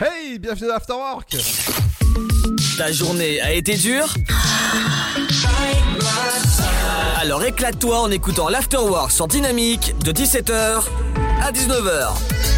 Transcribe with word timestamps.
Hey, 0.00 0.38
bienvenue 0.38 0.68
dans 0.68 0.76
Afterwork 0.76 1.36
Ta 2.76 2.92
journée 2.92 3.40
a 3.40 3.52
été 3.52 3.74
dure? 3.74 4.14
Alors 7.20 7.42
éclate-toi 7.42 7.98
en 7.98 8.10
écoutant 8.12 8.48
l'Afterwork 8.48 9.10
sur 9.10 9.26
Dynamique 9.26 9.98
de 10.04 10.12
17h 10.12 10.84
à 11.42 11.50
19h. 11.50 12.57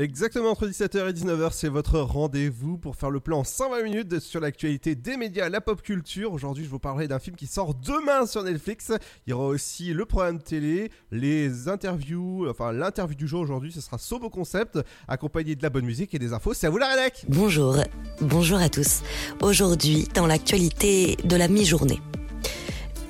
Exactement 0.00 0.52
entre 0.52 0.66
17h 0.66 1.10
et 1.10 1.12
19h, 1.12 1.50
c'est 1.52 1.68
votre 1.68 2.00
rendez-vous 2.00 2.78
pour 2.78 2.96
faire 2.96 3.10
le 3.10 3.20
plan 3.20 3.40
en 3.40 3.44
120 3.44 3.82
minutes 3.82 4.18
sur 4.18 4.40
l'actualité 4.40 4.94
des 4.94 5.18
médias, 5.18 5.50
la 5.50 5.60
pop 5.60 5.82
culture. 5.82 6.32
Aujourd'hui, 6.32 6.64
je 6.64 6.70
vous 6.70 6.78
parlerai 6.78 7.06
d'un 7.06 7.18
film 7.18 7.36
qui 7.36 7.46
sort 7.46 7.74
demain 7.74 8.24
sur 8.24 8.42
Netflix. 8.42 8.92
Il 9.26 9.30
y 9.30 9.32
aura 9.34 9.48
aussi 9.48 9.92
le 9.92 10.06
programme 10.06 10.40
télé, 10.40 10.90
les 11.10 11.68
interviews, 11.68 12.48
enfin 12.48 12.72
l'interview 12.72 13.14
du 13.14 13.28
jour 13.28 13.42
aujourd'hui, 13.42 13.72
ce 13.72 13.82
sera 13.82 13.98
Sobo 13.98 14.30
Concept, 14.30 14.78
accompagné 15.06 15.54
de 15.54 15.62
la 15.62 15.68
bonne 15.68 15.84
musique 15.84 16.14
et 16.14 16.18
des 16.18 16.32
infos. 16.32 16.54
C'est 16.54 16.66
à 16.66 16.70
vous 16.70 16.78
la 16.78 16.88
rédac 16.88 17.26
Bonjour, 17.28 17.76
bonjour 18.22 18.58
à 18.58 18.70
tous. 18.70 19.02
Aujourd'hui, 19.42 20.08
dans 20.14 20.26
l'actualité 20.26 21.18
de 21.24 21.36
la 21.36 21.46
mi-journée. 21.46 22.00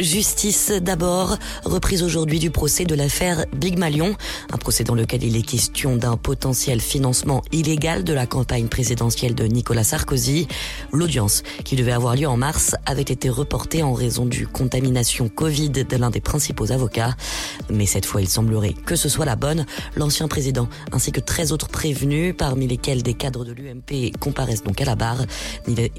Justice 0.00 0.72
d'abord, 0.80 1.36
reprise 1.66 2.02
aujourd'hui 2.02 2.38
du 2.38 2.50
procès 2.50 2.84
de 2.84 2.94
l'affaire 2.94 3.44
Big 3.54 3.78
Malion, 3.78 4.16
un 4.50 4.56
procès 4.56 4.82
dans 4.82 4.94
lequel 4.94 5.22
il 5.22 5.36
est 5.36 5.42
question 5.42 5.96
d'un 5.96 6.16
potentiel 6.16 6.80
financement 6.80 7.42
illégal 7.52 8.02
de 8.02 8.14
la 8.14 8.26
campagne 8.26 8.68
présidentielle 8.68 9.34
de 9.34 9.44
Nicolas 9.44 9.84
Sarkozy. 9.84 10.48
L'audience, 10.90 11.42
qui 11.64 11.76
devait 11.76 11.92
avoir 11.92 12.16
lieu 12.16 12.26
en 12.26 12.38
mars, 12.38 12.76
avait 12.86 13.02
été 13.02 13.28
reportée 13.28 13.82
en 13.82 13.92
raison 13.92 14.24
du 14.24 14.46
contamination 14.46 15.28
Covid 15.28 15.68
de 15.68 15.96
l'un 15.98 16.08
des 16.08 16.22
principaux 16.22 16.72
avocats. 16.72 17.14
Mais 17.68 17.84
cette 17.84 18.06
fois, 18.06 18.22
il 18.22 18.28
semblerait 18.28 18.72
que 18.86 18.96
ce 18.96 19.10
soit 19.10 19.26
la 19.26 19.36
bonne. 19.36 19.66
L'ancien 19.96 20.28
président, 20.28 20.66
ainsi 20.92 21.12
que 21.12 21.20
13 21.20 21.52
autres 21.52 21.68
prévenus, 21.68 22.34
parmi 22.36 22.66
lesquels 22.66 23.02
des 23.02 23.14
cadres 23.14 23.44
de 23.44 23.52
l'UMP 23.52 24.12
comparaissent 24.18 24.64
donc 24.64 24.80
à 24.80 24.86
la 24.86 24.96
barre. 24.96 25.26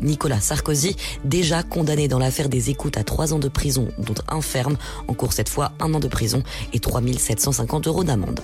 Nicolas 0.02 0.39
Sarkozy, 0.39 0.95
déjà 1.23 1.61
condamné 1.61 2.08
dans 2.08 2.20
l'affaire 2.20 2.50
des 2.50 2.72
écoutes 2.72 2.98
à 2.98 3.04
trois 3.04 3.33
ans 3.33 3.39
de 3.39 3.48
prison 3.48 3.91
dont 3.97 4.16
un 4.30 4.42
ferme, 4.42 4.78
en 5.08 5.14
cours 5.14 5.34
cette 5.34 5.50
fois 5.50 5.72
un 5.80 5.94
an 5.94 6.00
de 6.00 6.08
prison 6.08 6.44
et 6.73 6.80
3750 6.80 7.88
euros 7.88 8.03
d'amende. 8.03 8.39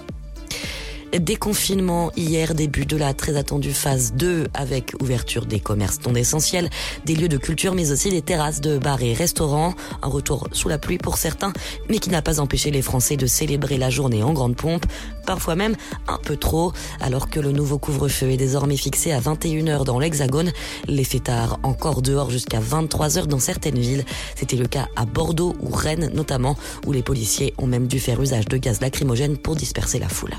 Déconfinement 1.14 2.12
hier, 2.18 2.54
début 2.54 2.86
de 2.86 2.98
la 2.98 3.14
très 3.14 3.38
attendue 3.38 3.72
phase 3.72 4.14
2 4.14 4.48
avec 4.54 4.94
ouverture 5.02 5.46
des 5.46 5.60
commerces 5.60 6.00
non 6.06 6.14
essentiels, 6.16 6.70
des 7.06 7.16
lieux 7.16 7.30
de 7.30 7.38
culture 7.38 7.74
mais 7.74 7.92
aussi 7.92 8.10
des 8.10 8.22
terrasses 8.22 8.60
de 8.60 8.78
bars 8.78 9.02
et 9.02 9.14
restaurants. 9.14 9.74
Un 10.02 10.10
retour 10.10 10.50
sous 10.52 10.68
la 10.68 10.78
pluie 10.78 10.98
pour 10.98 11.18
certains, 11.18 11.54
mais 11.90 12.00
qui 12.00 12.10
n'a 12.10 12.22
pas 12.22 12.40
empêché 12.40 12.72
les 12.72 12.82
Français 12.82 13.16
de 13.16 13.26
célébrer 13.26 13.78
la 13.78 13.90
journée 13.90 14.22
en 14.22 14.34
grande 14.34 14.58
pompe, 14.58 14.86
parfois 15.26 15.56
même 15.56 15.76
un 16.08 16.18
peu 16.18 16.36
trop, 16.36 16.74
alors 17.00 17.30
que 17.30 17.40
le 17.40 17.52
nouveau 17.52 17.78
couvre-feu 17.78 18.30
est 18.30 18.38
désormais 18.38 18.78
fixé 18.78 19.12
à 19.12 19.22
21h 19.22 19.86
dans 19.86 20.00
l'Hexagone. 20.00 20.52
Les 20.88 21.06
fêtards 21.06 21.60
encore 21.64 22.02
dehors 22.02 22.30
jusqu'à 22.30 22.60
23h 22.60 23.28
dans 23.28 23.40
certaines 23.40 23.80
villes. 23.80 24.06
C'était 24.36 24.58
le 24.58 24.68
cas 24.68 24.88
à 24.96 25.06
Bordeaux 25.06 25.56
ou 25.62 25.70
Rennes 25.74 26.12
notamment, 26.14 26.58
où 26.86 26.92
les 26.92 27.02
policiers 27.02 27.54
ont 27.58 27.68
même 27.68 27.88
dû 27.88 28.00
faire 28.00 28.22
usage 28.22 28.46
de 28.46 28.58
gaz 28.58 28.82
lacrymogène 28.82 29.38
pour 29.38 29.56
disperser 29.56 30.00
la 30.00 30.10
foule. 30.10 30.36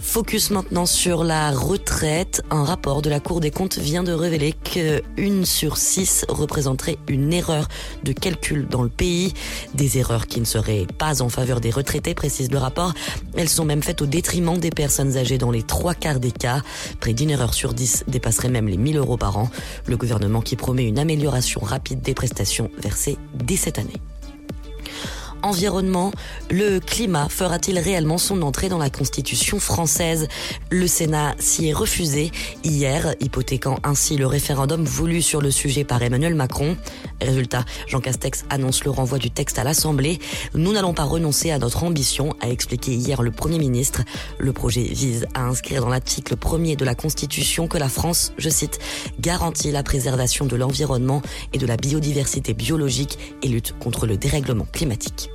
Focus 0.00 0.50
maintenant 0.50 0.86
sur 0.86 1.22
la 1.22 1.52
retraite. 1.52 2.42
Un 2.50 2.64
rapport 2.64 3.00
de 3.00 3.10
la 3.10 3.20
Cour 3.20 3.40
des 3.40 3.50
comptes 3.50 3.78
vient 3.78 4.02
de 4.02 4.12
révéler 4.12 4.52
qu'une 4.52 5.44
sur 5.44 5.76
six 5.76 6.24
représenterait 6.28 6.98
une 7.06 7.32
erreur 7.32 7.68
de 8.02 8.12
calcul 8.12 8.66
dans 8.66 8.82
le 8.82 8.88
pays. 8.88 9.34
Des 9.74 9.98
erreurs 9.98 10.26
qui 10.26 10.40
ne 10.40 10.46
seraient 10.46 10.86
pas 10.98 11.22
en 11.22 11.28
faveur 11.28 11.60
des 11.60 11.70
retraités, 11.70 12.14
précise 12.14 12.50
le 12.50 12.58
rapport. 12.58 12.92
Elles 13.36 13.48
sont 13.48 13.64
même 13.64 13.82
faites 13.82 14.02
au 14.02 14.06
détriment 14.06 14.58
des 14.58 14.70
personnes 14.70 15.16
âgées 15.16 15.38
dans 15.38 15.50
les 15.50 15.62
trois 15.62 15.94
quarts 15.94 16.18
des 16.18 16.32
cas. 16.32 16.62
Près 16.98 17.12
d'une 17.12 17.30
erreur 17.30 17.54
sur 17.54 17.72
dix 17.72 18.02
dépasserait 18.08 18.48
même 18.48 18.68
les 18.68 18.78
1000 18.78 18.96
euros 18.96 19.16
par 19.16 19.36
an. 19.36 19.50
Le 19.86 19.96
gouvernement 19.96 20.40
qui 20.40 20.56
promet 20.56 20.88
une 20.88 20.98
amélioration 20.98 21.60
rapide 21.60 22.00
des 22.00 22.14
prestations 22.14 22.70
versées 22.82 23.18
dès 23.34 23.56
cette 23.56 23.78
année 23.78 24.00
environnement, 25.42 26.12
le 26.50 26.78
climat 26.78 27.28
fera-t-il 27.28 27.78
réellement 27.78 28.18
son 28.18 28.42
entrée 28.42 28.68
dans 28.68 28.78
la 28.78 28.90
Constitution 28.90 29.58
française? 29.58 30.28
Le 30.70 30.86
Sénat 30.86 31.34
s'y 31.38 31.68
est 31.68 31.72
refusé 31.72 32.30
hier, 32.64 33.14
hypothéquant 33.20 33.78
ainsi 33.84 34.16
le 34.16 34.26
référendum 34.26 34.84
voulu 34.84 35.22
sur 35.22 35.40
le 35.40 35.50
sujet 35.50 35.84
par 35.84 36.02
Emmanuel 36.02 36.34
Macron. 36.34 36.76
Résultat, 37.20 37.64
Jean 37.86 38.00
Castex 38.00 38.44
annonce 38.50 38.84
le 38.84 38.90
renvoi 38.90 39.18
du 39.18 39.30
texte 39.30 39.58
à 39.58 39.64
l'Assemblée. 39.64 40.18
Nous 40.54 40.72
n'allons 40.72 40.94
pas 40.94 41.04
renoncer 41.04 41.50
à 41.50 41.58
notre 41.58 41.84
ambition, 41.84 42.34
a 42.40 42.48
expliqué 42.48 42.92
hier 42.92 43.22
le 43.22 43.30
Premier 43.30 43.58
ministre. 43.58 44.02
Le 44.38 44.52
projet 44.52 44.82
vise 44.82 45.26
à 45.34 45.42
inscrire 45.42 45.82
dans 45.82 45.88
l'article 45.88 46.36
premier 46.36 46.76
de 46.76 46.84
la 46.84 46.94
Constitution 46.94 47.68
que 47.68 47.78
la 47.78 47.88
France, 47.88 48.32
je 48.38 48.48
cite, 48.48 48.78
garantit 49.20 49.70
la 49.70 49.82
préservation 49.82 50.46
de 50.46 50.56
l'environnement 50.56 51.22
et 51.52 51.58
de 51.58 51.66
la 51.66 51.76
biodiversité 51.76 52.54
biologique 52.54 53.18
et 53.42 53.48
lutte 53.48 53.74
contre 53.78 54.06
le 54.06 54.16
dérèglement 54.16 54.66
climatique. 54.72 55.29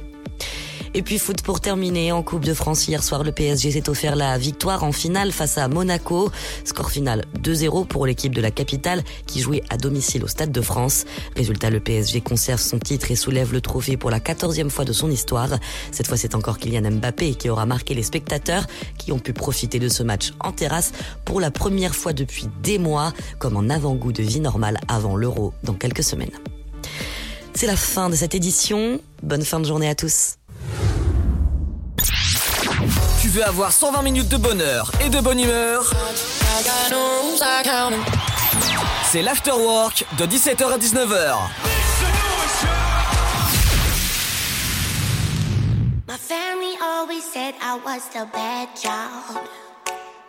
Et 0.97 1.01
puis 1.01 1.19
foot 1.19 1.41
pour 1.41 1.59
terminer, 1.59 2.13
en 2.13 2.23
Coupe 2.23 2.45
de 2.45 2.53
France 2.53 2.87
hier 2.87 3.03
soir, 3.03 3.25
le 3.25 3.33
PSG 3.33 3.71
s'est 3.71 3.89
offert 3.89 4.15
la 4.15 4.37
victoire 4.37 4.85
en 4.85 4.93
finale 4.93 5.33
face 5.33 5.57
à 5.57 5.67
Monaco. 5.67 6.31
Score 6.63 6.89
final 6.89 7.25
2-0 7.43 7.85
pour 7.85 8.05
l'équipe 8.05 8.33
de 8.33 8.39
la 8.39 8.49
capitale 8.49 9.03
qui 9.27 9.41
jouait 9.41 9.61
à 9.69 9.75
domicile 9.75 10.23
au 10.23 10.27
Stade 10.27 10.53
de 10.53 10.61
France. 10.61 11.03
Résultat, 11.35 11.69
le 11.69 11.81
PSG 11.81 12.21
conserve 12.21 12.61
son 12.61 12.79
titre 12.79 13.11
et 13.11 13.17
soulève 13.17 13.51
le 13.51 13.59
trophée 13.59 13.97
pour 13.97 14.09
la 14.09 14.21
quatorzième 14.21 14.69
fois 14.69 14.85
de 14.85 14.93
son 14.93 15.11
histoire. 15.11 15.49
Cette 15.91 16.07
fois, 16.07 16.15
c'est 16.15 16.33
encore 16.33 16.59
Kylian 16.59 16.89
Mbappé 16.89 17.35
qui 17.35 17.49
aura 17.49 17.65
marqué 17.65 17.93
les 17.93 18.03
spectateurs 18.03 18.65
qui 18.97 19.11
ont 19.11 19.19
pu 19.19 19.33
profiter 19.33 19.79
de 19.79 19.89
ce 19.89 20.01
match 20.01 20.31
en 20.39 20.53
terrasse 20.53 20.93
pour 21.25 21.41
la 21.41 21.51
première 21.51 21.93
fois 21.93 22.13
depuis 22.13 22.47
des 22.63 22.77
mois, 22.77 23.11
comme 23.37 23.57
en 23.57 23.69
avant-goût 23.69 24.13
de 24.13 24.23
vie 24.23 24.39
normale 24.39 24.79
avant 24.87 25.17
l'Euro 25.17 25.53
dans 25.63 25.73
quelques 25.73 26.03
semaines. 26.03 26.31
C'est 27.55 27.67
la 27.67 27.77
fin 27.77 28.09
de 28.09 28.15
cette 28.15 28.35
édition. 28.35 28.99
Bonne 29.23 29.45
fin 29.45 29.61
de 29.61 29.65
journée 29.65 29.87
à 29.87 29.95
tous. 29.95 30.35
Tu 33.21 33.29
veux 33.29 33.45
avoir 33.45 33.71
120 33.71 34.01
minutes 34.01 34.27
de 34.27 34.35
bonheur 34.35 34.91
et 34.99 35.07
de 35.07 35.21
bonne 35.21 35.39
humeur? 35.39 35.89
C'est 39.09 39.21
l'afterwork 39.21 40.05
de 40.17 40.25
17h 40.25 40.65
à 40.65 40.77
19h. 40.77 41.35
My 46.07 46.17
family 46.17 46.77
always 46.81 47.23
said 47.23 47.55
I 47.61 47.79
was 47.85 48.01
the 48.11 48.27
bad 48.33 48.67
child. 48.75 49.47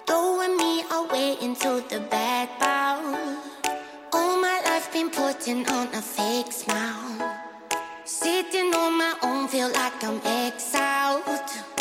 Throwing 0.07 0.57
me 0.57 0.85
away 0.93 1.37
into 1.43 1.83
the 1.89 2.01
bad 2.09 2.49
bowl. 2.61 3.46
All 4.13 4.41
my 4.41 4.61
life 4.65 4.93
been 4.93 5.11
putting 5.11 5.67
on 5.69 5.89
a 5.95 6.03
fake 6.03 6.53
smile. 6.53 7.41
Sitting 8.05 8.73
on 8.75 8.99
my 8.99 9.15
own, 9.23 9.49
feel 9.49 9.71
like 9.73 10.03
I'm 10.05 10.21
exiled. 10.25 11.76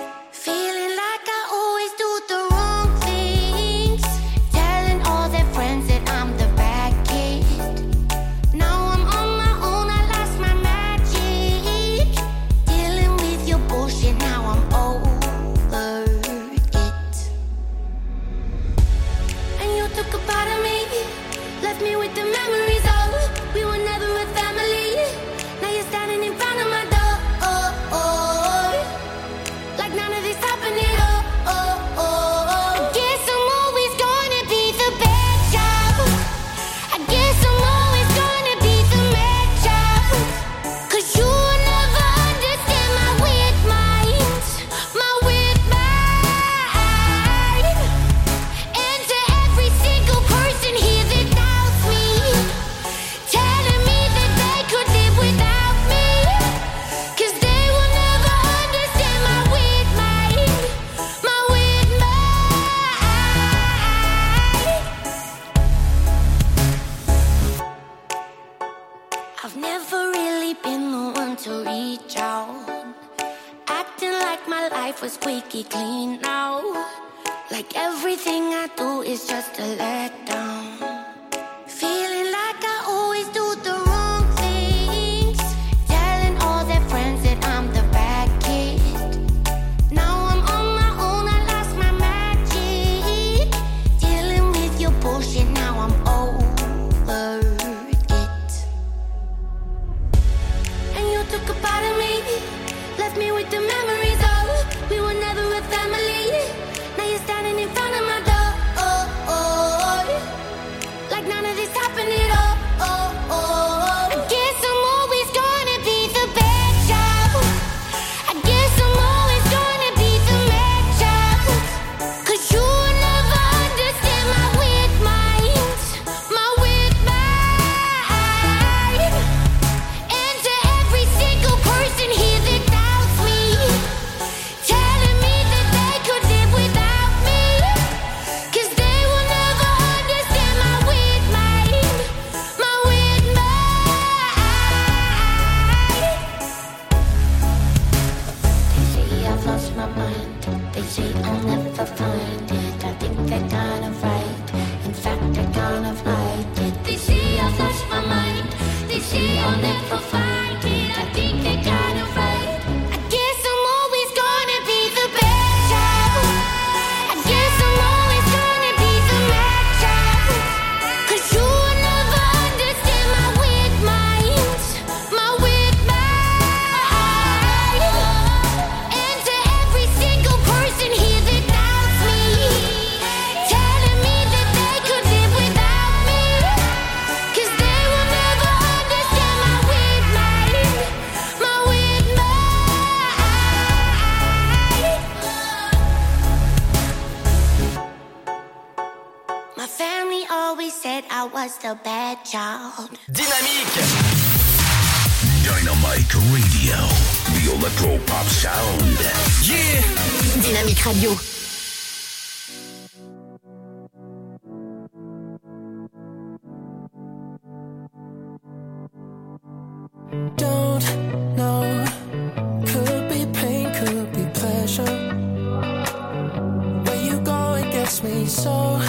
Me 228.06 228.26
so 228.28 228.80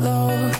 low. 0.00 0.51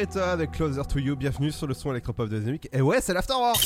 Avec 0.00 0.52
Closer 0.52 0.80
to 0.90 0.98
You, 0.98 1.14
bienvenue 1.14 1.52
sur 1.52 1.66
le 1.66 1.74
son 1.74 1.90
électropop 1.90 2.26
de 2.30 2.38
Dynamique. 2.38 2.70
Et 2.72 2.80
ouais, 2.80 3.00
c'est 3.02 3.12
l'Afterwork 3.12 3.60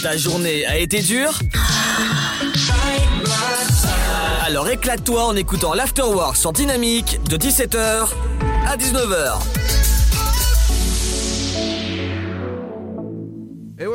Ta 0.00 0.16
journée 0.16 0.64
a 0.64 0.78
été 0.78 1.00
dure 1.00 1.40
Alors 4.46 4.68
éclate-toi 4.68 5.24
en 5.24 5.34
écoutant 5.34 5.74
l'Afterwork 5.74 6.36
sur 6.36 6.52
Dynamique 6.52 7.18
de 7.28 7.36
17h 7.36 8.10
à 8.68 8.76
19h. 8.76 9.61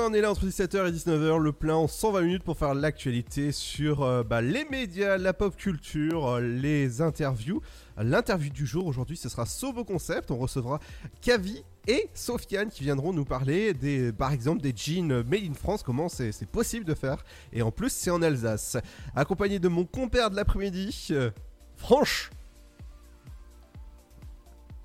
On 0.08 0.14
est 0.14 0.22
là 0.22 0.32
entre 0.32 0.46
17h 0.46 0.88
et 0.88 0.92
19h, 0.92 1.38
le 1.38 1.52
plein 1.52 1.76
en 1.76 1.88
120 1.88 2.22
minutes 2.22 2.44
pour 2.44 2.58
faire 2.58 2.74
l'actualité 2.74 3.52
sur 3.52 4.04
euh, 4.04 4.24
bah, 4.24 4.42
les 4.42 4.64
médias, 4.64 5.18
la 5.18 5.34
pop 5.34 5.54
culture, 5.58 6.28
euh, 6.28 6.40
les 6.40 7.02
interviews. 7.02 7.62
L'interview 7.98 8.50
du 8.50 8.66
jour 8.66 8.86
aujourd'hui, 8.86 9.18
ce 9.18 9.28
sera 9.28 9.46
Sovo 9.46 9.84
Concept. 9.84 10.32
On 10.32 10.38
recevra 10.38 10.80
Kavi 11.22 11.62
et 11.88 12.10
Sofiane 12.14 12.70
qui 12.70 12.84
viendront 12.84 13.12
nous 13.12 13.26
parler 13.26 13.74
des, 13.74 14.14
par 14.14 14.32
exemple, 14.32 14.62
des 14.62 14.74
jeans 14.74 15.24
made 15.24 15.44
in 15.44 15.54
France, 15.54 15.84
comment 15.84 16.08
c'est 16.08 16.50
possible 16.50 16.86
de 16.86 16.94
faire. 16.94 17.26
Et 17.52 17.62
en 17.62 17.72
plus, 17.72 17.92
c'est 17.92 18.10
en 18.10 18.22
Alsace. 18.22 18.78
Accompagné 19.14 19.60
de 19.60 19.68
mon 19.68 19.84
compère 19.84 20.30
de 20.30 20.38
l'après-midi, 20.38 21.08
euh, 21.12 21.32
Franche. 21.76 22.32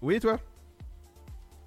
Oui, 0.01 0.19
toi? 0.19 0.41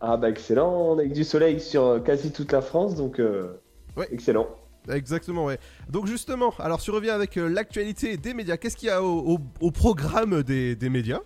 Ah 0.01 0.17
bah 0.17 0.29
excellent, 0.29 0.71
on 0.91 0.99
a 0.99 1.03
eu 1.03 1.09
du 1.09 1.23
soleil 1.23 1.59
sur 1.59 1.83
euh, 1.85 1.99
quasi 1.99 2.31
toute 2.31 2.51
la 2.51 2.61
France, 2.61 2.95
donc 2.95 3.19
euh, 3.19 3.53
Ouais. 3.97 4.07
excellent. 4.11 4.47
Exactement, 4.91 5.45
ouais. 5.45 5.57
Donc 5.89 6.05
justement, 6.05 6.53
alors 6.59 6.79
tu 6.79 6.91
reviens 6.91 7.15
avec 7.15 7.37
euh, 7.37 7.47
l'actualité 7.47 8.17
des 8.17 8.33
médias. 8.35 8.57
Qu'est-ce 8.57 8.77
qu'il 8.77 8.89
y 8.89 8.91
a 8.91 9.01
au, 9.01 9.35
au- 9.35 9.39
au 9.61 9.71
programme 9.71 10.43
des, 10.43 10.75
des 10.75 10.89
médias? 10.89 11.21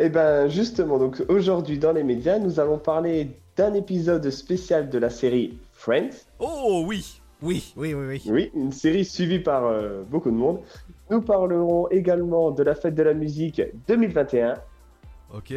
Et 0.00 0.08
ben 0.08 0.48
justement, 0.48 0.98
donc 0.98 1.22
aujourd'hui 1.28 1.78
dans 1.78 1.92
les 1.92 2.02
médias, 2.04 2.38
nous 2.38 2.58
allons 2.60 2.78
parler 2.78 3.30
d'un 3.56 3.74
épisode 3.74 4.28
spécial 4.30 4.88
de 4.90 4.98
la 4.98 5.10
série 5.10 5.58
Friends. 5.72 6.10
Oh 6.40 6.82
oui, 6.86 7.20
oui, 7.42 7.72
oui, 7.76 7.94
oui, 7.94 8.06
oui. 8.06 8.22
Oui, 8.26 8.50
une 8.54 8.72
série 8.72 9.04
suivie 9.04 9.40
par 9.40 9.66
euh, 9.66 10.02
beaucoup 10.08 10.30
de 10.30 10.36
monde. 10.36 10.60
Nous 11.10 11.20
parlerons 11.20 11.88
également 11.90 12.50
de 12.52 12.62
la 12.62 12.74
fête 12.74 12.94
de 12.94 13.02
la 13.02 13.14
musique 13.14 13.60
2021. 13.86 14.54
Ok. 15.34 15.54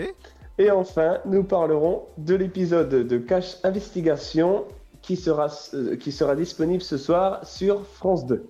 Et 0.58 0.70
enfin, 0.70 1.20
nous 1.26 1.44
parlerons 1.44 2.04
de 2.18 2.36
l'épisode 2.36 2.90
de 2.90 3.18
Cash 3.18 3.58
Investigation 3.64 4.66
qui 5.02 5.16
sera, 5.16 5.48
euh, 5.74 5.96
qui 5.96 6.12
sera 6.12 6.36
disponible 6.36 6.84
ce 6.84 6.98
soir 6.98 7.46
sur 7.46 7.86
France 7.86 8.26
2. 8.26 8.48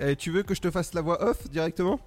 Et 0.00 0.16
tu 0.16 0.30
veux 0.30 0.42
que 0.42 0.54
je 0.54 0.60
te 0.60 0.70
fasse 0.70 0.94
la 0.94 1.02
voix 1.02 1.22
off 1.22 1.48
directement? 1.50 2.00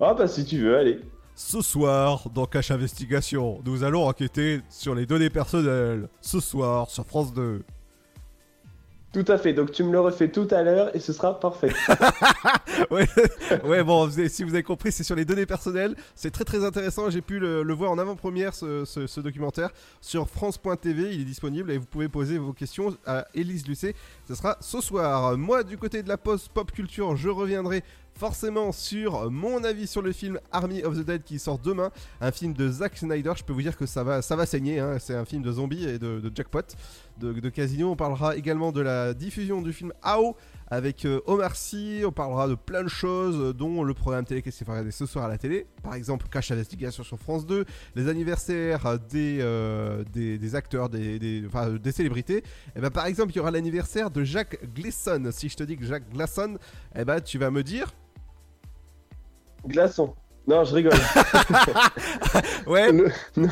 Ah 0.00 0.14
bah 0.14 0.28
si 0.28 0.44
tu 0.44 0.58
veux, 0.62 0.76
allez. 0.76 1.00
Ce 1.34 1.60
soir, 1.60 2.28
dans 2.34 2.46
Cache 2.46 2.70
Investigation, 2.70 3.60
nous 3.64 3.84
allons 3.84 4.06
enquêter 4.06 4.60
sur 4.68 4.94
les 4.94 5.06
données 5.06 5.30
personnelles. 5.30 6.08
Ce 6.20 6.40
soir, 6.40 6.90
sur 6.90 7.06
France 7.06 7.32
2. 7.32 7.62
Tout 9.18 9.32
à 9.32 9.36
fait, 9.36 9.52
donc 9.52 9.72
tu 9.72 9.82
me 9.82 9.90
le 9.90 9.98
refais 9.98 10.28
tout 10.28 10.46
à 10.52 10.62
l'heure 10.62 10.94
et 10.94 11.00
ce 11.00 11.12
sera 11.12 11.40
parfait. 11.40 11.72
ouais, 13.64 13.82
bon, 13.82 14.08
si 14.28 14.44
vous 14.44 14.54
avez 14.54 14.62
compris, 14.62 14.92
c'est 14.92 15.02
sur 15.02 15.16
les 15.16 15.24
données 15.24 15.44
personnelles. 15.44 15.96
C'est 16.14 16.30
très 16.30 16.44
très 16.44 16.64
intéressant. 16.64 17.10
J'ai 17.10 17.20
pu 17.20 17.40
le, 17.40 17.72
voir 17.72 17.90
en 17.90 17.98
avant-première, 17.98 18.54
ce, 18.54 18.84
ce- 18.84 19.08
ce 19.08 19.20
documentaire, 19.20 19.70
sur 20.00 20.28
France.tv. 20.28 21.14
Il 21.14 21.22
est 21.22 21.24
disponible 21.24 21.72
et 21.72 21.78
vous 21.78 21.86
pouvez 21.86 22.08
poser 22.08 22.38
vos 22.38 22.52
questions 22.52 22.96
à 23.06 23.26
Élise 23.34 23.66
Lucet. 23.66 23.96
Ce 24.28 24.36
sera 24.36 24.56
ce 24.60 24.80
soir. 24.80 25.36
Moi, 25.36 25.64
du 25.64 25.78
côté 25.78 26.04
de 26.04 26.08
la 26.08 26.16
post 26.16 26.50
pop 26.50 26.70
culture, 26.70 27.16
je 27.16 27.28
reviendrai 27.28 27.82
forcément 28.18 28.72
sur 28.72 29.30
mon 29.30 29.62
avis 29.62 29.86
sur 29.86 30.02
le 30.02 30.10
film 30.10 30.40
Army 30.50 30.82
of 30.82 30.98
the 30.98 31.04
Dead 31.04 31.22
qui 31.22 31.38
sort 31.38 31.60
demain. 31.60 31.92
Un 32.20 32.32
film 32.32 32.52
de 32.52 32.68
Zack 32.68 32.96
Snyder. 32.96 33.32
Je 33.36 33.44
peux 33.44 33.52
vous 33.52 33.62
dire 33.62 33.76
que 33.76 33.86
ça 33.86 34.02
va, 34.02 34.22
ça 34.22 34.34
va 34.34 34.44
saigner. 34.44 34.80
hein. 34.80 34.98
C'est 34.98 35.14
un 35.14 35.24
film 35.24 35.42
de 35.42 35.52
zombies 35.52 35.84
et 35.88 36.00
de, 36.00 36.18
de 36.18 36.32
jackpot, 36.34 36.62
de, 37.20 37.48
casino. 37.48 37.92
On 37.92 37.96
parlera 37.96 38.36
également 38.36 38.72
de 38.72 38.80
la 38.80 39.14
diffusion 39.14 39.62
du 39.62 39.72
film 39.72 39.92
AO 40.02 40.36
avec 40.70 41.04
euh, 41.04 41.20
Omar 41.26 41.56
Sy, 41.56 42.02
on 42.04 42.12
parlera 42.12 42.46
de 42.46 42.54
plein 42.54 42.82
de 42.82 42.88
choses, 42.88 43.54
dont 43.54 43.82
le 43.84 43.94
programme 43.94 44.24
télé 44.26 44.42
qui 44.42 44.52
s'est 44.52 44.64
fait 44.66 44.70
regarder 44.70 44.90
ce 44.90 45.06
soir 45.06 45.24
à 45.24 45.28
la 45.28 45.38
télé. 45.38 45.66
Par 45.82 45.94
exemple, 45.94 46.26
Cache 46.30 46.50
Investigation 46.50 47.02
sur 47.02 47.18
France 47.18 47.46
2, 47.46 47.64
les 47.94 48.08
anniversaires 48.08 48.84
euh, 48.84 50.04
des, 50.12 50.38
des, 50.38 50.54
acteurs, 50.54 50.90
des, 50.90 51.18
des, 51.18 51.92
célébrités. 51.92 52.42
Et 52.76 52.80
ben, 52.80 52.90
par 52.90 53.06
exemple, 53.06 53.32
il 53.32 53.36
y 53.36 53.40
aura 53.40 53.50
l'anniversaire 53.50 54.10
de 54.10 54.24
Jacques 54.24 54.58
Gleason. 54.74 55.30
Si 55.30 55.48
je 55.48 55.56
te 55.56 55.62
dis 55.62 55.76
que 55.76 55.86
Jacques 55.86 56.10
Gleason, 56.12 56.58
eh 56.94 57.04
ben, 57.04 57.20
tu 57.20 57.38
vas 57.38 57.50
me 57.50 57.62
dire. 57.62 57.94
Glaçon. 59.66 60.14
Non, 60.46 60.64
je 60.64 60.74
rigole. 60.74 60.92
Ouais, 62.66 62.90
Le- 62.92 63.10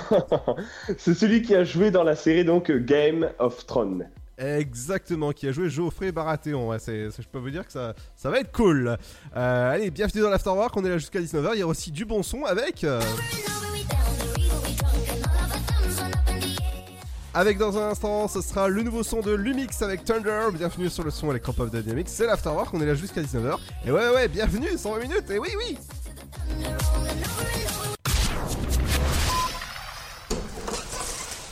c'est 0.98 1.14
celui 1.14 1.42
qui 1.42 1.54
a 1.54 1.64
joué 1.64 1.90
dans 1.90 2.02
la 2.04 2.14
série 2.16 2.44
donc 2.44 2.70
Game 2.70 3.28
of 3.38 3.66
Thrones. 3.66 4.08
Exactement, 4.38 5.32
qui 5.32 5.48
a 5.48 5.52
joué 5.52 5.68
Geoffrey 5.70 6.12
Baratheon. 6.12 6.68
Ouais, 6.68 6.76
je 6.78 7.28
peux 7.32 7.38
vous 7.38 7.50
dire 7.50 7.64
que 7.66 7.72
ça, 7.72 7.94
ça 8.14 8.28
va 8.30 8.40
être 8.40 8.52
cool. 8.52 8.96
Euh, 9.34 9.70
allez, 9.72 9.90
bienvenue 9.90 10.22
dans 10.22 10.28
l'Afterwork, 10.30 10.76
on 10.76 10.84
est 10.84 10.90
là 10.90 10.98
jusqu'à 10.98 11.20
19h. 11.20 11.50
Il 11.54 11.60
y 11.60 11.62
a 11.62 11.66
aussi 11.66 11.90
du 11.90 12.04
bon 12.04 12.22
son 12.22 12.44
avec. 12.44 12.84
euh, 12.84 13.00
Avec 17.36 17.58
dans 17.58 17.76
un 17.76 17.90
instant, 17.90 18.28
ce 18.28 18.40
sera 18.40 18.66
le 18.66 18.82
nouveau 18.82 19.02
son 19.02 19.20
de 19.20 19.30
Lumix 19.30 19.82
avec 19.82 20.06
Thunder. 20.06 20.46
Bienvenue 20.54 20.88
sur 20.88 21.04
le 21.04 21.10
son 21.10 21.30
électropop 21.30 21.68
de 21.68 21.82
Dynamics. 21.82 22.08
C'est 22.08 22.24
l'Afterwork, 22.24 22.72
on 22.72 22.80
est 22.80 22.86
là 22.86 22.94
jusqu'à 22.94 23.20
19h. 23.20 23.58
Et 23.84 23.92
ouais, 23.92 24.08
ouais, 24.08 24.26
bienvenue, 24.26 24.68
120 24.74 25.00
minutes. 25.00 25.30
Et 25.30 25.38
oui, 25.38 25.50
oui. 25.58 25.76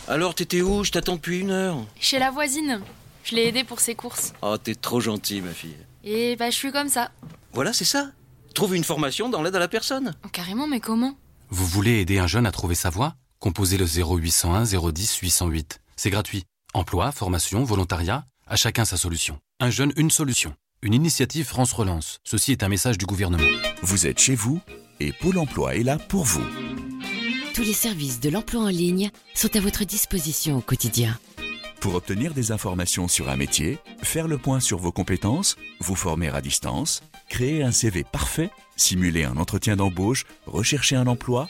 Alors, 0.08 0.34
t'étais 0.34 0.62
où? 0.62 0.84
Je 0.84 0.90
t'attends 0.90 1.16
depuis 1.16 1.40
une 1.40 1.50
heure. 1.50 1.76
Chez 2.00 2.18
la 2.18 2.30
voisine. 2.30 2.80
Je 3.22 3.34
l'ai 3.34 3.48
aidée 3.48 3.64
pour 3.64 3.80
ses 3.80 3.94
courses. 3.94 4.32
Oh, 4.40 4.56
t'es 4.56 4.74
trop 4.74 5.00
gentil, 5.00 5.42
ma 5.42 5.52
fille. 5.52 5.76
Et 6.02 6.34
bah, 6.36 6.48
je 6.48 6.56
suis 6.56 6.72
comme 6.72 6.88
ça. 6.88 7.10
Voilà, 7.52 7.74
c'est 7.74 7.84
ça. 7.84 8.08
Trouve 8.54 8.74
une 8.74 8.84
formation 8.84 9.28
dans 9.28 9.42
l'aide 9.42 9.56
à 9.56 9.58
la 9.58 9.68
personne. 9.68 10.14
Oh, 10.24 10.28
carrément, 10.32 10.66
mais 10.66 10.80
comment? 10.80 11.12
Vous 11.50 11.66
voulez 11.66 12.00
aider 12.00 12.18
un 12.18 12.26
jeune 12.26 12.46
à 12.46 12.52
trouver 12.52 12.74
sa 12.74 12.88
voie? 12.88 13.16
Composez 13.38 13.76
le 13.76 13.86
0801 13.86 14.64
010 14.64 15.16
808. 15.18 15.80
C'est 15.96 16.10
gratuit. 16.10 16.44
Emploi, 16.72 17.12
formation, 17.12 17.62
volontariat, 17.64 18.26
à 18.46 18.56
chacun 18.56 18.84
sa 18.84 18.96
solution. 18.96 19.38
Un 19.60 19.70
jeune, 19.70 19.92
une 19.96 20.10
solution. 20.10 20.54
Une 20.82 20.94
initiative 20.94 21.46
France 21.46 21.72
Relance. 21.72 22.18
Ceci 22.24 22.52
est 22.52 22.62
un 22.62 22.68
message 22.68 22.98
du 22.98 23.06
gouvernement. 23.06 23.44
Vous 23.82 24.06
êtes 24.06 24.18
chez 24.18 24.34
vous 24.34 24.60
et 25.00 25.12
Pôle 25.12 25.38
emploi 25.38 25.76
est 25.76 25.82
là 25.82 25.98
pour 25.98 26.24
vous. 26.24 26.44
Tous 27.54 27.62
les 27.62 27.72
services 27.72 28.20
de 28.20 28.30
l'emploi 28.30 28.62
en 28.62 28.68
ligne 28.68 29.10
sont 29.34 29.54
à 29.56 29.60
votre 29.60 29.84
disposition 29.84 30.58
au 30.58 30.60
quotidien. 30.60 31.18
Pour 31.80 31.94
obtenir 31.94 32.34
des 32.34 32.50
informations 32.50 33.08
sur 33.08 33.28
un 33.28 33.36
métier, 33.36 33.78
faire 34.02 34.26
le 34.26 34.38
point 34.38 34.58
sur 34.58 34.78
vos 34.78 34.90
compétences, 34.90 35.56
vous 35.80 35.94
former 35.94 36.28
à 36.28 36.40
distance, 36.40 37.02
créer 37.34 37.64
un 37.64 37.72
CV 37.72 38.04
parfait, 38.04 38.50
simuler 38.76 39.24
un 39.24 39.36
entretien 39.38 39.74
d'embauche, 39.74 40.24
rechercher 40.46 40.94
un 40.94 41.08
emploi, 41.08 41.48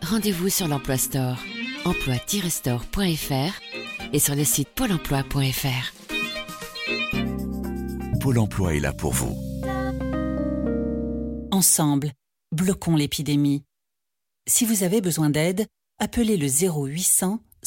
Rendez-vous 0.00 0.48
sur 0.48 0.68
l'Emploi 0.68 0.96
Store, 0.96 1.36
emploi-store.fr 1.84 3.60
et 4.14 4.18
sur 4.18 4.34
le 4.34 4.44
site 4.44 4.70
pôle 4.70 4.92
emploi.fr. 4.92 5.92
Pôle 8.22 8.38
emploi 8.38 8.74
est 8.74 8.80
là 8.80 8.94
pour 8.94 9.12
vous. 9.12 9.36
Ensemble, 11.52 12.12
bloquons 12.50 12.96
l'épidémie. 12.96 13.64
Si 14.48 14.64
vous 14.64 14.82
avez 14.82 15.02
besoin 15.02 15.28
d'aide, 15.28 15.66
appelez 15.98 16.38
le 16.38 16.46
0800 16.48 17.38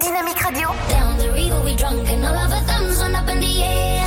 Dynamique 0.00 0.42
Radio. 0.42 0.68
Down 0.88 1.18
the 1.18 1.30
river 1.30 1.60
we 1.62 1.76
drunk 1.76 2.08
and 2.08 2.24
all 2.24 2.34
of 2.34 2.50
thumbs 2.66 3.00
up 3.14 3.28
in 3.28 3.38
the 3.38 3.62
air. 3.62 4.06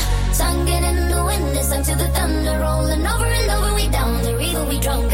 In 0.73 1.09
the 1.09 1.23
wind, 1.23 1.53
listen 1.53 1.83
to 1.83 1.95
the 1.95 2.07
thunder 2.09 2.57
rolling 2.59 3.05
over 3.05 3.25
and 3.25 3.51
over. 3.51 3.75
We 3.75 3.87
down 3.89 4.23
the 4.23 4.35
river 4.35 4.65
we 4.65 4.79
drunk 4.79 5.13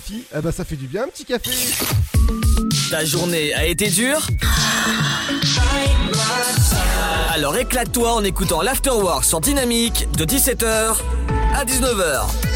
Kofi, 0.00 0.24
eh 0.34 0.40
ben 0.40 0.50
ça 0.50 0.64
fait 0.64 0.76
du 0.76 0.86
bien 0.86 1.04
un 1.04 1.08
petit 1.08 1.24
café. 1.24 1.50
Ta 2.90 3.04
journée 3.04 3.52
a 3.54 3.66
été 3.66 3.88
dure 3.88 4.26
Alors 7.30 7.56
éclate-toi 7.56 8.14
en 8.14 8.24
écoutant 8.24 8.62
l'Afterwork 8.62 9.24
sur 9.24 9.40
Dynamique 9.40 10.08
de 10.16 10.24
17h 10.24 10.96
à 11.54 11.64
19h. 11.64 12.49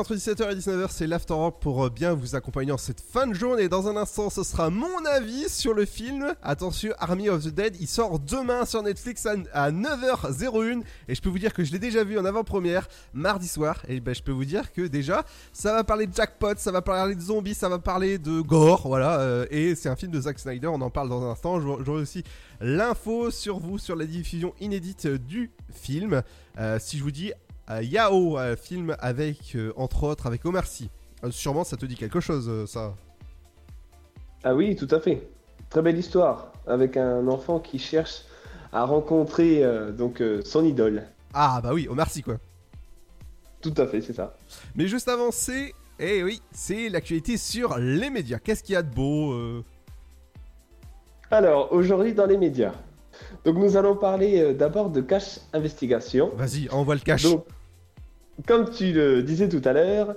Entre 0.00 0.14
17h 0.14 0.50
et 0.50 0.54
19h, 0.54 0.86
c'est 0.88 1.06
l'After 1.06 1.34
pour 1.60 1.84
euh, 1.84 1.90
bien 1.90 2.14
vous 2.14 2.34
accompagner 2.34 2.72
en 2.72 2.78
cette 2.78 3.02
fin 3.02 3.26
de 3.26 3.34
journée. 3.34 3.68
Dans 3.68 3.86
un 3.86 3.98
instant, 3.98 4.30
ce 4.30 4.42
sera 4.42 4.70
mon 4.70 5.04
avis 5.04 5.50
sur 5.50 5.74
le 5.74 5.84
film. 5.84 6.34
Attention, 6.42 6.94
Army 6.98 7.28
of 7.28 7.44
the 7.44 7.48
Dead, 7.48 7.76
il 7.78 7.86
sort 7.86 8.18
demain 8.18 8.64
sur 8.64 8.82
Netflix 8.82 9.26
à, 9.26 9.34
à 9.52 9.70
9h01. 9.70 10.82
Et 11.06 11.14
je 11.14 11.20
peux 11.20 11.28
vous 11.28 11.38
dire 11.38 11.52
que 11.52 11.64
je 11.64 11.72
l'ai 11.72 11.78
déjà 11.78 12.02
vu 12.02 12.18
en 12.18 12.24
avant-première 12.24 12.88
mardi 13.12 13.46
soir. 13.46 13.82
Et 13.88 14.00
ben, 14.00 14.14
je 14.14 14.22
peux 14.22 14.32
vous 14.32 14.46
dire 14.46 14.72
que 14.72 14.86
déjà, 14.86 15.26
ça 15.52 15.74
va 15.74 15.84
parler 15.84 16.06
de 16.06 16.14
jackpot, 16.14 16.54
ça 16.56 16.72
va 16.72 16.80
parler 16.80 17.14
de 17.14 17.20
zombies, 17.20 17.54
ça 17.54 17.68
va 17.68 17.78
parler 17.78 18.16
de 18.16 18.40
gore. 18.40 18.88
Voilà. 18.88 19.20
euh, 19.20 19.46
et 19.50 19.74
c'est 19.74 19.90
un 19.90 19.96
film 19.96 20.12
de 20.12 20.20
Zack 20.22 20.38
Snyder, 20.38 20.68
on 20.68 20.80
en 20.80 20.90
parle 20.90 21.10
dans 21.10 21.22
un 21.22 21.30
instant. 21.32 21.60
J'aurai 21.60 22.00
aussi 22.00 22.24
l'info 22.62 23.30
sur 23.30 23.58
vous, 23.58 23.78
sur 23.78 23.96
la 23.96 24.06
diffusion 24.06 24.54
inédite 24.60 25.06
du 25.06 25.50
film. 25.74 26.22
Euh, 26.58 26.78
si 26.80 26.96
je 26.96 27.02
vous 27.02 27.10
dis 27.10 27.32
Yao, 27.82 28.38
euh, 28.38 28.56
film 28.56 28.96
avec, 28.98 29.54
euh, 29.54 29.72
entre 29.76 30.04
autres, 30.04 30.26
avec 30.26 30.44
Omar 30.44 30.66
Sy. 30.66 30.90
Euh, 31.24 31.30
sûrement, 31.30 31.64
ça 31.64 31.76
te 31.76 31.86
dit 31.86 31.96
quelque 31.96 32.20
chose, 32.20 32.48
euh, 32.48 32.66
ça. 32.66 32.94
Ah 34.42 34.54
oui, 34.54 34.74
tout 34.74 34.88
à 34.90 35.00
fait. 35.00 35.28
Très 35.68 35.82
belle 35.82 35.98
histoire 35.98 36.52
avec 36.66 36.96
un 36.96 37.26
enfant 37.28 37.60
qui 37.60 37.78
cherche 37.78 38.24
à 38.72 38.84
rencontrer 38.84 39.62
euh, 39.62 39.92
donc 39.92 40.20
euh, 40.20 40.40
son 40.44 40.64
idole. 40.64 41.04
Ah 41.32 41.60
bah 41.62 41.70
oui, 41.72 41.86
Omar 41.88 42.10
Sy, 42.10 42.22
quoi. 42.22 42.36
Tout 43.60 43.74
à 43.76 43.86
fait, 43.86 44.00
c'est 44.00 44.14
ça. 44.14 44.34
Mais 44.74 44.86
juste 44.88 45.08
avant, 45.08 45.30
c'est... 45.30 45.74
Eh 45.98 46.24
oui, 46.24 46.40
c'est 46.50 46.88
l'actualité 46.88 47.36
sur 47.36 47.76
les 47.76 48.08
médias. 48.08 48.38
Qu'est-ce 48.38 48.62
qu'il 48.62 48.72
y 48.72 48.76
a 48.76 48.82
de 48.82 48.92
beau 48.92 49.32
euh 49.34 49.62
Alors, 51.30 51.70
aujourd'hui 51.72 52.14
dans 52.14 52.24
les 52.24 52.38
médias. 52.38 52.72
Donc 53.44 53.56
nous 53.56 53.76
allons 53.76 53.96
parler 53.96 54.40
euh, 54.40 54.54
d'abord 54.54 54.88
de 54.88 55.02
Cash 55.02 55.40
Investigation. 55.52 56.30
Vas-y, 56.36 56.70
envoie 56.70 56.94
le 56.94 57.00
cash. 57.00 57.24
Donc, 57.24 57.44
comme 58.46 58.70
tu 58.70 58.92
le 58.92 59.22
disais 59.22 59.48
tout 59.48 59.62
à 59.64 59.72
l'heure, 59.72 60.14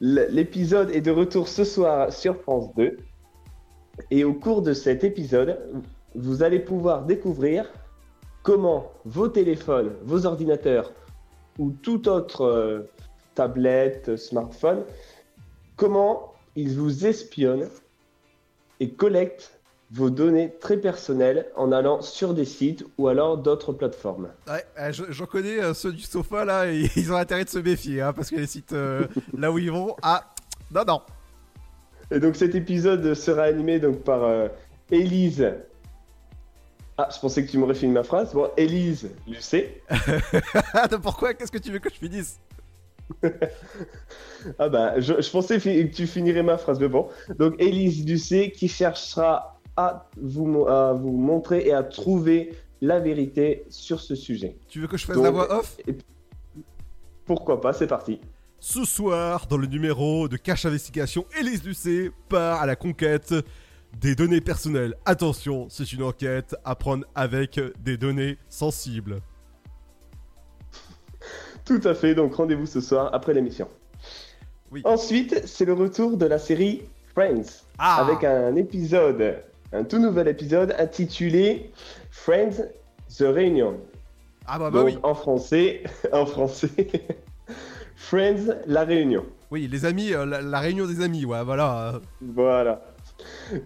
l'épisode 0.00 0.90
est 0.90 1.00
de 1.00 1.10
retour 1.10 1.48
ce 1.48 1.64
soir 1.64 2.12
sur 2.12 2.40
France 2.40 2.74
2. 2.76 2.96
Et 4.10 4.24
au 4.24 4.32
cours 4.32 4.62
de 4.62 4.72
cet 4.72 5.04
épisode, 5.04 5.58
vous 6.14 6.42
allez 6.42 6.58
pouvoir 6.58 7.04
découvrir 7.04 7.70
comment 8.42 8.90
vos 9.04 9.28
téléphones, 9.28 9.92
vos 10.02 10.24
ordinateurs 10.26 10.92
ou 11.58 11.70
toute 11.70 12.06
autre 12.06 12.42
euh, 12.42 12.90
tablette, 13.34 14.16
smartphone, 14.16 14.84
comment 15.76 16.32
ils 16.56 16.78
vous 16.78 17.06
espionnent 17.06 17.68
et 18.80 18.90
collectent 18.90 19.59
vos 19.92 20.08
données 20.10 20.54
très 20.60 20.76
personnelles 20.76 21.46
en 21.56 21.72
allant 21.72 22.00
sur 22.00 22.32
des 22.34 22.44
sites 22.44 22.84
ou 22.98 23.08
alors 23.08 23.38
d'autres 23.38 23.72
plateformes. 23.72 24.28
Ouais, 24.46 24.64
euh, 24.78 24.92
je- 24.92 25.10
j'en 25.10 25.26
connais 25.26 25.60
euh, 25.60 25.74
ceux 25.74 25.92
du 25.92 26.02
sofa, 26.02 26.44
là, 26.44 26.66
et 26.72 26.88
ils 26.96 27.12
ont 27.12 27.16
intérêt 27.16 27.44
de 27.44 27.48
se 27.50 27.58
méfier, 27.58 28.00
hein, 28.00 28.12
parce 28.12 28.30
que 28.30 28.36
les 28.36 28.46
sites 28.46 28.72
euh, 28.72 29.06
là 29.36 29.50
où 29.50 29.58
ils 29.58 29.70
vont... 29.72 29.96
Ah, 30.02 30.32
non, 30.72 30.84
non. 30.86 31.00
Et 32.12 32.20
donc 32.20 32.36
cet 32.36 32.54
épisode 32.54 33.14
sera 33.14 33.42
animé 33.44 33.78
donc 33.80 34.02
par 34.02 34.48
Élise. 34.90 35.52
Ah, 36.98 37.08
je 37.14 37.18
pensais 37.18 37.44
que 37.46 37.50
tu 37.50 37.56
m'aurais 37.58 37.74
fini 37.74 37.92
ma 37.92 38.02
phrase. 38.02 38.32
Bon, 38.34 38.50
Élise 38.56 39.10
Lucet. 39.26 39.82
Attends, 40.74 41.00
pourquoi? 41.00 41.34
Qu'est-ce 41.34 41.50
que 41.52 41.58
tu 41.58 41.70
veux 41.72 41.78
que 41.78 41.88
je 41.90 41.94
finisse? 41.96 42.38
Ah 44.58 44.68
bah, 44.68 44.98
je, 45.00 45.20
je 45.20 45.30
pensais 45.30 45.58
que 45.58 45.82
tu 45.88 46.06
finirais 46.06 46.42
ma 46.42 46.56
phrase, 46.58 46.80
mais 46.80 46.88
bon. 46.88 47.08
Donc 47.38 47.54
Élise 47.58 48.06
Lucet 48.06 48.50
qui 48.52 48.68
cherchera 48.68 49.59
à 49.80 50.06
vous, 50.20 50.46
mo- 50.46 50.68
à 50.68 50.92
vous 50.92 51.12
montrer 51.12 51.66
et 51.66 51.72
à 51.72 51.82
trouver 51.82 52.54
la 52.80 52.98
vérité 53.00 53.64
sur 53.68 54.00
ce 54.00 54.14
sujet. 54.14 54.56
Tu 54.68 54.80
veux 54.80 54.86
que 54.86 54.96
je 54.96 55.06
fasse 55.06 55.16
Donc, 55.16 55.24
la 55.24 55.30
voix 55.30 55.58
off? 55.58 55.76
et- 55.86 55.96
Pourquoi 57.26 57.60
pas, 57.60 57.72
c'est 57.72 57.86
parti. 57.86 58.20
Ce 58.58 58.84
soir, 58.84 59.46
dans 59.48 59.56
le 59.56 59.66
numéro 59.66 60.28
de 60.28 60.36
Cache 60.36 60.66
Investigation, 60.66 61.24
Élise 61.38 61.64
Lucet 61.64 62.10
part 62.28 62.60
à 62.60 62.66
la 62.66 62.76
conquête 62.76 63.34
des 64.00 64.14
données 64.14 64.40
personnelles. 64.40 64.94
Attention, 65.04 65.66
c'est 65.68 65.92
une 65.92 66.02
enquête 66.02 66.54
à 66.64 66.74
prendre 66.74 67.04
avec 67.14 67.58
des 67.82 67.96
données 67.96 68.36
sensibles. 68.48 69.18
Tout 71.64 71.80
à 71.84 71.94
fait, 71.94 72.14
donc 72.14 72.34
rendez-vous 72.34 72.66
ce 72.66 72.80
soir 72.80 73.10
après 73.12 73.34
l'émission. 73.34 73.68
Ensuite, 74.84 75.46
c'est 75.46 75.64
le 75.64 75.72
retour 75.72 76.16
de 76.16 76.26
la 76.26 76.38
série 76.38 76.82
Friends. 77.14 77.64
Ah. 77.78 78.04
Avec 78.06 78.22
un 78.24 78.54
épisode, 78.56 79.42
un 79.72 79.84
tout 79.84 79.98
nouvel 79.98 80.28
épisode 80.28 80.74
intitulé 80.78 81.70
Friends 82.10 82.62
The 83.16 83.22
Reunion. 83.22 83.78
Ah 84.46 84.58
bah, 84.58 84.70
bah 84.70 84.80
Donc, 84.80 84.86
oui. 84.88 84.98
en 85.02 85.14
français, 85.14 85.82
en 86.12 86.26
français, 86.26 86.70
Friends 87.96 88.54
La 88.66 88.84
Réunion. 88.84 89.24
Oui, 89.50 89.68
les 89.68 89.84
amis, 89.84 90.12
euh, 90.12 90.24
la, 90.24 90.40
la 90.42 90.60
réunion 90.60 90.86
des 90.86 91.02
amis, 91.02 91.24
ouais, 91.24 91.42
voilà. 91.44 91.94
euh. 91.94 91.98
Voilà. 92.20 92.82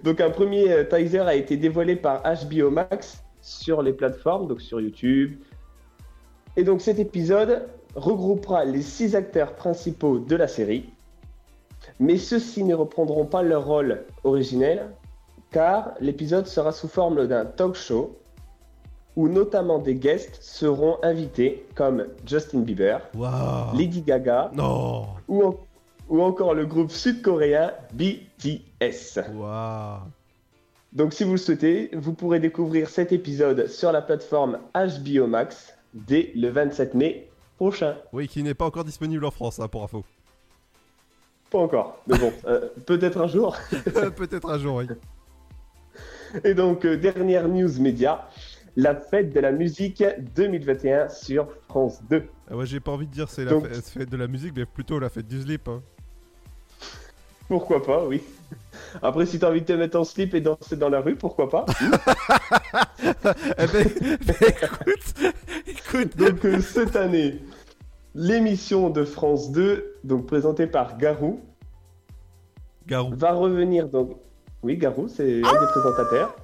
Donc 0.03 0.21
un 0.21 0.31
premier 0.31 0.71
euh, 0.73 0.85
teaser 0.85 1.21
a 1.21 1.35
été 1.35 1.57
dévoilé 1.57 1.95
par 1.97 2.23
HBO 2.23 2.71
Max 2.71 3.23
sur 3.41 3.83
les 3.83 3.93
plateformes, 3.93 4.49
donc 4.49 4.61
sur 4.61 4.81
YouTube. 4.81 5.37
Et 6.57 6.65
donc 6.65 6.81
cet 6.81 6.99
épisode 6.99 7.69
regroupera 7.95 8.65
les 8.65 8.83
six 8.83 9.15
acteurs 9.15 9.55
principaux 9.55 10.19
de 10.19 10.37
la 10.37 10.49
série. 10.49 10.91
Mais 12.01 12.17
ceux-ci 12.17 12.65
ne 12.65 12.75
reprendront 12.75 13.27
pas 13.27 13.43
leur 13.43 13.67
rôle 13.67 14.05
originel, 14.25 14.91
car 15.55 15.93
l'épisode 16.01 16.49
sera 16.49 16.73
sous 16.73 16.89
forme 16.89 17.29
d'un 17.29 17.45
talk 17.45 17.77
show 17.77 18.19
où 19.15 19.29
notamment 19.29 19.79
des 19.79 19.95
guests 19.95 20.43
seront 20.43 20.99
invités 21.05 21.65
comme 21.77 22.07
Justin 22.27 22.59
Bieber. 22.63 23.01
Lady 23.73 24.03
Gaga 24.03 24.51
Non. 24.53 25.07
ou, 25.29 25.45
en- 25.45 25.57
ou 26.09 26.21
encore 26.23 26.55
le 26.55 26.67
groupe 26.67 26.91
sud-coréen 26.91 27.71
BTS. 27.93 29.21
Donc 30.93 31.13
si 31.13 31.23
vous 31.23 31.33
le 31.33 31.37
souhaitez, 31.39 31.91
vous 31.93 32.15
pourrez 32.15 32.41
découvrir 32.41 32.89
cet 32.89 33.13
épisode 33.13 33.69
sur 33.69 33.93
la 33.93 34.03
plateforme 34.03 34.59
HBO 34.75 35.29
Max 35.29 35.73
dès 35.95 36.33
le 36.35 36.49
27 36.49 36.95
mai 36.95 37.31
prochain. 37.57 37.95
Oui, 38.13 38.27
qui 38.27 38.43
n'est 38.43 38.55
pas 38.55 38.65
encore 38.65 38.85
disponible 38.85 39.25
en 39.25 39.31
France, 39.31 39.61
hein, 39.61 39.69
pour 39.69 39.85
info. 39.85 40.05
Pas 41.51 41.59
encore, 41.61 42.01
mais 42.09 42.19
bon, 42.19 42.33
euh, 42.47 42.69
peut-être 42.87 43.21
un 43.21 43.29
jour. 43.29 43.57
Peut-être 44.17 44.51
un 44.51 44.59
jour, 44.59 44.75
oui. 44.77 44.87
Et 46.43 46.55
donc, 46.55 46.85
euh, 46.85 46.97
dernière 46.97 47.49
news 47.49 47.81
média. 47.81 48.29
la 48.77 48.97
fête 48.97 49.33
de 49.33 49.39
la 49.39 49.53
musique 49.53 50.03
2021 50.35 51.09
sur 51.09 51.47
France 51.69 52.01
2. 52.11 52.25
Ah 52.51 52.57
ouais, 52.57 52.67
j'ai 52.67 52.81
pas 52.81 52.91
envie 52.91 53.07
de 53.07 53.13
dire 53.13 53.29
c'est 53.31 53.45
la 53.45 53.53
Donc- 53.53 53.69
fête, 53.69 53.85
fête 53.89 54.11
de 54.11 54.17
la 54.17 54.27
musique, 54.27 54.53
mais 54.57 54.65
plutôt 54.67 54.99
la 54.99 55.09
fête 55.09 55.29
du 55.29 55.41
slip. 55.43 55.69
hein. 55.69 55.81
Pourquoi 57.47 57.83
pas, 57.83 58.05
oui. 58.05 58.21
Après, 59.03 59.27
si 59.27 59.39
t'as 59.39 59.51
envie 59.51 59.61
de 59.61 59.67
te 59.67 59.73
mettre 59.75 59.97
en 59.99 60.03
slip 60.05 60.35
et 60.35 60.41
danser 60.41 60.77
dans 60.77 60.89
la 60.89 61.01
rue, 61.01 61.15
pourquoi 61.15 61.49
pas? 61.49 61.67
Eh 63.59 63.67
ben, 63.67 63.87
écoute, 64.41 65.15
écoute. 65.67 66.17
Donc, 66.17 66.45
euh, 66.45 66.61
cette 66.61 66.97
année, 66.97 67.41
l'émission 68.15 68.91
de 68.91 69.05
France 69.05 69.53
2, 69.53 69.95
donc 70.05 70.27
présentée 70.27 70.67
par 70.67 70.97
Garou, 70.99 71.41
Garou. 72.87 73.15
va 73.15 73.33
revenir. 73.33 73.89
Donc, 73.89 74.17
oui, 74.65 74.79
Garou, 74.79 75.09
c'est 75.09 75.43
un 75.45 75.61
des 75.61 75.67
présentateurs. 75.67 76.35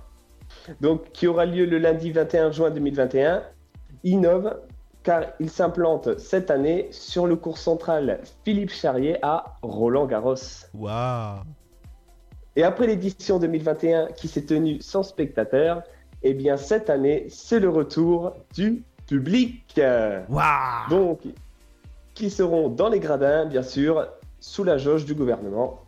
Donc, 0.82 1.10
qui 1.12 1.26
aura 1.26 1.46
lieu 1.46 1.64
le 1.64 1.78
lundi 1.78 2.12
21 2.12 2.52
juin 2.52 2.70
2021, 2.70 3.42
innove 4.04 4.60
car 5.02 5.24
il 5.40 5.48
s'implante 5.48 6.18
cette 6.18 6.50
année 6.50 6.88
sur 6.90 7.26
le 7.26 7.36
cours 7.36 7.56
central 7.56 8.20
Philippe 8.44 8.70
Charrier 8.70 9.16
à 9.22 9.56
Roland-Garros. 9.62 10.34
Waouh. 10.74 11.40
Et 12.56 12.62
après 12.62 12.86
l'édition 12.86 13.38
2021 13.38 14.08
qui 14.08 14.28
s'est 14.28 14.44
tenue 14.44 14.82
sans 14.82 15.02
spectateurs, 15.02 15.82
eh 16.22 16.34
bien 16.34 16.58
cette 16.58 16.90
année, 16.90 17.26
c'est 17.30 17.58
le 17.58 17.70
retour 17.70 18.34
du 18.52 18.84
public. 19.06 19.80
Donc, 20.90 21.20
qui 22.12 22.28
seront 22.28 22.68
dans 22.68 22.90
les 22.90 23.00
gradins, 23.00 23.46
bien 23.46 23.62
sûr, 23.62 24.06
sous 24.40 24.64
la 24.64 24.76
jauge 24.76 25.06
du 25.06 25.14
gouvernement. 25.14 25.80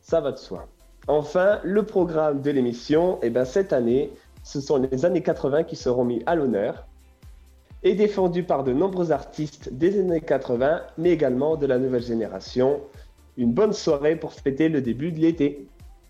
Ça 0.00 0.22
va 0.22 0.32
de 0.32 0.38
soi. 0.38 0.66
Enfin, 1.08 1.60
le 1.64 1.84
programme 1.84 2.42
de 2.42 2.50
l'émission, 2.50 3.18
eh 3.22 3.30
bien 3.30 3.46
cette 3.46 3.72
année, 3.72 4.10
ce 4.44 4.60
sont 4.60 4.76
les 4.76 5.06
années 5.06 5.22
80 5.22 5.64
qui 5.64 5.74
seront 5.74 6.04
mis 6.04 6.22
à 6.26 6.34
l'honneur 6.34 6.86
et 7.82 7.94
défendus 7.94 8.42
par 8.42 8.62
de 8.62 8.74
nombreux 8.74 9.10
artistes 9.10 9.72
des 9.72 9.98
années 9.98 10.20
80, 10.20 10.82
mais 10.98 11.10
également 11.10 11.56
de 11.56 11.66
la 11.66 11.78
nouvelle 11.78 12.02
génération. 12.02 12.80
Une 13.38 13.52
bonne 13.52 13.72
soirée 13.72 14.16
pour 14.16 14.34
fêter 14.34 14.68
le 14.68 14.82
début 14.82 15.10
de 15.10 15.20
l'été. 15.20 15.66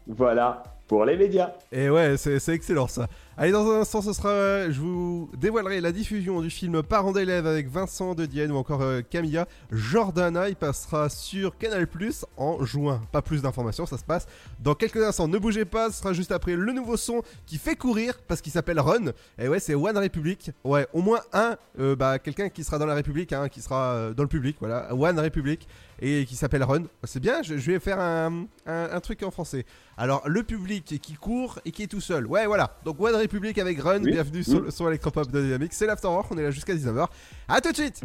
Voilà 0.09 0.65
pour 0.89 1.05
les 1.05 1.17
médias. 1.17 1.53
Et 1.71 1.89
ouais, 1.91 2.17
c'est 2.17 2.41
c'est 2.41 2.55
excellent 2.55 2.89
ça. 2.89 3.07
Allez, 3.41 3.53
dans 3.53 3.71
un 3.71 3.83
instant, 3.83 4.03
sera. 4.03 4.69
Je 4.69 4.81
vous 4.81 5.31
dévoilerai 5.39 5.81
la 5.81 5.93
diffusion 5.93 6.41
du 6.41 6.51
film 6.51 6.83
Parents 6.83 7.13
d'élèves 7.13 7.47
avec 7.47 7.69
Vincent 7.69 8.17
de 8.17 8.27
Dienne 8.27 8.51
ou 8.51 8.57
encore 8.57 8.83
euh, 8.83 9.01
Camilla. 9.09 9.47
Jordana, 9.71 10.49
il 10.49 10.57
passera 10.57 11.09
sur 11.09 11.57
Canal 11.57 11.87
Plus 11.87 12.25
en 12.37 12.65
juin. 12.65 13.01
Pas 13.13 13.23
plus 13.23 13.41
d'informations, 13.41 13.87
ça 13.87 13.97
se 13.97 14.03
passe 14.03 14.27
dans 14.59 14.75
quelques 14.75 14.97
instants. 15.05 15.29
Ne 15.29 15.39
bougez 15.39 15.65
pas, 15.65 15.93
ce 15.93 15.99
sera 16.01 16.13
juste 16.13 16.33
après 16.33 16.57
le 16.57 16.73
nouveau 16.73 16.97
son 16.97 17.23
qui 17.47 17.59
fait 17.59 17.77
courir 17.77 18.19
parce 18.27 18.41
qu'il 18.41 18.51
s'appelle 18.51 18.81
Run. 18.81 19.13
Et 19.39 19.47
ouais, 19.47 19.61
c'est 19.61 19.77
One 19.77 19.97
Republic. 19.97 20.51
Ouais, 20.65 20.89
au 20.93 21.01
moins 21.01 21.21
un, 21.33 21.57
euh, 21.79 21.95
bah, 21.95 22.19
quelqu'un 22.19 22.49
qui 22.49 22.65
sera 22.65 22.81
dans 22.81 22.87
la 22.87 22.95
République, 22.95 23.33
hein, 23.33 23.49
qui 23.49 23.63
sera 23.63 23.93
euh, 23.93 24.15
dans 24.15 24.25
le 24.25 24.29
public, 24.29 24.57
voilà. 24.59 24.93
One 24.93 25.21
Republic 25.21 25.69
et 26.01 26.25
qui 26.27 26.35
s'appelle 26.35 26.65
Run. 26.65 26.85
C'est 27.05 27.21
bien, 27.21 27.43
je, 27.43 27.55
vais 27.55 27.79
faire 27.79 28.01
un, 28.01 28.47
un- 28.67 28.89
un 28.91 29.01
truc 29.01 29.23
en 29.23 29.31
français. 29.31 29.65
Alors, 29.97 30.29
le 30.29 30.43
public 30.45 31.01
qui 31.01 31.15
court 31.15 31.59
et 31.65 31.71
qui 31.73 31.85
est 31.85 31.89
tout 31.89 32.01
seul. 32.01 32.27
Ouais, 32.27 32.47
voilà. 32.47 32.77
Donc, 32.85 33.01
One 33.01 33.15
Republic 33.15 33.28
avec 33.61 33.81
Run. 33.81 34.03
Oui. 34.03 34.13
Bienvenue 34.13 34.41
Mm. 34.41 34.45
sur 34.45 34.61
le 34.61 34.71
son 34.71 34.89
électropop 34.89 35.31
de 35.31 35.41
Dynamique. 35.43 35.73
C'est 35.73 35.87
l'Afterwork. 35.87 36.27
On 36.31 36.39
est 36.39 36.43
là 36.43 36.51
jusqu'à 36.51 36.75
19h. 36.75 37.09
À 37.49 37.61
tout 37.61 37.71
de 37.71 37.77
suite. 37.77 38.01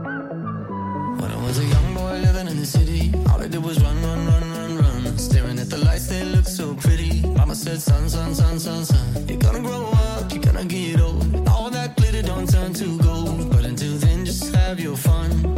When 0.00 1.32
I 1.32 1.36
was 1.42 1.58
a 1.58 1.64
young 1.64 1.94
boy 1.94 2.20
living 2.20 2.46
in 2.46 2.56
the 2.58 2.66
city, 2.66 3.12
all 3.28 3.40
I 3.42 3.48
did 3.48 3.64
was 3.64 3.80
run, 3.82 4.00
run, 4.02 4.26
run, 4.26 4.44
run, 4.50 4.78
run. 4.78 5.18
Staring 5.18 5.58
at 5.58 5.68
the 5.68 5.78
lights, 5.78 6.06
they 6.06 6.22
looked 6.24 6.46
so 6.48 6.74
pretty. 6.74 7.22
Mama 7.36 7.54
said, 7.54 7.80
son, 7.80 8.08
son, 8.08 8.34
son, 8.34 8.58
son, 8.60 8.84
son. 8.84 9.26
You're 9.28 9.38
gonna 9.38 9.60
grow 9.60 9.90
up, 9.92 10.32
you're 10.32 10.42
gonna 10.42 10.64
get 10.64 11.00
old. 11.00 11.48
All 11.48 11.70
that 11.70 11.96
glitter 11.96 12.22
don't 12.22 12.48
turn 12.48 12.72
to 12.74 12.98
gold. 12.98 13.50
But 13.50 13.64
until 13.64 13.94
then, 13.96 14.24
just 14.24 14.54
have 14.54 14.78
your 14.78 14.96
fun. 14.96 15.57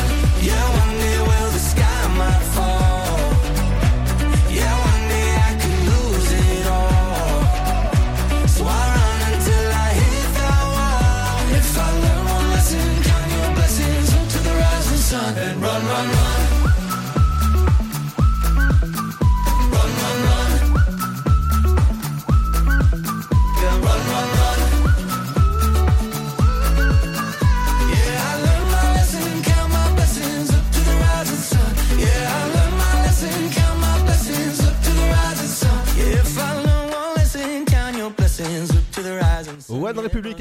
Sun. 15.11 15.37
And 15.37 15.61
run, 15.61 15.85
run, 15.85 16.07
run. 16.07 16.07
Run, 16.07 16.50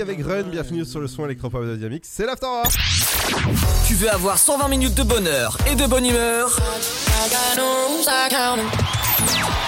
avec 0.00 0.24
Run. 0.24 0.44
Bienvenue 0.44 0.84
sur 0.84 1.00
le 1.00 1.06
son 1.06 1.24
électropop 1.24 1.64
de 1.64 1.76
Dynamique. 1.76 2.04
C'est 2.06 2.24
l'Afterwork. 2.24 2.72
Tu 3.86 3.94
veux 3.94 4.10
avoir 4.10 4.38
120 4.38 4.68
minutes 4.68 4.94
de 4.94 5.02
bonheur 5.02 5.58
et 5.70 5.74
de 5.74 5.86
bonne 5.86 6.06
humeur? 6.06 6.56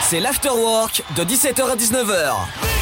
C'est 0.03 0.21
l'Afterwork 0.21 1.03
de 1.17 1.25
17h 1.25 1.71
à 1.71 1.77
19h. 1.77 2.82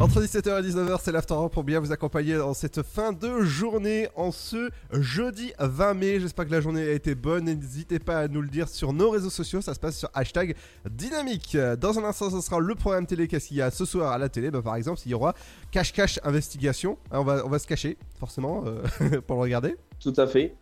Entre 0.00 0.20
17h 0.20 0.58
et 0.58 0.68
19h, 0.70 0.98
c'est 1.02 1.12
l'After 1.12 1.36
pour 1.52 1.62
bien 1.62 1.78
vous 1.78 1.92
accompagner 1.92 2.36
dans 2.36 2.52
cette 2.52 2.82
fin 2.82 3.12
de 3.12 3.42
journée 3.42 4.08
en 4.16 4.32
ce 4.32 4.68
jeudi 4.92 5.52
20 5.60 5.94
mai. 5.94 6.20
J'espère 6.20 6.46
que 6.46 6.50
la 6.50 6.60
journée 6.60 6.82
a 6.82 6.92
été 6.92 7.14
bonne. 7.14 7.44
N'hésitez 7.44 8.00
pas 8.00 8.18
à 8.18 8.28
nous 8.28 8.42
le 8.42 8.48
dire 8.48 8.68
sur 8.68 8.92
nos 8.92 9.10
réseaux 9.10 9.30
sociaux. 9.30 9.60
Ça 9.60 9.72
se 9.72 9.78
passe 9.78 9.96
sur 9.96 10.10
hashtag 10.12 10.56
dynamique. 10.90 11.56
Dans 11.80 11.96
un 11.98 12.04
instant, 12.04 12.28
ce 12.28 12.40
sera 12.40 12.58
le 12.58 12.74
programme 12.74 13.06
télé. 13.06 13.28
Qu'est-ce 13.28 13.48
qu'il 13.48 13.56
y 13.58 13.62
a 13.62 13.70
ce 13.70 13.84
soir 13.84 14.10
à 14.10 14.18
la 14.18 14.28
télé? 14.28 14.50
Bah, 14.50 14.62
Par 14.62 14.74
exemple, 14.74 15.00
il 15.06 15.12
y 15.12 15.14
aura 15.14 15.32
Cache 15.70 15.92
Cache 15.92 16.18
Investigation. 16.24 16.98
Hein, 17.12 17.20
On 17.20 17.24
va, 17.24 17.46
on 17.46 17.48
va 17.48 17.60
se 17.60 17.66
cacher, 17.66 17.96
forcément, 18.18 18.64
euh, 18.66 19.20
pour 19.26 19.36
le 19.36 19.42
regarder. 19.42 19.76
Tout 20.00 20.14
à 20.16 20.26
fait. 20.26 20.54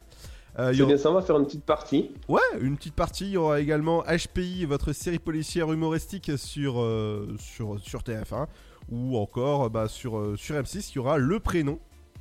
Euh, 0.58 0.72
C'est 0.74 0.82
aura- 0.82 0.88
bien 0.88 0.98
ça, 0.98 1.10
on 1.10 1.14
va 1.14 1.22
faire 1.22 1.38
une 1.38 1.46
petite 1.46 1.64
partie. 1.64 2.10
Ouais, 2.28 2.40
une 2.60 2.76
petite 2.76 2.94
partie. 2.94 3.24
Il 3.24 3.30
y 3.32 3.36
aura 3.38 3.60
également 3.60 4.02
HPI, 4.04 4.66
votre 4.66 4.92
série 4.92 5.18
policière 5.18 5.72
humoristique 5.72 6.32
sur, 6.36 6.80
euh, 6.82 7.34
sur, 7.38 7.80
sur 7.80 8.02
TF1. 8.02 8.46
Ou 8.92 9.16
encore 9.16 9.70
bah, 9.70 9.88
sur, 9.88 10.18
euh, 10.18 10.36
sur 10.36 10.54
M6, 10.54 10.90
il 10.92 10.96
y 10.96 10.98
aura 10.98 11.16
Le 11.18 11.40
Prénom. 11.40 11.78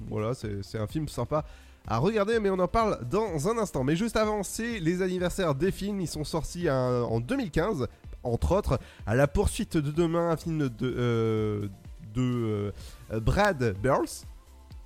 Voilà, 0.10 0.32
c'est 0.34 0.80
un 0.80 0.88
film 0.88 1.08
sympa 1.08 1.46
à 1.88 1.98
regarder, 1.98 2.40
mais 2.40 2.50
on 2.50 2.58
en 2.60 2.68
parle 2.68 3.00
dans 3.10 3.48
un 3.50 3.58
instant. 3.58 3.84
Mais 3.84 3.96
juste 3.96 4.16
avant, 4.16 4.42
c'est 4.44 4.80
les 4.80 5.02
anniversaires 5.02 5.54
des 5.54 5.72
films. 5.72 6.00
Ils 6.02 6.08
sont 6.08 6.24
sortis 6.24 6.70
un- 6.70 7.02
en 7.04 7.20
2015, 7.20 7.88
entre 8.24 8.56
autres, 8.56 8.80
à 9.06 9.16
la 9.16 9.28
poursuite 9.28 9.78
de 9.78 9.92
demain, 9.92 10.30
un 10.32 10.38
film 10.38 10.70
de, 10.70 10.72
euh, 10.84 11.68
de 12.16 12.72
euh, 13.12 13.20
Brad 13.20 13.76
Burles. 13.82 14.26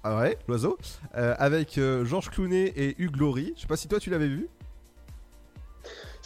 Ah 0.03 0.19
ouais, 0.19 0.37
l'oiseau. 0.47 0.77
Euh, 1.17 1.33
avec 1.37 1.77
euh, 1.77 2.03
Georges 2.05 2.29
Clooney 2.29 2.73
et 2.75 2.95
Hugh 3.01 3.15
Laurie. 3.17 3.53
Je 3.55 3.61
sais 3.61 3.67
pas 3.67 3.77
si 3.77 3.87
toi 3.87 3.99
tu 3.99 4.09
l'avais 4.09 4.27
vu. 4.27 4.47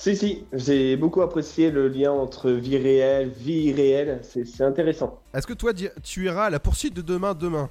Si, 0.01 0.15
si, 0.15 0.45
j'ai 0.53 0.95
beaucoup 0.95 1.21
apprécié 1.21 1.71
le 1.71 1.89
lien 1.89 2.13
entre 2.13 2.51
vie 2.51 2.77
réelle, 2.77 3.27
vie 3.27 3.63
irréelle. 3.65 4.21
C'est 4.23 4.61
intéressant. 4.63 5.19
Est-ce 5.33 5.45
que 5.45 5.51
toi 5.51 5.73
tu 5.73 6.23
iras 6.23 6.45
à 6.45 6.49
la 6.49 6.61
poursuite 6.61 6.93
de 6.95 7.01
demain 7.01 7.33
demain? 7.33 7.69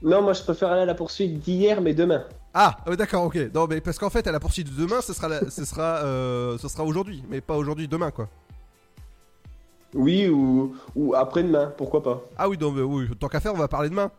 Non, 0.00 0.22
moi 0.22 0.32
je 0.32 0.42
préfère 0.44 0.70
aller 0.70 0.82
à 0.82 0.86
la 0.86 0.94
poursuite 0.94 1.40
d'hier, 1.40 1.80
mais 1.80 1.94
demain. 1.94 2.22
Ah, 2.52 2.76
euh, 2.86 2.94
d'accord, 2.94 3.24
ok. 3.24 3.36
Non, 3.52 3.66
mais 3.68 3.80
parce 3.80 3.98
qu'en 3.98 4.08
fait, 4.08 4.24
à 4.28 4.30
la 4.30 4.38
poursuite 4.38 4.72
de 4.72 4.80
demain, 4.80 5.00
ce 5.00 5.12
sera, 5.12 5.26
la- 5.26 5.50
ce 5.50 5.64
sera, 5.64 6.04
euh, 6.04 6.56
ce 6.58 6.68
sera 6.68 6.84
aujourd'hui, 6.84 7.24
mais 7.28 7.40
pas 7.40 7.56
aujourd'hui, 7.56 7.88
demain, 7.88 8.12
quoi. 8.12 8.28
Oui, 9.94 10.28
ou, 10.28 10.76
ou 10.94 11.16
après-demain, 11.16 11.72
pourquoi 11.76 12.04
pas. 12.04 12.22
Ah 12.38 12.48
oui, 12.48 12.56
donc, 12.56 12.76
oui, 12.78 13.08
tant 13.18 13.26
qu'à 13.26 13.40
faire, 13.40 13.52
on 13.52 13.58
va 13.58 13.66
parler 13.66 13.88
demain. 13.90 14.12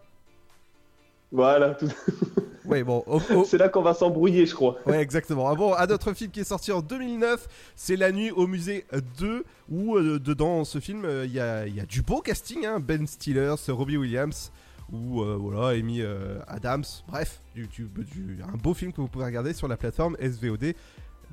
Voilà, 1.32 1.76
tout... 1.76 1.88
Oui, 2.68 2.82
bon. 2.82 3.04
oh, 3.06 3.22
oh. 3.36 3.44
c'est 3.46 3.60
là 3.60 3.70
qu'on 3.70 3.84
va 3.84 3.94
s'embrouiller, 3.94 4.48
je 4.48 4.56
crois. 4.56 4.78
Ouais, 4.88 5.00
exactement. 5.00 5.48
Ah 5.48 5.54
bon, 5.54 5.76
un 5.76 5.86
autre 5.88 6.14
film 6.14 6.32
qui 6.32 6.40
est 6.40 6.44
sorti 6.46 6.72
en 6.72 6.82
2009, 6.82 7.48
c'est 7.76 7.96
La 7.96 8.12
Nuit 8.12 8.32
au 8.32 8.48
musée 8.48 8.86
2, 9.20 9.46
où 9.70 9.96
euh, 9.98 10.20
dedans 10.20 10.64
ce 10.64 10.80
film, 10.80 11.06
euh, 11.06 11.26
il 11.26 11.32
y, 11.32 11.40
a, 11.40 11.68
il 11.68 11.76
y 11.76 11.80
a 11.80 11.86
du 11.86 12.02
beau 12.02 12.22
casting, 12.22 12.66
hein, 12.66 12.80
Ben 12.80 13.06
Stiller, 13.06 13.54
Robbie 13.68 13.98
Williams, 13.98 14.52
ou 14.92 15.22
euh, 15.22 15.36
voilà, 15.40 15.78
Amy 15.78 16.02
Adams, 16.48 16.84
bref, 17.08 17.40
du, 17.54 17.68
du- 17.68 17.88
du- 17.98 18.40
un 18.42 18.58
beau 18.58 18.74
film 18.74 18.92
que 18.94 19.02
vous 19.02 19.08
pouvez 19.10 19.26
regarder 19.26 19.54
sur 19.54 19.68
la 19.68 19.78
plateforme 19.78 20.18
SVOD 20.20 20.74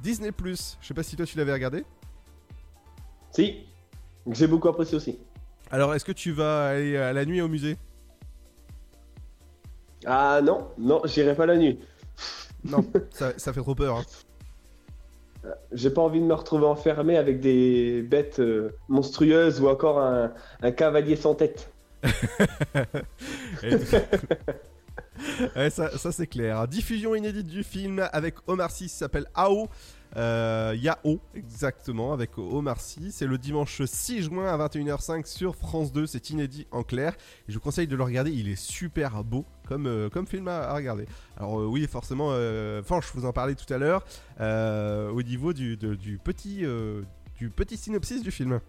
Disney+. 0.03 0.33
Je 0.45 0.55
sais 0.87 0.95
pas 0.95 1.03
si 1.03 1.17
toi 1.17 1.25
tu 1.25 1.39
l'avais 1.39 1.53
regardé. 1.55 1.83
Si, 3.31 3.57
j'ai 4.31 4.47
beaucoup 4.47 4.69
apprécié 4.69 4.97
aussi. 4.99 5.19
Alors, 5.71 5.95
est-ce 5.95 6.05
que 6.05 6.13
tu 6.13 6.33
vas 6.33 6.67
aller 6.69 6.97
à 6.99 7.15
La 7.15 7.25
Nuit 7.25 7.41
au 7.41 7.49
musée? 7.49 7.79
Ah 10.07 10.41
non, 10.43 10.69
non, 10.79 11.03
j'irai 11.05 11.35
pas 11.35 11.47
la 11.47 11.57
nuit. 11.57 11.79
Non, 12.65 12.85
ça, 13.11 13.33
ça 13.37 13.53
fait 13.53 13.61
trop 13.61 13.75
peur. 13.75 13.97
hein. 13.99 14.05
J'ai 15.73 15.91
pas 15.91 16.03
envie 16.03 16.21
de 16.21 16.25
me 16.25 16.35
retrouver 16.35 16.67
enfermé 16.67 17.17
avec 17.17 17.41
des 17.41 18.03
bêtes 18.03 18.39
euh, 18.39 18.71
monstrueuses 18.89 19.61
ou 19.61 19.69
encore 19.69 19.99
un, 19.99 20.33
un 20.63 20.71
cavalier 20.71 21.17
sans 21.17 21.35
tête. 21.35 21.73
Ouais, 25.57 25.71
ça, 25.71 25.97
ça, 25.99 26.11
c'est 26.11 26.27
clair. 26.27 26.67
Diffusion 26.67 27.15
inédite 27.15 27.47
du 27.47 27.63
film 27.63 28.09
avec 28.13 28.35
Omar 28.47 28.71
Sy, 28.71 28.89
s'appelle 28.89 29.27
AO. 29.35 29.69
Euh, 30.17 30.75
Yao, 30.77 31.21
exactement, 31.35 32.13
avec 32.13 32.37
Omar 32.39 32.81
Sy. 32.81 33.13
C'est 33.13 33.27
le 33.27 33.39
dimanche 33.39 33.83
6 33.85 34.23
juin 34.25 34.47
à 34.47 34.69
21h05 34.69 35.27
sur 35.27 35.55
France 35.55 35.93
2. 35.93 36.07
C'est 36.07 36.31
inédit 36.31 36.67
en 36.73 36.83
clair. 36.83 37.15
Et 37.49 37.53
je 37.53 37.55
vous 37.55 37.61
conseille 37.61 37.87
de 37.87 37.95
le 37.97 38.03
regarder. 38.03 38.31
Il 38.33 38.49
est 38.49 38.61
super 38.61 39.23
beau 39.23 39.45
comme, 39.73 39.87
euh, 39.87 40.11
comme 40.11 40.27
film 40.27 40.49
à, 40.49 40.65
à 40.69 40.75
regarder. 40.75 41.07
Alors, 41.39 41.61
euh, 41.61 41.65
oui, 41.67 41.87
forcément, 41.87 42.29
euh, 42.33 42.83
je 42.87 43.13
vous 43.19 43.25
en 43.25 43.33
parlais 43.33 43.55
tout 43.55 43.73
à 43.73 43.79
l'heure. 43.79 44.05
euh, 44.41 45.11
au 45.11 45.23
niveau 45.23 45.53
du, 45.55 45.77
de- 45.79 45.95
du, 45.95 46.19
petit, 46.19 46.61
euh, 46.65 47.01
du 47.39 47.49
petit 47.49 47.77
synopsis 47.79 48.23
du 48.23 48.31
film. 48.31 48.61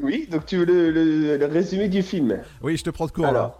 Oui, 0.00 0.26
donc 0.30 0.46
tu 0.46 0.56
veux 0.58 0.64
le, 0.64 0.90
le- 0.90 1.36
le 1.36 1.46
résumé 1.46 1.88
du 1.88 2.02
film? 2.02 2.40
Oui, 2.62 2.76
je 2.76 2.84
te 2.84 2.90
prends 2.90 3.06
de 3.06 3.10
court 3.12 3.30
là. 3.32 3.54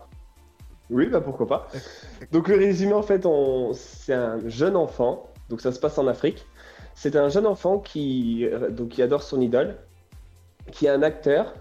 Oui, 0.88 1.09
bah 1.09 1.20
pourquoi 1.20 1.46
pas. 1.48 1.68
Donc 2.32 2.46
le 2.48 2.56
résumé, 2.56 2.92
en 2.92 3.02
fait, 3.02 3.26
on... 3.26 3.72
c'est 3.74 4.14
un 4.14 4.38
jeune 4.48 4.76
enfant, 4.76 5.28
donc 5.48 5.61
ça 5.61 5.72
se 5.72 5.80
passe 5.80 5.98
en 5.98 6.06
Afrique. 6.06 6.46
C'est 6.94 7.16
un 7.16 7.28
jeune 7.28 7.46
enfant 7.46 7.80
qui, 7.80 8.46
euh, 8.46 8.70
donc, 8.70 8.90
qui 8.90 9.02
adore 9.02 9.22
son 9.24 9.40
idole, 9.40 9.76
qui 10.70 10.87
est 10.87 10.90
un 10.90 11.02
acteur, 11.02 11.54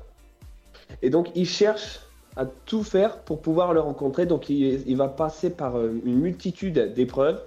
et 1.02 1.10
donc 1.10 1.32
il 1.36 1.48
cherche 1.48 2.02
à 2.36 2.46
tout 2.46 2.84
faire 2.84 3.20
pour 3.20 3.42
pouvoir 3.42 3.74
le 3.74 3.80
rencontrer. 3.80 4.26
Donc 4.26 4.50
il, 4.50 4.88
il 4.88 4.98
va 4.98 5.08
passer 5.08 5.50
par 5.50 5.78
euh, 5.78 6.02
une 6.06 6.20
multitude 6.20 6.94
d'épreuves 6.94 7.42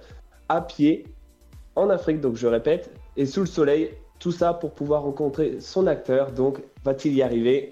à 0.47 0.61
pied 0.61 1.05
en 1.75 1.89
Afrique, 1.89 2.19
donc 2.19 2.35
je 2.35 2.47
répète, 2.47 2.91
et 3.15 3.25
sous 3.25 3.41
le 3.41 3.45
soleil, 3.45 3.91
tout 4.19 4.31
ça 4.31 4.53
pour 4.53 4.73
pouvoir 4.73 5.03
rencontrer 5.03 5.61
son 5.61 5.87
acteur. 5.87 6.31
Donc 6.31 6.61
va-t-il 6.83 7.15
y 7.15 7.21
arriver 7.21 7.71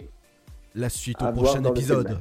La 0.75 0.89
suite 0.89 1.21
au 1.21 1.32
prochain 1.32 1.63
épisode. 1.63 2.19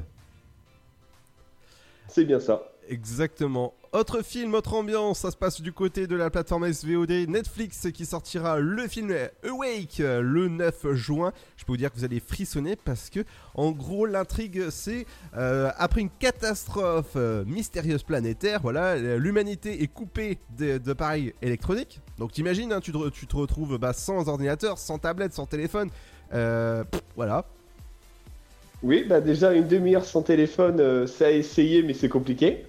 C'est 2.07 2.25
bien 2.25 2.39
ça. 2.39 2.63
Exactement. 2.89 3.73
Autre 3.97 4.21
film, 4.21 4.53
autre 4.53 4.75
ambiance, 4.75 5.17
ça 5.17 5.31
se 5.31 5.35
passe 5.35 5.59
du 5.59 5.73
côté 5.73 6.05
de 6.05 6.15
la 6.15 6.29
plateforme 6.29 6.71
SVOD 6.71 7.09
Netflix 7.27 7.87
qui 7.91 8.05
sortira 8.05 8.59
le 8.59 8.87
film 8.87 9.11
Awake 9.43 10.01
euh, 10.01 10.21
le 10.21 10.49
9 10.49 10.93
juin. 10.93 11.33
Je 11.55 11.65
peux 11.65 11.71
vous 11.71 11.77
dire 11.77 11.91
que 11.91 11.97
vous 11.97 12.03
allez 12.03 12.19
frissonner 12.19 12.75
parce 12.75 13.09
que, 13.09 13.21
en 13.55 13.71
gros, 13.71 14.05
l'intrigue 14.05 14.69
c'est 14.69 15.07
euh, 15.35 15.71
après 15.77 16.01
une 16.01 16.11
catastrophe 16.11 17.13
euh, 17.15 17.43
mystérieuse 17.45 18.03
planétaire, 18.03 18.61
voilà, 18.61 18.97
l'humanité 19.17 19.81
est 19.81 19.87
coupée 19.87 20.37
d'appareils 20.59 21.33
électroniques. 21.41 21.99
Donc 22.19 22.33
t'imagines, 22.33 22.71
hein, 22.73 22.81
tu, 22.81 22.91
te, 22.91 23.35
retrouves 23.35 23.79
bah, 23.79 23.93
sans 23.93 24.29
ordinateur, 24.29 24.77
sans 24.77 24.99
tablette, 24.99 25.33
sans 25.33 25.47
téléphone. 25.47 25.89
Voilà. 27.15 27.47
Oui, 28.83 29.05
bah 29.09 29.21
déjà 29.21 29.53
une 29.53 29.67
demi-heure 29.67 30.05
sans 30.05 30.21
téléphone, 30.21 30.79
euh, 30.79 31.07
c'est 31.07 31.25
à 31.25 31.31
essayer, 31.31 31.81
mais 31.81 31.93
c'est 31.93 32.09
compliqué. 32.09 32.65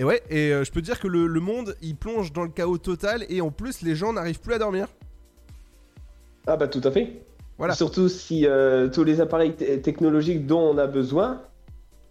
Et 0.00 0.04
ouais, 0.04 0.22
et 0.30 0.54
euh, 0.54 0.64
je 0.64 0.72
peux 0.72 0.80
te 0.80 0.86
dire 0.86 0.98
que 0.98 1.08
le, 1.08 1.26
le 1.26 1.40
monde 1.40 1.76
il 1.82 1.94
plonge 1.94 2.32
dans 2.32 2.42
le 2.42 2.48
chaos 2.48 2.78
total 2.78 3.26
et 3.28 3.42
en 3.42 3.50
plus 3.50 3.82
les 3.82 3.94
gens 3.94 4.14
n'arrivent 4.14 4.40
plus 4.40 4.54
à 4.54 4.58
dormir. 4.58 4.86
Ah 6.46 6.56
bah 6.56 6.68
tout 6.68 6.80
à 6.84 6.90
fait. 6.90 7.20
Voilà. 7.58 7.74
Surtout 7.74 8.08
si 8.08 8.46
euh, 8.46 8.88
tous 8.88 9.04
les 9.04 9.20
appareils 9.20 9.52
te- 9.52 9.76
technologiques 9.76 10.46
dont 10.46 10.60
on 10.60 10.78
a 10.78 10.86
besoin, 10.86 11.42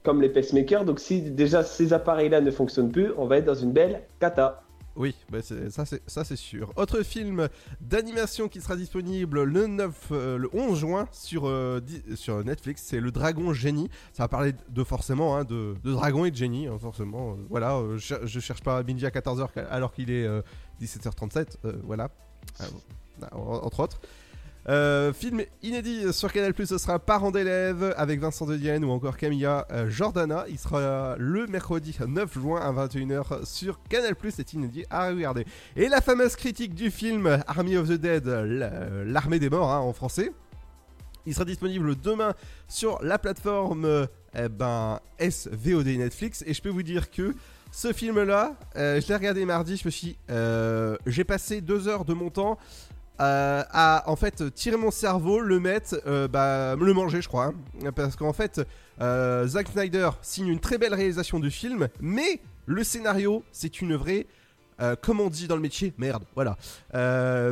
comme 0.03 0.21
les 0.21 0.29
pacemakers, 0.29 0.85
donc 0.85 0.99
si 0.99 1.19
déjà 1.19 1.63
ces 1.63 1.91
appareils-là 1.91 2.41
ne 2.41 2.51
fonctionnent 2.51 2.91
plus, 2.91 3.11
on 3.17 3.25
va 3.25 3.37
être 3.37 3.45
dans 3.45 3.55
une 3.55 3.71
belle 3.71 4.03
cata. 4.19 4.61
Oui, 4.99 5.15
bah 5.31 5.39
ça 5.41 5.85
c'est 6.25 6.35
sûr. 6.35 6.73
Autre 6.75 7.03
film 7.03 7.47
d'animation 7.79 8.49
qui 8.49 8.59
sera 8.59 8.75
disponible 8.75 9.43
le 9.43 9.65
9, 9.65 10.07
euh, 10.11 10.37
le 10.37 10.49
11 10.53 10.77
juin 10.77 11.07
sur 11.13 11.47
euh, 11.47 11.79
sur 12.15 12.43
Netflix, 12.43 12.83
c'est 12.85 12.99
Le 12.99 13.09
Dragon 13.09 13.53
Génie. 13.53 13.89
Ça 14.11 14.23
va 14.23 14.27
parler 14.27 14.53
de 14.67 14.83
forcément 14.83 15.37
hein, 15.37 15.45
de, 15.45 15.75
dragon 15.85 16.25
et 16.25 16.31
de 16.31 16.35
génie, 16.35 16.67
hein, 16.67 16.77
forcément. 16.79 17.31
Euh, 17.31 17.35
voilà, 17.49 17.81
je, 17.95 18.15
je 18.25 18.39
cherche 18.41 18.61
pas 18.61 18.83
Minji 18.83 19.05
à 19.05 19.09
14h 19.09 19.47
alors 19.69 19.93
qu'il 19.93 20.11
est 20.11 20.25
euh, 20.25 20.41
17h37. 20.81 21.55
euh, 21.63 21.73
voilà, 21.85 22.09
en- 23.31 23.37
entre 23.63 23.79
autres. 23.79 24.01
Euh, 24.67 25.13
film 25.13 25.41
inédit 25.63 26.11
sur 26.13 26.31
Canal 26.31 26.53
ce 26.65 26.77
sera 26.77 26.99
Parents 26.99 27.31
d'élèves 27.31 27.93
avec 27.97 28.19
Vincent 28.19 28.45
De 28.45 28.57
Dienne 28.57 28.83
ou 28.83 28.91
encore 28.91 29.17
Camilla 29.17 29.65
euh, 29.71 29.89
Jordana. 29.89 30.45
Il 30.49 30.59
sera 30.59 31.15
le 31.17 31.47
mercredi 31.47 31.97
9 32.05 32.33
juin 32.33 32.59
à 32.61 32.71
21h 32.87 33.45
sur 33.45 33.79
Canal 33.89 34.15
c'est 34.29 34.53
inédit 34.53 34.83
à 34.89 35.07
regarder. 35.09 35.45
Et 35.75 35.87
la 35.87 36.01
fameuse 36.01 36.35
critique 36.35 36.75
du 36.75 36.91
film 36.91 37.41
Army 37.47 37.77
of 37.77 37.87
the 37.87 37.93
Dead, 37.93 38.27
l- 38.27 39.05
l'armée 39.07 39.39
des 39.39 39.49
morts 39.49 39.71
hein, 39.71 39.79
en 39.79 39.93
français. 39.93 40.31
Il 41.25 41.33
sera 41.33 41.45
disponible 41.45 41.95
demain 41.95 42.33
sur 42.67 42.99
la 43.01 43.17
plateforme 43.17 43.85
euh, 43.85 44.05
eh 44.37 44.49
ben, 44.49 44.99
SVOD 45.19 45.87
Netflix. 45.87 46.43
Et 46.45 46.53
je 46.53 46.61
peux 46.61 46.69
vous 46.69 46.83
dire 46.83 47.09
que 47.11 47.33
ce 47.71 47.93
film-là, 47.93 48.55
euh, 48.77 48.99
je 48.99 49.07
l'ai 49.07 49.15
regardé 49.15 49.45
mardi, 49.45 49.77
je 49.77 49.85
me 49.85 49.91
suis... 49.91 50.17
euh, 50.31 50.97
J'ai 51.05 51.23
passé 51.23 51.61
deux 51.61 51.87
heures 51.87 52.03
de 52.05 52.13
mon 52.13 52.29
temps 52.31 52.57
euh, 53.19 53.63
à 53.71 54.03
en 54.09 54.15
fait 54.15 54.53
tirer 54.53 54.77
mon 54.77 54.91
cerveau, 54.91 55.39
le 55.39 55.59
mettre, 55.59 56.01
euh, 56.07 56.27
bah, 56.27 56.75
le 56.75 56.93
manger, 56.93 57.21
je 57.21 57.27
crois. 57.27 57.53
hein. 57.85 57.91
parce 57.93 58.15
qu'en 58.15 58.33
fait, 58.33 58.61
euh, 59.01 59.47
Zack 59.47 59.67
Snyder 59.69 60.09
signe 60.21 60.47
une 60.47 60.59
très 60.59 60.77
belle 60.77 60.93
réalisation 60.93 61.39
du 61.39 61.51
film, 61.51 61.87
mais 62.01 62.39
le 62.65 62.83
scénario, 62.83 63.43
c'est 63.51 63.81
une 63.81 63.95
vraie. 63.95 64.25
euh, 64.81 64.95
comme 65.01 65.19
on 65.19 65.29
dit 65.29 65.47
dans 65.47 65.55
le 65.55 65.61
métier, 65.61 65.93
merde, 65.97 66.23
voilà. 66.35 66.57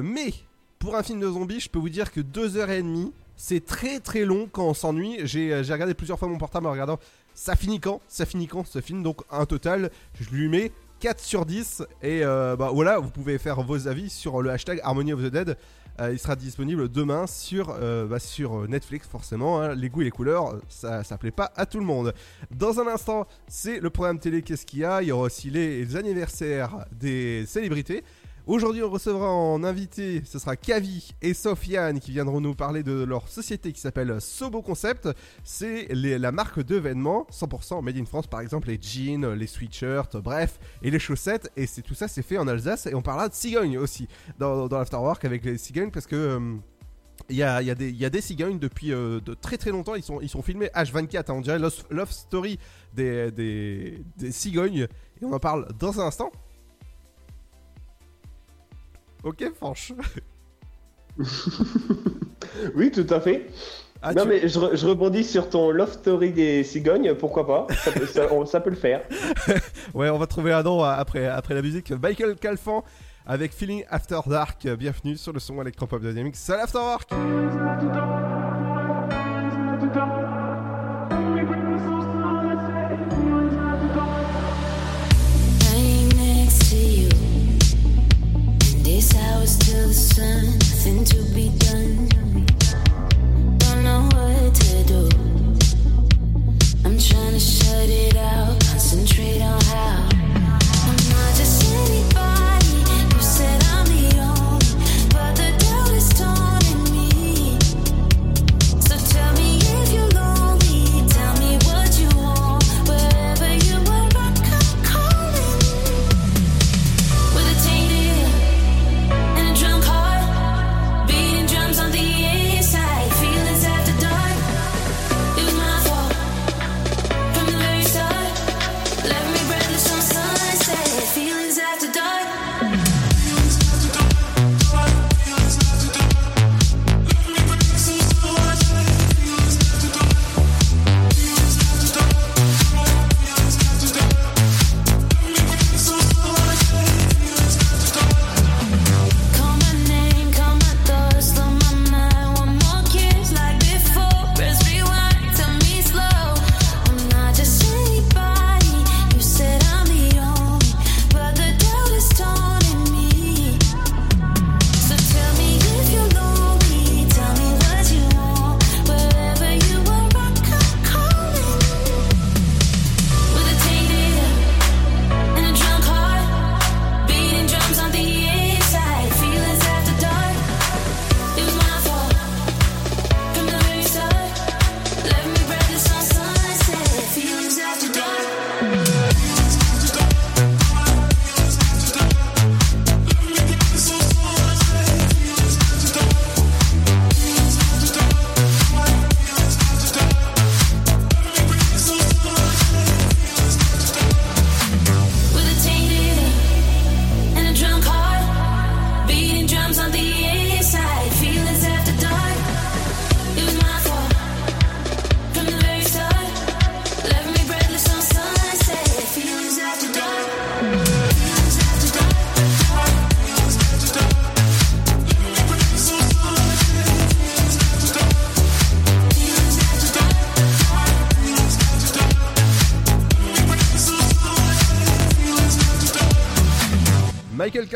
Mais 0.01 0.33
pour 0.79 0.95
un 0.95 1.03
film 1.03 1.19
de 1.19 1.27
zombies, 1.27 1.59
je 1.59 1.69
peux 1.69 1.79
vous 1.79 1.89
dire 1.89 2.11
que 2.11 2.21
deux 2.21 2.55
heures 2.57 2.69
et 2.69 2.81
demie, 2.81 3.11
C'est 3.39 3.63
très 3.63 3.99
très 3.99 4.25
long 4.25 4.49
quand 4.51 4.65
on 4.65 4.73
s'ennuie. 4.73 5.17
J'ai 5.23 5.63
j'ai 5.63 5.73
regardé 5.73 5.93
plusieurs 5.93 6.17
fois 6.17 6.27
mon 6.27 6.39
portable 6.39 6.65
en 6.65 6.71
regardant. 6.71 6.97
Ça 7.35 7.55
finit 7.55 7.79
quand? 7.79 8.01
Ça 8.07 8.25
finit 8.25 8.47
quand 8.47 8.65
ce 8.65 8.81
film? 8.81 9.03
Donc 9.03 9.21
un 9.29 9.45
total, 9.45 9.91
je 10.19 10.29
lui 10.31 10.49
mets 10.49 10.71
4 10.99 11.19
sur 11.19 11.45
10. 11.45 11.83
Et 12.01 12.23
euh, 12.23 12.55
bah 12.55 12.71
voilà, 12.73 12.99
vous 12.99 13.09
pouvez 13.09 13.37
faire 13.37 13.61
vos 13.61 13.87
avis 13.87 14.09
sur 14.09 14.41
le 14.41 14.49
hashtag 14.49 14.79
Harmony 14.83 15.13
of 15.13 15.21
the 15.21 15.27
Dead. 15.31 15.57
Euh, 15.99 16.11
il 16.13 16.19
sera 16.19 16.35
disponible 16.35 16.89
demain 16.89 17.25
sur, 17.25 17.75
euh, 17.81 18.05
bah, 18.05 18.19
sur 18.19 18.67
Netflix, 18.67 19.07
forcément. 19.07 19.61
hein. 19.61 19.73
Les 19.73 19.89
goûts 19.89 20.01
et 20.01 20.05
les 20.05 20.11
couleurs, 20.11 20.55
ça, 20.69 21.03
ça 21.03 21.17
plaît 21.17 21.31
pas 21.31 21.51
à 21.55 21.65
tout 21.65 21.79
le 21.79 21.85
monde. 21.85 22.13
Dans 22.51 22.79
un 22.79 22.87
instant, 22.87 23.25
c'est 23.47 23.79
le 23.79 23.89
programme 23.89 24.19
télé 24.19 24.43
Qu'est-ce 24.43 24.65
qu'il 24.65 24.79
y 24.79 24.85
a? 24.85 25.01
Il 25.01 25.07
y 25.07 25.11
aura 25.11 25.23
aussi 25.23 25.49
les 25.49 25.95
anniversaires 25.95 26.85
des 26.91 27.45
célébrités. 27.47 28.03
Aujourd'hui, 28.47 28.81
on 28.81 28.89
recevra 28.89 29.29
en 29.29 29.61
invité, 29.65 30.21
ce 30.23 30.39
sera 30.39 30.55
Kavi 30.55 31.11
et 31.21 31.33
Sofiane 31.33 31.99
qui 31.99 32.11
viendront 32.11 32.39
nous 32.39 32.55
parler 32.55 32.81
de 32.81 33.03
leur 33.03 33.27
société 33.27 33.73
qui 33.73 33.81
s'appelle 33.81 34.21
Sobo 34.21 34.61
Concept. 34.61 35.09
C'est 35.43 35.89
la 35.93 36.31
marque 36.31 36.61
de 36.63 36.77
vêtements 36.77 37.27
100% 37.29 37.83
made 37.83 37.97
in 37.97 38.05
France, 38.05 38.25
par 38.27 38.39
exemple 38.39 38.69
les 38.69 38.79
jeans, 38.81 39.33
les 39.33 39.47
sweatshirts, 39.47 40.15
bref, 40.15 40.59
et 40.81 40.91
les 40.91 40.97
chaussettes. 40.99 41.51
Et 41.57 41.67
c'est 41.67 41.81
tout 41.81 41.93
ça, 41.93 42.07
c'est 42.07 42.21
fait 42.21 42.37
en 42.37 42.47
Alsace. 42.47 42.85
Et 42.85 42.95
on 42.95 43.01
parlera 43.01 43.27
de 43.27 43.33
cigogne 43.33 43.77
aussi 43.77 44.07
dans, 44.39 44.69
dans 44.69 44.77
l'Afterwork 44.77 45.25
avec 45.25 45.43
les 45.43 45.57
cigognes 45.57 45.91
parce 45.91 46.07
que. 46.07 46.15
euh, 46.15 46.55
il 47.29 47.35
y, 47.35 47.43
a, 47.43 47.75
des- 47.75 48.21
cigognes 48.21 48.59
depuis 48.59 48.93
euh, 48.93 49.19
de 49.19 49.33
très 49.33 49.57
très 49.57 49.71
longtemps, 49.71 49.95
ils 49.95 50.03
sont, 50.03 50.41
filmés 50.41 50.67
H24, 50.67 51.17
hein, 51.17 51.23
on 51.33 51.41
dirait 51.41 51.59
Love, 51.59 52.11
Story 52.11 52.59
des 52.93 53.99
cigognes, 54.29 54.87
et 55.21 55.25
on 55.25 55.33
en 55.33 55.39
parle 55.39 55.67
dans 55.79 55.99
un 55.99 56.05
instant. 56.05 56.31
Ok, 59.27 59.43
franche. 59.55 59.91
Oui, 62.75 62.91
tout 62.91 63.05
à 63.09 63.19
fait. 63.19 63.47
Ah, 64.01 64.13
non, 64.13 64.23
tu- 64.23 64.29
mais 64.29 64.47
je, 64.47 64.57
re- 64.59 64.75
je 64.77 64.87
rebondis 64.87 65.23
sur 65.23 65.49
ton 65.49 65.71
love 65.71 65.91
story 65.91 66.31
des 66.31 66.63
cigognes, 66.63 67.13
pourquoi 67.15 67.45
pas? 67.45 67.67
Ça 67.83 67.91
peut, 67.91 68.05
ça- 68.05 68.31
on- 68.31 68.45
ça 68.45 68.59
peut 68.61 68.69
le 68.69 68.75
faire. 68.77 69.01
Ouais, 69.93 70.09
on 70.09 70.17
va 70.17 70.27
trouver 70.27 70.53
un 70.53 70.63
nom 70.63 70.83
euh, 70.83 70.87
après, 70.89 71.25
après 71.27 71.53
la 71.55 71.61
musique. 71.61 71.91
Michael 71.91 72.35
Calfan 72.35 72.83
avec 73.25 73.53
Feeling 73.53 73.83
After 73.89 74.19
Dark. 74.27 74.65
Bienvenue 74.77 75.17
sur 75.17 75.33
le 75.33 75.39
son 75.39 75.59
électropop 75.61 76.01
de 76.01 76.09
Dynamics. 76.11 76.35
C'est 76.37 76.55
l'Afterwork 76.55 77.09
Lying 77.11 78.66
The 88.97 89.93
sun, 89.93 90.45
nothing 90.57 91.03
to 91.05 91.21
be 91.35 91.49
done. 91.59 92.09
Don't 93.59 93.83
know 93.83 94.09
what 94.11 94.55
to 94.55 94.83
do. 94.85 95.09
I'm 96.83 96.97
trying 96.97 97.33
to 97.33 97.39
shut 97.39 97.89
it 97.89 98.15
out, 98.17 98.59
concentrate 98.59 99.43
on 99.43 99.61
how. 99.61 99.96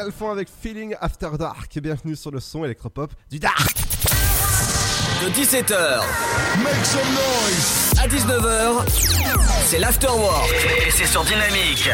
Michael 0.02 0.14
Calfan 0.14 0.32
avec 0.32 0.50
Feeling 0.50 0.96
After 1.00 1.30
Dark. 1.38 1.78
Bienvenue 1.80 2.16
sur 2.16 2.32
le 2.32 2.40
son 2.40 2.66
électropop 2.66 3.14
du 3.30 3.38
Dark. 3.38 3.76
De 5.22 5.30
17h 5.30 6.02
Make 6.64 6.86
some 6.86 7.02
noise 7.14 7.94
à 8.00 8.08
19h, 8.08 8.90
c'est 9.66 9.78
l'Afterwork 9.78 10.50
et 10.88 10.90
c'est 10.90 11.06
sur 11.06 11.24
Dynamique. 11.24 11.90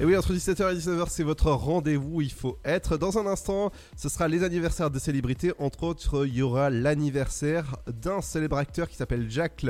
Et 0.00 0.04
oui, 0.06 0.16
entre 0.16 0.32
17h 0.32 0.72
et 0.72 0.78
19h, 0.78 1.06
c'est 1.10 1.22
votre 1.24 1.50
rendez-vous. 1.50 2.22
Il 2.22 2.32
faut 2.32 2.58
être. 2.64 2.96
Dans 2.96 3.18
un 3.18 3.26
instant, 3.26 3.70
ce 3.96 4.08
sera 4.08 4.26
les 4.26 4.42
anniversaires 4.42 4.90
de 4.90 4.98
célébrités. 4.98 5.52
Entre 5.58 5.82
autres, 5.82 6.26
il 6.26 6.34
y 6.34 6.42
aura 6.42 6.70
l'anniversaire 6.70 7.76
d'un 7.86 8.22
célèbre 8.22 8.56
acteur 8.56 8.88
qui 8.88 8.96
s'appelle 8.96 9.26
Jack, 9.28 9.66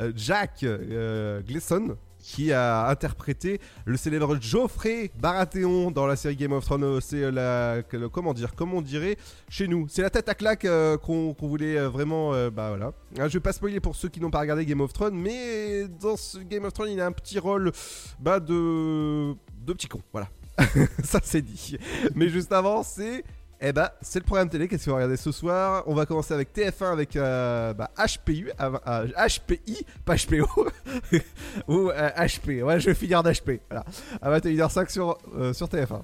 euh, 0.00 0.12
Jack 0.16 0.62
euh, 0.62 1.42
Gleason. 1.42 1.98
Qui 2.30 2.52
a 2.52 2.88
interprété 2.88 3.58
le 3.86 3.96
célèbre 3.96 4.36
Geoffrey 4.38 5.10
Baratheon 5.18 5.90
dans 5.90 6.06
la 6.06 6.14
série 6.14 6.36
Game 6.36 6.52
of 6.52 6.62
Thrones. 6.62 7.00
C'est 7.00 7.22
euh, 7.22 7.30
la. 7.30 7.82
Comment 8.10 8.34
dire 8.34 8.54
Comment 8.54 8.76
on 8.76 8.82
dirait 8.82 9.16
chez 9.48 9.66
nous 9.66 9.86
C'est 9.88 10.02
la 10.02 10.10
tête 10.10 10.28
à 10.28 10.34
claque 10.34 10.66
euh, 10.66 10.98
qu'on 10.98 11.34
voulait 11.40 11.78
euh, 11.78 11.88
vraiment. 11.88 12.34
euh, 12.34 12.50
bah 12.50 12.68
voilà. 12.68 12.92
Hein, 13.18 13.28
je 13.28 13.32
vais 13.32 13.40
pas 13.40 13.54
spoiler 13.54 13.80
pour 13.80 13.96
ceux 13.96 14.10
qui 14.10 14.20
n'ont 14.20 14.30
pas 14.30 14.40
regardé 14.40 14.66
Game 14.66 14.82
of 14.82 14.92
Thrones, 14.92 15.16
mais 15.16 15.88
dans 15.88 16.18
ce 16.18 16.36
Game 16.36 16.66
of 16.66 16.74
Thrones, 16.74 16.90
il 16.90 17.00
a 17.00 17.06
un 17.06 17.12
petit 17.12 17.38
rôle 17.38 17.72
bah, 18.20 18.40
de. 18.40 19.32
de 19.64 19.72
petit 19.72 19.88
con. 19.88 20.02
Voilà. 20.12 20.28
Ça 21.04 21.20
c'est 21.22 21.40
dit. 21.40 21.78
Mais 22.14 22.28
juste 22.28 22.52
avant, 22.52 22.82
c'est. 22.82 23.24
Eh 23.60 23.72
bah, 23.72 23.94
c'est 24.00 24.20
le 24.20 24.24
programme 24.24 24.48
télé. 24.48 24.68
Qu'est-ce 24.68 24.84
qu'on 24.84 24.92
va 24.92 24.96
regarder 24.98 25.16
ce 25.16 25.32
soir? 25.32 25.82
On 25.86 25.94
va 25.94 26.06
commencer 26.06 26.32
avec 26.32 26.54
TF1 26.54 26.92
avec 26.92 27.16
euh, 27.16 27.74
bah, 27.74 27.90
HPU, 27.98 28.52
euh, 28.60 28.70
euh, 28.86 29.06
HPI, 29.28 29.84
pas 30.04 30.14
HPO, 30.14 30.46
ou 31.68 31.90
euh, 31.90 32.08
HP. 32.16 32.62
Ouais, 32.62 32.78
je 32.78 32.86
vais 32.86 32.94
finir 32.94 33.22
d'HP. 33.24 33.60
Voilà. 33.68 33.84
À 34.22 34.38
21h05 34.38 34.90
sur, 34.90 35.18
euh, 35.36 35.52
sur 35.52 35.66
TF1. 35.66 36.02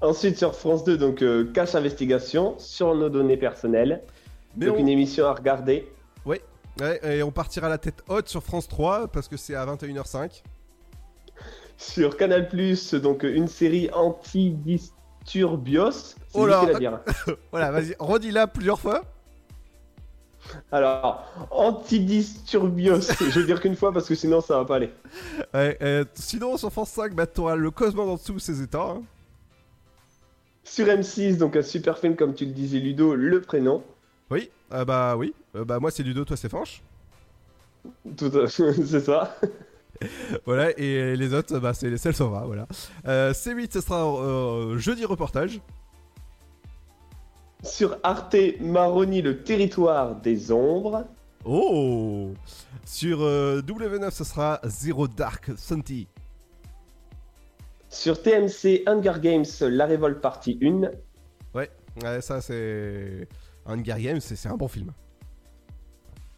Ensuite, 0.00 0.38
sur 0.38 0.54
France 0.54 0.84
2, 0.84 0.96
donc 0.96 1.22
euh, 1.22 1.50
cache 1.52 1.74
investigation 1.74 2.56
sur 2.60 2.94
nos 2.94 3.08
données 3.08 3.36
personnelles. 3.36 4.02
Mais 4.56 4.66
Donc 4.66 4.76
on- 4.76 4.78
une 4.80 4.88
émission 4.88 5.26
à 5.26 5.32
regarder. 5.34 5.88
Ouais, 6.24 6.40
et 7.02 7.24
on 7.24 7.32
partira 7.32 7.68
la 7.68 7.76
tête 7.78 8.04
haute 8.06 8.28
sur 8.28 8.40
France 8.40 8.68
3 8.68 9.08
parce 9.08 9.26
que 9.26 9.36
c'est 9.36 9.56
à 9.56 9.66
21h05. 9.66 10.44
Sur 11.76 12.16
Canal+, 12.16 12.48
donc 13.02 13.24
une 13.24 13.48
série 13.48 13.90
anti-disturbios. 15.28 15.90
C'est 15.92 16.16
Oh 16.34 16.46
là. 16.46 16.60
difficile 16.60 16.76
à 16.76 16.78
dire. 16.78 17.00
voilà, 17.50 17.70
vas-y, 17.70 17.94
redis-la 17.98 18.46
plusieurs 18.46 18.80
fois. 18.80 19.02
Alors, 20.72 21.24
anti-disturbios, 21.50 23.00
je 23.20 23.40
vais 23.40 23.46
dire 23.46 23.60
qu'une 23.60 23.76
fois 23.76 23.92
parce 23.92 24.06
que 24.06 24.14
sinon 24.14 24.40
ça 24.40 24.56
va 24.58 24.64
pas 24.64 24.76
aller. 24.76 24.90
Ouais, 25.52 25.76
euh, 25.82 26.04
sinon, 26.14 26.56
sur 26.56 26.70
France 26.72 26.90
5, 26.90 27.14
bah, 27.14 27.26
t'auras 27.26 27.56
le 27.56 27.70
Cosmo 27.70 28.02
en 28.02 28.14
dessous 28.14 28.38
ses 28.38 28.62
états. 28.62 28.82
hein. 28.82 29.02
Sur 30.64 30.86
M6, 30.86 31.36
donc 31.38 31.56
un 31.56 31.62
super 31.62 31.98
film 31.98 32.14
comme 32.16 32.34
tu 32.34 32.44
le 32.44 32.52
disais 32.52 32.78
Ludo, 32.78 33.14
le 33.14 33.40
prénom. 33.40 33.82
Oui, 34.30 34.50
euh, 34.72 34.84
bah 34.84 35.16
oui. 35.16 35.34
Euh, 35.56 35.64
bah 35.64 35.78
moi 35.80 35.90
c'est 35.90 36.02
Ludo, 36.02 36.24
toi 36.26 36.36
c'est 36.36 36.50
Fanche. 36.50 36.82
Tout 38.16 38.30
à- 38.38 38.48
c'est 38.48 39.00
ça. 39.00 39.34
voilà, 40.44 40.70
et 40.78 41.16
les 41.16 41.34
autres, 41.34 41.58
bah 41.58 41.74
c'est 41.74 41.96
celle 41.96 42.14
Sova, 42.14 42.44
voilà. 42.46 42.66
Euh, 43.06 43.32
C8, 43.32 43.72
ce 43.72 43.80
sera 43.80 44.04
euh, 44.04 44.78
jeudi 44.78 45.04
reportage. 45.04 45.60
Sur 47.62 47.98
Arte 48.02 48.36
Maroni, 48.60 49.20
le 49.20 49.42
territoire 49.42 50.14
des 50.16 50.52
ombres. 50.52 51.04
Oh 51.44 52.32
Sur 52.84 53.22
euh, 53.22 53.60
W9, 53.62 54.10
ce 54.10 54.24
sera 54.24 54.60
Zero 54.64 55.08
Dark 55.08 55.50
Thirty. 55.56 56.06
Sur 57.88 58.22
TMC 58.22 58.82
Hunger 58.86 59.14
Games, 59.20 59.46
La 59.62 59.86
Révolte 59.86 60.20
partie 60.20 60.58
1. 60.62 60.90
Ouais, 61.54 61.70
ouais, 62.02 62.20
ça 62.20 62.40
c'est. 62.40 63.26
Hunger 63.66 63.96
Games, 63.98 64.20
c'est 64.20 64.48
un 64.48 64.56
bon 64.56 64.68
film. 64.68 64.92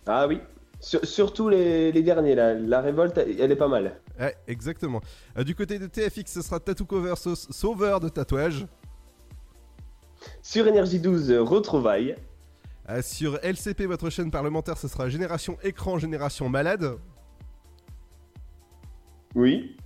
Ah 0.06 0.26
oui. 0.26 0.40
Sur- 0.80 1.04
surtout 1.04 1.48
les, 1.48 1.92
les 1.92 2.02
derniers 2.02 2.34
là. 2.34 2.54
La 2.54 2.80
Révolte, 2.80 3.18
elle 3.18 3.52
est 3.52 3.56
pas 3.56 3.68
mal. 3.68 4.00
Ouais, 4.18 4.34
exactement. 4.48 5.00
Euh, 5.38 5.44
du 5.44 5.54
côté 5.54 5.78
de 5.78 5.86
TFX, 5.86 6.32
ce 6.32 6.42
sera 6.42 6.58
Tattoo 6.58 6.86
Cover 6.86 7.14
sau- 7.16 7.34
Sauveur 7.34 8.00
de 8.00 8.08
tatouage. 8.08 8.66
Sur 10.42 10.66
Énergie 10.66 10.98
12, 11.00 11.30
Retrouvailles. 11.32 12.16
Euh, 12.88 13.02
sur 13.02 13.38
LCP, 13.42 13.86
votre 13.86 14.10
chaîne 14.10 14.30
parlementaire, 14.30 14.76
ce 14.78 14.88
sera 14.88 15.08
Génération 15.08 15.56
Écran, 15.62 15.98
Génération 15.98 16.48
Malade. 16.48 16.96
Oui. 19.34 19.76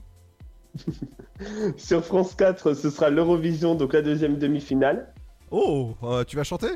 Sur 1.77 2.05
France 2.05 2.35
4, 2.35 2.75
ce 2.75 2.91
sera 2.91 3.11
l'Eurovision, 3.11 3.75
donc 3.75 3.93
la 3.93 4.03
deuxième 4.03 4.39
demi-finale. 4.39 5.13
Oh, 5.51 5.95
euh, 6.03 6.25
tu 6.25 6.37
vas 6.37 6.45
chanter? 6.45 6.69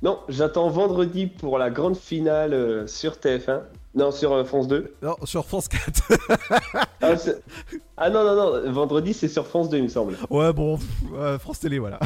Non, 0.00 0.20
j'attends 0.28 0.68
vendredi 0.68 1.26
pour 1.26 1.58
la 1.58 1.70
grande 1.70 1.96
finale 1.96 2.54
euh, 2.54 2.86
sur 2.86 3.14
TF1. 3.14 3.62
Non, 3.94 4.12
sur 4.12 4.32
euh, 4.32 4.44
France 4.44 4.68
2. 4.68 4.94
Non, 5.02 5.16
sur 5.24 5.44
France 5.44 5.66
4. 5.66 6.12
ah, 7.02 7.14
ah 7.96 8.10
non, 8.10 8.22
non, 8.22 8.36
non, 8.36 8.72
vendredi 8.72 9.12
c'est 9.12 9.26
sur 9.26 9.44
France 9.44 9.68
2, 9.70 9.78
il 9.78 9.82
me 9.84 9.88
semble. 9.88 10.16
Ouais, 10.30 10.52
bon, 10.52 10.78
euh, 11.14 11.36
France 11.40 11.58
Télé, 11.58 11.80
voilà. 11.80 11.98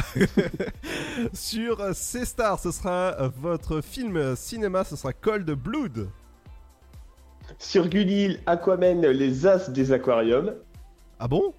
sur 1.33 1.81
euh, 1.81 1.93
C-Star, 1.93 2.57
ce 2.57 2.71
sera 2.71 3.15
euh, 3.19 3.29
votre 3.39 3.81
film 3.81 4.17
euh, 4.17 4.35
cinéma, 4.35 4.83
ce 4.85 4.95
sera 4.95 5.13
Cold 5.13 5.51
Blood. 5.51 6.09
Sur 7.59 7.87
Gulli, 7.87 8.39
Aquaman, 8.47 9.01
les 9.01 9.45
as 9.45 9.69
des 9.69 9.91
aquariums. 9.91 10.53
Ah 11.19 11.27
bon? 11.27 11.53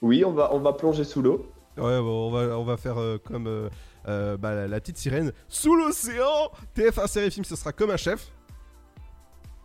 Oui, 0.00 0.24
on 0.24 0.32
va, 0.32 0.54
on 0.54 0.60
va 0.60 0.72
plonger 0.72 1.04
sous 1.04 1.20
l'eau. 1.20 1.46
Ouais, 1.76 2.00
bon, 2.00 2.28
on, 2.28 2.30
va, 2.30 2.58
on 2.58 2.64
va 2.64 2.78
faire 2.78 2.98
euh, 2.98 3.18
comme 3.22 3.68
euh, 4.08 4.36
bah, 4.36 4.66
la, 4.66 4.80
petite 4.80 4.98
sirène. 4.98 5.32
Sous 5.48 5.74
l'océan 5.74 6.50
TF1 6.76 7.06
série 7.08 7.30
film, 7.30 7.44
ce 7.44 7.56
sera 7.56 7.72
comme 7.72 7.90
un 7.90 7.96
chef. 7.96 8.30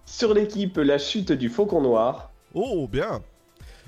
Sur 0.05 0.33
l'équipe, 0.33 0.77
la 0.77 0.97
chute 0.97 1.31
du 1.31 1.49
faucon 1.49 1.81
noir. 1.81 2.31
Oh, 2.53 2.87
bien 2.87 3.21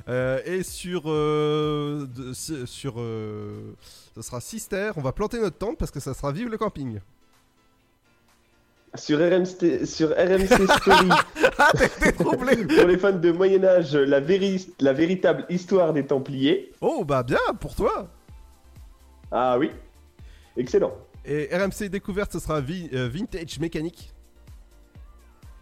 Euh, 0.09 0.39
Et 0.45 0.63
sur... 0.63 1.03
euh, 1.05 2.07
de- 2.15 2.33
sur 2.33 2.95
ce 2.95 4.21
sera 4.21 4.41
Sister, 4.41 4.91
on 4.95 5.01
va 5.01 5.11
planter 5.11 5.39
notre 5.39 5.57
tente 5.57 5.77
parce 5.77 5.91
que 5.91 5.99
ça 5.99 6.13
sera 6.13 6.31
Vive 6.31 6.49
le 6.49 6.57
camping. 6.57 6.99
Sur 8.95 9.19
RMC, 9.19 9.85
sur 9.85 10.09
RMC 10.09 10.47
Story. 10.79 11.09
Ah, 11.59 11.71
pour 12.17 12.35
les 12.87 12.97
fans 12.99 13.11
de 13.13 13.31
Moyen-Âge, 13.31 13.95
la, 13.95 14.19
véri- 14.21 14.69
la 14.79 14.93
véritable 14.93 15.45
histoire 15.49 15.91
des 15.91 16.05
Templiers. 16.05 16.71
Oh, 16.81 17.03
bah 17.03 17.23
bien, 17.23 17.39
pour 17.59 17.73
toi 17.75 18.07
Ah 19.31 19.57
oui, 19.57 19.71
excellent. 20.57 20.93
Et 21.25 21.49
RMC 21.51 21.89
Découverte, 21.89 22.33
ce 22.33 22.39
sera 22.39 22.59
euh, 22.59 23.09
Vintage 23.13 23.59
Mécanique. 23.59 24.13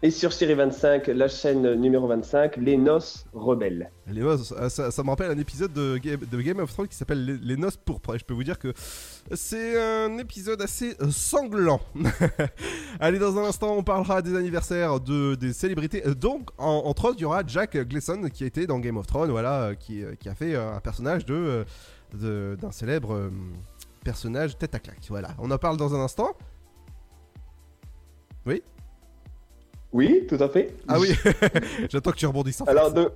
Et 0.02 0.10
sur 0.10 0.32
Série 0.32 0.54
25, 0.54 1.06
la 1.08 1.26
chaîne 1.26 1.74
numéro 1.74 2.06
25, 2.06 2.58
Les 2.58 2.76
Noces 2.76 3.24
Rebelles. 3.32 3.90
Les 4.06 4.20
noces, 4.20 4.52
euh, 4.56 4.68
ça, 4.68 4.90
ça 4.90 5.02
me 5.02 5.08
rappelle 5.08 5.30
un 5.30 5.38
épisode 5.38 5.72
de 5.72 5.96
Game, 5.96 6.20
de 6.20 6.40
Game 6.42 6.58
of 6.60 6.70
Thrones 6.70 6.86
qui 6.86 6.94
s'appelle 6.96 7.24
les, 7.24 7.38
Les 7.38 7.56
Noces 7.56 7.78
Pourpres. 7.78 8.14
Et 8.14 8.18
je 8.18 8.24
peux 8.24 8.34
vous 8.34 8.44
dire 8.44 8.58
que 8.58 8.74
c'est 9.32 9.80
un 9.82 10.18
épisode 10.18 10.60
assez 10.60 10.94
euh, 11.00 11.10
sanglant. 11.10 11.80
Allez, 13.00 13.18
dans 13.18 13.38
un 13.38 13.44
instant, 13.44 13.74
on 13.74 13.82
parlera 13.82 14.20
des 14.20 14.36
anniversaires 14.36 15.00
de, 15.00 15.34
des 15.34 15.54
célébrités. 15.54 16.06
Euh, 16.06 16.14
Donc, 16.14 16.50
en- 16.58 16.82
entre 16.84 17.06
autres, 17.06 17.16
il 17.18 17.22
y 17.22 17.24
aura 17.24 17.42
Jack 17.46 17.76
Gleason 17.88 18.28
qui 18.28 18.44
a 18.44 18.46
été 18.46 18.66
dans 18.66 18.78
Game 18.78 18.98
of 18.98 19.06
Thrones, 19.06 19.30
voilà, 19.30 19.74
qui, 19.74 20.02
qui 20.20 20.28
a 20.28 20.34
fait 20.34 20.54
un 20.56 20.78
personnage 20.80 21.24
de, 21.24 21.64
d'un 22.12 22.70
célèbre 22.70 23.30
personnage 24.10 24.56
tête 24.56 24.72
à 24.74 24.78
claque. 24.78 25.04
Voilà, 25.08 25.30
on 25.40 25.50
en 25.50 25.58
parle 25.58 25.76
dans 25.76 25.92
un 25.94 26.00
instant. 26.00 26.30
Oui? 28.46 28.62
Oui, 29.92 30.26
tout 30.28 30.36
à 30.38 30.48
fait. 30.48 30.74
Ah 30.86 30.98
oui 31.00 31.08
J'attends 31.90 32.12
que 32.12 32.16
tu 32.16 32.26
rebondisses. 32.26 32.60
en 32.60 32.66
Alors, 32.66 32.92
de... 32.92 33.10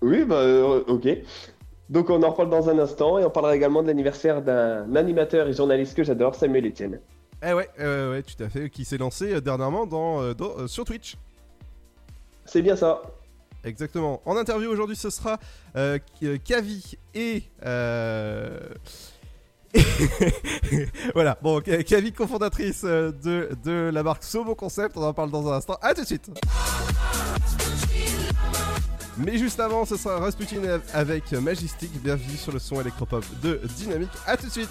oui, 0.00 0.24
bah, 0.24 0.36
euh, 0.36 0.84
ok. 0.86 1.08
Donc, 1.90 2.08
on 2.10 2.22
en 2.22 2.30
reparle 2.30 2.50
dans 2.50 2.68
un 2.68 2.78
instant 2.78 3.18
et 3.18 3.24
on 3.24 3.30
parlera 3.30 3.56
également 3.56 3.82
de 3.82 3.88
l'anniversaire 3.88 4.42
d'un 4.42 4.94
animateur 4.94 5.48
et 5.48 5.52
journaliste 5.52 5.96
que 5.96 6.04
j'adore, 6.04 6.34
Samuel 6.36 6.66
Etienne. 6.68 7.00
Eh 7.44 7.52
ouais, 7.52 7.68
eh 7.78 7.82
ouais, 7.82 8.22
tout 8.22 8.40
à 8.44 8.48
fait, 8.48 8.70
qui 8.70 8.84
s'est 8.84 8.98
lancé 8.98 9.34
euh, 9.34 9.40
dernièrement 9.40 9.86
dans, 9.86 10.22
euh, 10.22 10.34
dans- 10.34 10.68
sur 10.68 10.84
Twitch. 10.84 11.16
C'est 12.44 12.62
bien 12.62 12.76
ça. 12.76 13.02
Exactement. 13.64 14.22
En 14.24 14.36
interview 14.36 14.70
aujourd'hui, 14.70 14.96
ce 14.96 15.10
sera 15.10 15.38
euh, 15.76 15.98
Kavi 16.44 16.96
et. 17.14 17.42
euh, 17.64 18.60
voilà, 21.14 21.38
bon, 21.42 21.60
Kavi, 21.60 22.12
cofondatrice 22.12 22.82
euh, 22.84 23.12
de, 23.22 23.50
de 23.64 23.90
la 23.92 24.02
marque 24.02 24.22
Somo 24.22 24.54
Concept, 24.54 24.96
on 24.96 25.02
en 25.02 25.14
parle 25.14 25.30
dans 25.30 25.50
un 25.50 25.56
instant. 25.56 25.78
A 25.80 25.94
tout 25.94 26.02
de 26.02 26.06
suite 26.06 26.30
Mais 29.18 29.38
juste 29.38 29.60
avant, 29.60 29.84
ce 29.84 29.96
sera 29.96 30.18
Rasputin 30.18 30.80
avec 30.92 31.32
Majestic. 31.32 31.90
Bienvenue 32.02 32.36
sur 32.36 32.52
le 32.52 32.58
son 32.58 32.80
électropop 32.80 33.24
de 33.42 33.60
Dynamique. 33.76 34.10
A 34.26 34.36
tout 34.36 34.46
de 34.46 34.52
suite 34.52 34.70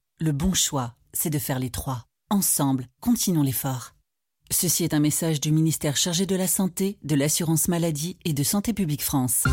Le 0.23 0.33
bon 0.33 0.53
choix, 0.53 0.93
c'est 1.13 1.31
de 1.31 1.39
faire 1.39 1.57
les 1.57 1.71
trois. 1.71 2.05
Ensemble, 2.29 2.85
continuons 2.99 3.41
l'effort. 3.41 3.95
Ceci 4.51 4.83
est 4.83 4.93
un 4.93 4.99
message 4.99 5.41
du 5.41 5.51
ministère 5.51 5.97
chargé 5.97 6.27
de 6.27 6.35
la 6.35 6.45
Santé, 6.45 6.99
de 7.03 7.15
l'Assurance 7.15 7.67
Maladie 7.67 8.17
et 8.23 8.33
de 8.33 8.43
Santé 8.43 8.71
Publique 8.71 9.01
France. 9.01 9.45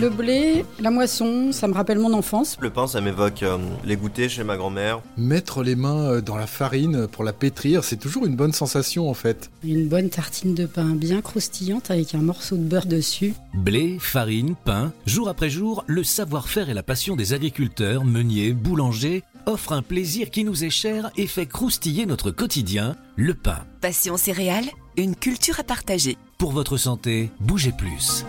Le 0.00 0.08
blé, 0.08 0.64
la 0.80 0.90
moisson, 0.90 1.52
ça 1.52 1.68
me 1.68 1.74
rappelle 1.74 1.98
mon 1.98 2.14
enfance. 2.14 2.56
Le 2.58 2.70
pain, 2.70 2.86
ça 2.86 3.02
m'évoque 3.02 3.42
euh, 3.42 3.58
les 3.84 3.96
goûters 3.96 4.30
chez 4.30 4.44
ma 4.44 4.56
grand-mère. 4.56 5.02
Mettre 5.18 5.62
les 5.62 5.76
mains 5.76 6.04
euh, 6.06 6.20
dans 6.22 6.36
la 6.36 6.46
farine 6.46 7.06
pour 7.06 7.22
la 7.22 7.34
pétrir, 7.34 7.84
c'est 7.84 7.98
toujours 7.98 8.24
une 8.24 8.34
bonne 8.34 8.52
sensation 8.52 9.10
en 9.10 9.14
fait. 9.14 9.50
Une 9.62 9.88
bonne 9.88 10.08
tartine 10.08 10.54
de 10.54 10.64
pain 10.64 10.94
bien 10.94 11.20
croustillante 11.20 11.90
avec 11.90 12.14
un 12.14 12.22
morceau 12.22 12.56
de 12.56 12.64
beurre 12.64 12.86
dessus. 12.86 13.34
Blé, 13.52 13.98
farine, 14.00 14.54
pain, 14.64 14.94
jour 15.04 15.28
après 15.28 15.50
jour, 15.50 15.84
le 15.86 16.02
savoir-faire 16.02 16.70
et 16.70 16.74
la 16.74 16.82
passion 16.82 17.14
des 17.14 17.34
agriculteurs, 17.34 18.06
meuniers, 18.06 18.54
boulangers 18.54 19.22
offrent 19.46 19.72
un 19.72 19.82
plaisir 19.82 20.30
qui 20.30 20.44
nous 20.44 20.64
est 20.64 20.70
cher 20.70 21.10
et 21.16 21.26
fait 21.26 21.46
croustiller 21.46 22.06
notre 22.06 22.30
quotidien, 22.30 22.96
le 23.16 23.34
pain. 23.34 23.64
Passion 23.80 24.16
céréales, 24.16 24.68
une 24.96 25.16
culture 25.16 25.58
à 25.60 25.64
partager. 25.64 26.18
Pour 26.38 26.52
votre 26.52 26.76
santé, 26.76 27.30
bougez 27.40 27.72
plus. 27.72 28.24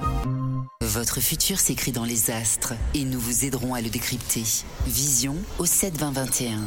Votre 0.81 1.19
futur 1.19 1.59
s'écrit 1.59 1.91
dans 1.91 2.05
les 2.05 2.31
astres 2.31 2.73
et 2.93 3.03
nous 3.03 3.19
vous 3.19 3.45
aiderons 3.45 3.73
à 3.73 3.81
le 3.81 3.89
décrypter. 3.89 4.43
Vision 4.85 5.35
au 5.59 5.65
7 5.65 5.97
20 5.97 6.11
21. 6.11 6.59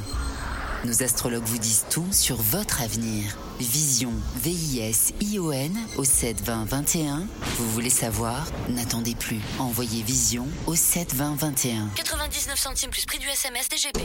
Nos 0.84 1.02
astrologues 1.02 1.44
vous 1.44 1.58
disent 1.58 1.84
tout 1.90 2.06
sur 2.10 2.36
votre 2.36 2.80
avenir. 2.80 3.36
Vision, 3.58 4.12
V-I-S-I-O-N 4.36 5.76
au 5.98 6.04
7 6.04 6.40
20 6.42 6.64
21. 6.64 7.26
Vous 7.58 7.70
voulez 7.72 7.90
savoir? 7.90 8.46
N'attendez 8.70 9.14
plus. 9.14 9.40
Envoyez 9.58 10.02
Vision 10.02 10.48
au 10.66 10.74
7 10.74 11.14
20 11.14 11.34
21. 11.34 11.88
99 11.96 12.58
centimes 12.58 12.90
plus 12.90 13.04
prix 13.04 13.18
du 13.18 13.28
SMS 13.28 13.68
DGP. 13.68 14.00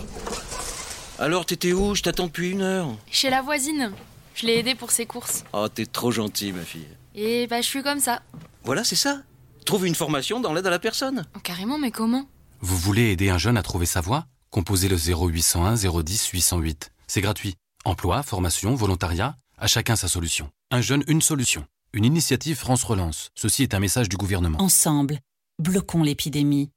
Alors, 1.17 1.45
t'étais 1.45 1.71
où? 1.71 1.95
Je 1.95 2.01
t'attends 2.01 2.27
depuis 2.27 2.49
une 2.51 2.61
heure. 2.61 2.89
Chez 3.09 3.29
la 3.29 3.41
voisine. 3.41 3.93
Je 4.33 4.45
l'ai 4.45 4.57
aidée 4.59 4.75
pour 4.75 4.91
ses 4.91 5.05
courses. 5.05 5.45
Oh, 5.53 5.69
t'es 5.69 5.85
trop 5.85 6.11
gentil, 6.11 6.51
ma 6.51 6.63
fille. 6.63 6.87
Et 7.15 7.47
bah, 7.47 7.61
je 7.61 7.67
suis 7.67 7.83
comme 7.83 8.01
ça. 8.01 8.21
Voilà, 8.65 8.83
c'est 8.83 8.97
ça. 8.97 9.21
Trouve 9.65 9.87
une 9.87 9.95
formation 9.95 10.41
dans 10.41 10.51
l'aide 10.53 10.67
à 10.67 10.71
la 10.71 10.79
personne. 10.79 11.25
Oh, 11.37 11.39
carrément, 11.39 11.77
mais 11.77 11.91
comment? 11.91 12.27
Vous 12.59 12.77
voulez 12.77 13.11
aider 13.11 13.29
un 13.29 13.37
jeune 13.37 13.55
à 13.57 13.63
trouver 13.63 13.85
sa 13.85 14.01
voie? 14.01 14.25
Composez 14.55 14.87
le 14.87 14.95
0801 14.95 15.75
010 15.75 16.27
808. 16.27 16.93
C'est 17.07 17.19
gratuit. 17.19 17.55
Emploi, 17.83 18.23
formation, 18.23 18.73
volontariat, 18.73 19.35
à 19.57 19.67
chacun 19.67 19.97
sa 19.97 20.07
solution. 20.07 20.49
Un 20.71 20.79
jeune, 20.79 21.03
une 21.09 21.21
solution. 21.21 21.65
Une 21.91 22.05
initiative 22.05 22.55
France 22.55 22.85
Relance. 22.85 23.31
Ceci 23.35 23.63
est 23.63 23.73
un 23.73 23.81
message 23.81 24.07
du 24.07 24.15
gouvernement. 24.15 24.61
Ensemble, 24.61 25.19
bloquons 25.59 26.03
l'épidémie. 26.03 26.69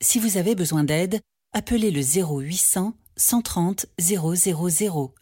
Si 0.00 0.20
vous 0.20 0.36
avez 0.36 0.54
besoin 0.54 0.84
d'aide, 0.84 1.18
appelez 1.52 1.90
le 1.90 2.02
0800 2.02 2.94
130 3.16 3.86
000. 3.98 4.32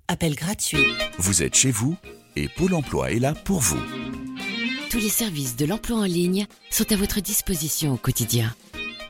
Appel 0.07 0.35
gratuit. 0.35 0.85
Vous 1.17 1.43
êtes 1.43 1.55
chez 1.55 1.71
vous 1.71 1.97
et 2.37 2.51
Pôle 2.51 2.75
emploi 2.75 3.11
est 3.11 3.21
là 3.21 3.33
pour 3.33 3.61
vous. 3.61 3.81
Tous 4.91 4.99
les 4.99 5.09
services 5.09 5.57
de 5.57 5.65
l'emploi 5.65 6.01
en 6.01 6.05
ligne 6.05 6.47
sont 6.71 6.93
à 6.93 6.97
votre 6.97 7.23
disposition 7.23 7.95
au 7.95 7.97
quotidien. 7.97 8.55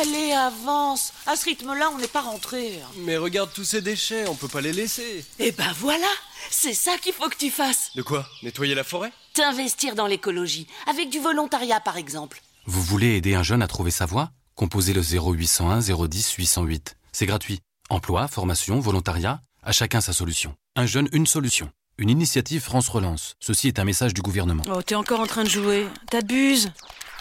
Allez, 0.00 0.32
avance. 0.32 1.12
À 1.26 1.36
ce 1.36 1.44
rythme-là, 1.44 1.90
on 1.92 1.98
n'est 1.98 2.06
pas 2.08 2.22
rentré. 2.22 2.80
Mais 2.98 3.18
regarde 3.18 3.50
tous 3.52 3.64
ces 3.64 3.82
déchets, 3.82 4.26
on 4.28 4.34
peut 4.34 4.48
pas 4.48 4.62
les 4.62 4.72
laisser. 4.72 5.24
Eh 5.38 5.52
ben 5.52 5.70
voilà, 5.78 6.06
c'est 6.50 6.72
ça 6.72 6.96
qu'il 6.96 7.12
faut 7.12 7.28
que 7.28 7.36
tu 7.36 7.50
fasses. 7.50 7.90
De 7.96 8.02
quoi? 8.02 8.26
Nettoyer 8.42 8.74
la 8.74 8.84
forêt? 8.84 9.12
T'investir 9.34 9.94
dans 9.94 10.06
l'écologie, 10.06 10.66
avec 10.86 11.10
du 11.10 11.18
volontariat 11.18 11.80
par 11.80 11.98
exemple. 11.98 12.40
Vous 12.66 12.82
voulez 12.82 13.16
aider 13.16 13.34
un 13.34 13.42
jeune 13.42 13.62
à 13.62 13.66
trouver 13.66 13.90
sa 13.90 14.06
voie? 14.06 14.30
Composez 14.54 14.94
le 14.94 15.02
0801 15.02 15.80
010 15.80 16.32
808. 16.32 16.96
C'est 17.12 17.26
gratuit. 17.26 17.60
Emploi, 17.90 18.26
formation, 18.26 18.80
volontariat, 18.80 19.42
à 19.62 19.72
chacun 19.72 20.00
sa 20.00 20.14
solution. 20.14 20.54
Un 20.76 20.86
jeune, 20.86 21.08
une 21.12 21.26
solution. 21.26 21.70
Une 21.98 22.08
initiative 22.08 22.62
France 22.62 22.88
Relance. 22.88 23.34
Ceci 23.40 23.68
est 23.68 23.78
un 23.78 23.84
message 23.84 24.14
du 24.14 24.22
gouvernement. 24.22 24.62
Oh, 24.72 24.80
t'es 24.80 24.94
encore 24.94 25.20
en 25.20 25.26
train 25.26 25.44
de 25.44 25.50
jouer. 25.50 25.86
T'abuses. 26.10 26.72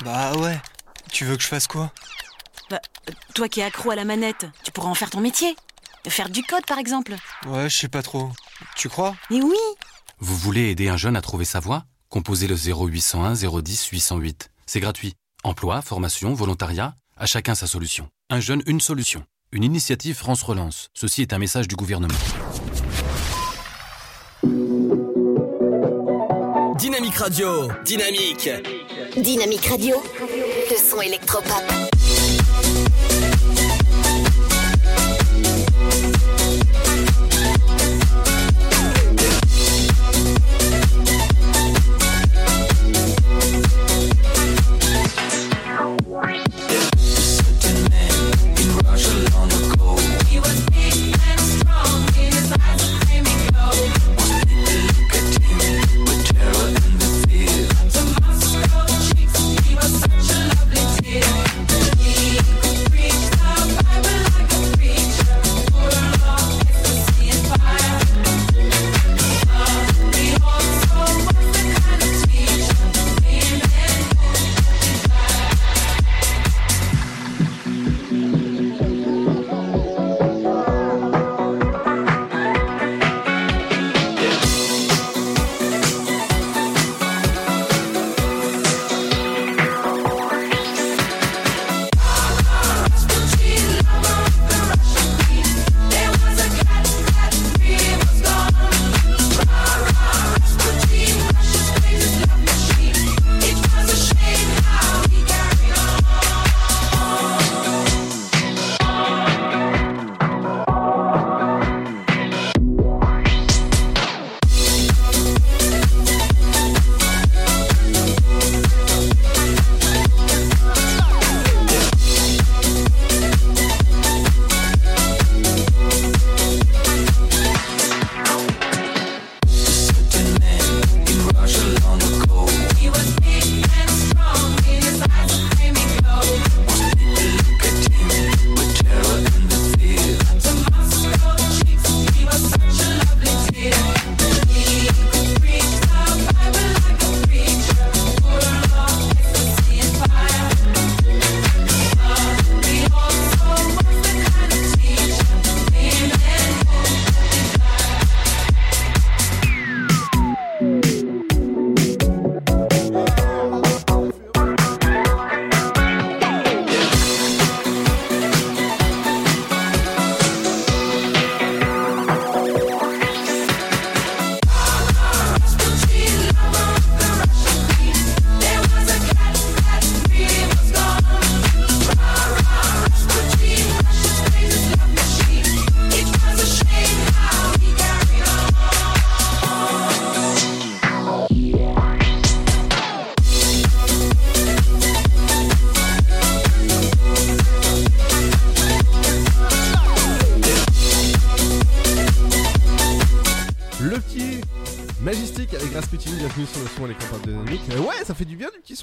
Bah 0.05 0.33
ouais. 0.37 0.57
Tu 1.11 1.25
veux 1.25 1.35
que 1.35 1.43
je 1.43 1.47
fasse 1.47 1.67
quoi? 1.67 1.91
Bah, 2.69 2.79
euh, 3.09 3.13
toi 3.33 3.49
qui 3.49 3.59
es 3.59 3.63
accro 3.63 3.91
à 3.91 3.95
la 3.95 4.05
manette, 4.05 4.45
tu 4.63 4.71
pourras 4.71 4.89
en 4.89 4.95
faire 4.95 5.09
ton 5.09 5.21
métier. 5.21 5.55
Faire 6.07 6.29
du 6.29 6.43
code 6.43 6.65
par 6.65 6.77
exemple. 6.77 7.15
Ouais, 7.47 7.69
je 7.69 7.77
sais 7.77 7.87
pas 7.87 8.01
trop. 8.01 8.31
Tu 8.75 8.89
crois? 8.89 9.15
Mais 9.29 9.41
oui 9.41 9.57
Vous 10.19 10.35
voulez 10.35 10.69
aider 10.69 10.87
un 10.89 10.97
jeune 10.97 11.15
à 11.15 11.21
trouver 11.21 11.45
sa 11.45 11.59
voie? 11.59 11.83
Composez 12.09 12.47
le 12.47 12.55
0801 12.55 13.33
010 13.61 13.87
808. 13.87 14.49
C'est 14.65 14.79
gratuit. 14.79 15.13
Emploi, 15.43 15.81
formation, 15.81 16.33
volontariat, 16.33 16.95
à 17.17 17.25
chacun 17.25 17.55
sa 17.55 17.67
solution. 17.67 18.09
Un 18.29 18.39
jeune, 18.39 18.63
une 18.65 18.81
solution. 18.81 19.25
Une 19.51 19.63
initiative 19.63 20.15
France 20.15 20.43
Relance. 20.43 20.89
Ceci 20.93 21.21
est 21.21 21.33
un 21.33 21.39
message 21.39 21.67
du 21.67 21.75
gouvernement. 21.75 22.13
Dynamique 26.77 27.15
Radio. 27.15 27.67
Dynamique. 27.83 28.49
Dynamique 29.17 29.65
Radio, 29.65 30.01
le 30.69 30.77
son 30.77 31.01
électropop. 31.01 31.88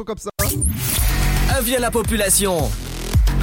Comme 0.05 0.19
ça. 0.19 0.31
Avis 1.51 1.77
à 1.77 1.81
la 1.81 1.91
population. 1.91 2.71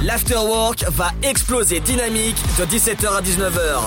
L'afterwork 0.02 0.84
va 0.90 1.10
exploser 1.22 1.80
dynamique 1.80 2.36
de 2.58 2.64
17h 2.64 3.08
à 3.08 3.22
19h. 3.22 3.80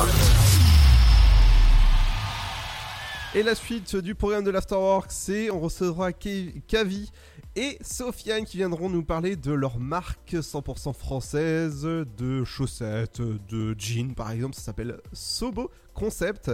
Et 3.35 3.43
la 3.43 3.55
suite 3.55 3.95
du 3.95 4.15
programme 4.15 4.43
de 4.43 4.49
l'Afterwork, 4.49 5.11
c'est 5.11 5.51
on 5.51 5.59
recevra 5.59 6.11
Kavi 6.11 7.11
et 7.57 7.79
Sofiane 7.81 8.45
qui 8.45 8.57
viendront 8.57 8.87
nous 8.87 9.03
parler 9.03 9.35
de 9.35 9.51
leur 9.51 9.79
marque 9.79 10.33
100% 10.33 10.93
française 10.93 11.81
de 11.83 12.43
chaussettes, 12.43 13.19
de 13.19 13.75
jeans 13.79 14.13
par 14.13 14.31
exemple, 14.31 14.53
ça 14.55 14.61
s'appelle 14.61 14.97
Sobo 15.11 15.71
Concept. 15.95 16.51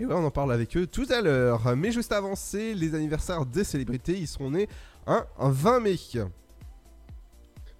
Et 0.00 0.06
ouais, 0.06 0.14
on 0.14 0.24
en 0.24 0.30
parle 0.30 0.52
avec 0.54 0.74
eux 0.78 0.86
tout 0.86 1.06
à 1.10 1.20
l'heure. 1.20 1.76
Mais 1.76 1.92
juste 1.92 2.10
avant, 2.10 2.34
c'est 2.34 2.72
les 2.72 2.94
anniversaires 2.94 3.44
des 3.44 3.64
célébrités, 3.64 4.14
ils 4.14 4.26
seront 4.26 4.50
nés 4.50 4.66
un, 5.06 5.26
un 5.38 5.50
20 5.50 5.80
mai. 5.80 5.96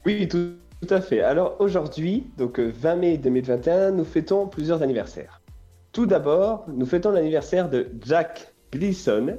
Oui, 0.04 0.28
tout, 0.28 0.52
tout 0.82 0.94
à 0.94 1.00
fait. 1.00 1.22
Alors 1.22 1.56
aujourd'hui, 1.58 2.26
donc 2.36 2.60
euh, 2.60 2.70
20 2.76 2.96
mai 2.96 3.16
2021, 3.16 3.92
nous 3.92 4.04
fêtons 4.04 4.48
plusieurs 4.48 4.82
anniversaires. 4.82 5.40
Tout 5.92 6.04
d'abord, 6.04 6.66
nous 6.68 6.84
fêtons 6.84 7.10
l'anniversaire 7.10 7.70
de 7.70 7.88
Jack 8.04 8.52
Gleeson, 8.70 9.38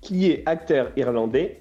qui 0.00 0.30
est 0.30 0.42
acteur 0.46 0.90
irlandais 0.96 1.59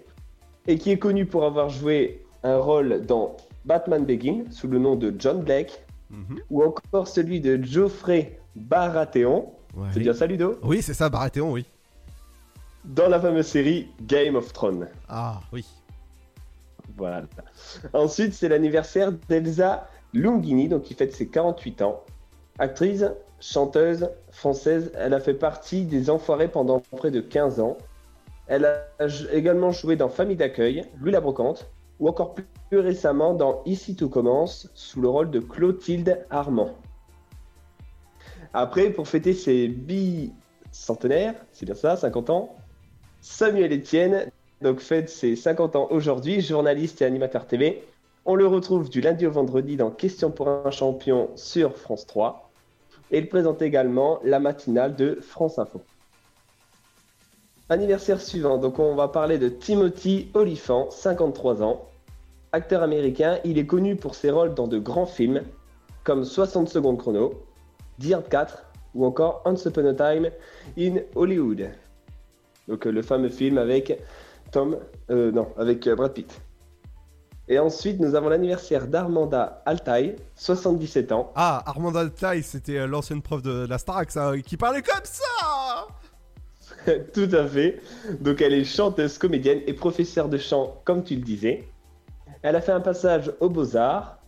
et 0.68 0.78
qui 0.78 0.92
est 0.92 1.00
connu 1.00 1.26
pour 1.26 1.46
avoir 1.46 1.70
joué 1.70 2.24
un 2.44 2.58
rôle 2.58 3.06
dans 3.06 3.36
Batman 3.66 4.06
Begins 4.06 4.44
sous 4.52 4.68
le 4.68 4.80
nom 4.80 4.96
de 4.96 5.14
John 5.18 5.42
Blake, 5.44 5.84
ou 6.50 6.64
encore 6.64 7.08
celui 7.08 7.40
de 7.40 7.62
Geoffrey 7.64 8.40
Baratheon. 8.56 9.52
C'est 9.92 10.00
bien 10.00 10.14
ça, 10.14 10.26
Ludo? 10.26 10.58
Oui, 10.64 10.82
c'est 10.82 10.94
ça, 10.94 11.10
Baratheon, 11.10 11.52
oui. 11.52 11.66
Dans 12.86 13.08
la 13.08 13.20
fameuse 13.20 13.48
série 13.48 13.90
Game 14.02 14.36
of 14.36 14.52
Thrones. 14.54 14.88
Ah, 15.08 15.42
oui. 15.54 15.66
Voilà. 16.98 17.24
Ensuite, 17.94 18.34
c'est 18.34 18.50
l'anniversaire 18.50 19.12
d'Elsa 19.12 19.88
Lungini, 20.14 20.68
donc 20.68 20.84
qui 20.84 20.96
fête 20.96 21.14
ses 21.14 21.28
48 21.28 21.82
ans. 21.84 22.04
Actrice, 22.58 23.06
chanteuse 23.40 24.10
française, 24.32 24.92
elle 24.96 25.14
a 25.14 25.20
fait 25.20 25.34
partie 25.34 25.86
des 25.86 26.10
Enfoirés 26.10 26.48
pendant 26.48 26.80
près 26.80 27.12
de 27.12 27.22
15 27.22 27.60
ans. 27.60 27.78
Elle 28.50 28.66
a 28.66 29.06
également 29.32 29.72
joué 29.72 29.96
dans 29.96 30.10
Famille 30.10 30.36
d'accueil, 30.36 30.84
Louis 31.00 31.12
la 31.12 31.22
Brocante, 31.22 31.70
ou 32.00 32.10
encore 32.10 32.34
plus, 32.34 32.46
plus 32.70 32.80
récemment 32.80 33.36
dans 33.36 33.62
Ici 33.66 33.96
tout 33.96 34.10
commence, 34.10 34.70
sous 34.74 35.02
le 35.02 35.08
rôle 35.08 35.30
de 35.30 35.40
Clotilde 35.40 36.26
Armand. 36.32 36.72
Après, 38.54 38.90
pour 38.90 39.08
fêter 39.08 39.34
ses 39.34 39.68
bicentenaires, 39.68 41.36
c'est 41.52 41.68
bien 41.68 41.76
ça, 41.76 41.96
50 41.96 42.32
ans, 42.32 42.56
Samuel 43.22 43.72
Etienne, 43.72 44.32
donc 44.62 44.80
fête 44.80 45.10
ses 45.10 45.36
50 45.36 45.76
ans 45.76 45.88
aujourd'hui, 45.92 46.42
journaliste 46.42 47.04
et 47.04 47.06
animateur 47.06 47.46
TV. 47.46 47.84
On 48.26 48.34
le 48.34 48.48
retrouve 48.48 48.90
du 48.90 49.00
lundi 49.00 49.28
au 49.28 49.32
vendredi 49.32 49.78
dans 49.78 49.92
Question 49.92 50.32
pour 50.32 50.50
un 50.50 50.72
champion 50.72 51.30
sur 51.36 51.78
France 51.78 52.08
3. 52.08 52.50
Et 53.12 53.20
il 53.20 53.30
présente 53.30 53.62
également 53.62 54.20
la 54.24 54.40
matinale 54.40 54.96
de 54.96 55.20
France 55.22 55.60
Info. 55.60 55.82
Anniversaire 57.70 58.20
suivant, 58.20 58.58
donc 58.58 58.80
on 58.80 58.96
va 58.96 59.08
parler 59.08 59.38
de 59.38 59.48
Timothy 59.48 60.32
Olyphant, 60.34 60.90
53 60.90 61.62
ans. 61.62 61.86
Acteur 62.52 62.82
américain, 62.82 63.38
il 63.46 63.60
est 63.60 63.68
connu 63.68 63.96
pour 63.96 64.16
ses 64.16 64.32
rôles 64.32 64.56
dans 64.56 64.68
de 64.68 64.80
grands 64.80 65.06
films 65.06 65.44
comme 66.04 66.26
60 66.26 66.68
secondes 66.68 66.98
chrono, 66.98 67.46
Hard 68.12 68.28
4 68.28 68.66
ou 68.96 69.06
encore 69.06 69.44
Once 69.46 69.66
Upon 69.66 69.86
a 69.86 69.94
Time 69.94 70.32
in 70.80 71.02
Hollywood. 71.16 71.70
Donc 72.68 72.88
euh, 72.88 72.92
le 72.92 73.04
fameux 73.04 73.30
film 73.30 73.60
avec 73.60 74.02
Tom, 74.52 74.78
euh, 75.12 75.32
avec 75.58 75.86
euh, 75.88 75.96
Brad 75.96 76.14
Pitt. 76.14 76.42
Et 77.52 77.58
ensuite, 77.58 78.00
nous 78.00 78.14
avons 78.14 78.30
l'anniversaire 78.30 78.86
d'Armanda 78.88 79.64
Altaï, 79.66 80.16
77 80.36 81.12
ans. 81.12 81.32
Ah, 81.36 81.64
Armand 81.66 81.96
Altaï, 81.96 82.44
c'était 82.44 82.78
euh, 82.78 82.88
l'ancienne 82.88 83.24
prof 83.24 83.42
de 83.42 83.66
la 83.68 83.80
Starac, 83.80 84.10
qui 84.46 84.56
parlait 84.56 84.84
comme 84.84 85.04
ça 85.04 85.24
Tout 87.14 87.30
à 87.32 87.48
fait. 87.48 87.82
Donc 88.20 88.42
elle 88.42 88.54
est 88.54 88.64
chanteuse, 88.64 89.18
comédienne 89.18 89.62
et 89.68 89.74
professeure 89.74 90.30
de 90.30 90.38
chant, 90.38 90.82
comme 90.86 91.04
tu 91.04 91.16
le 91.16 91.22
disais. 91.22 91.68
Elle 92.42 92.56
a 92.56 92.62
fait 92.62 92.72
un 92.72 92.82
passage 92.82 93.34
aux 93.40 93.50
Beaux-Arts, 93.50 94.20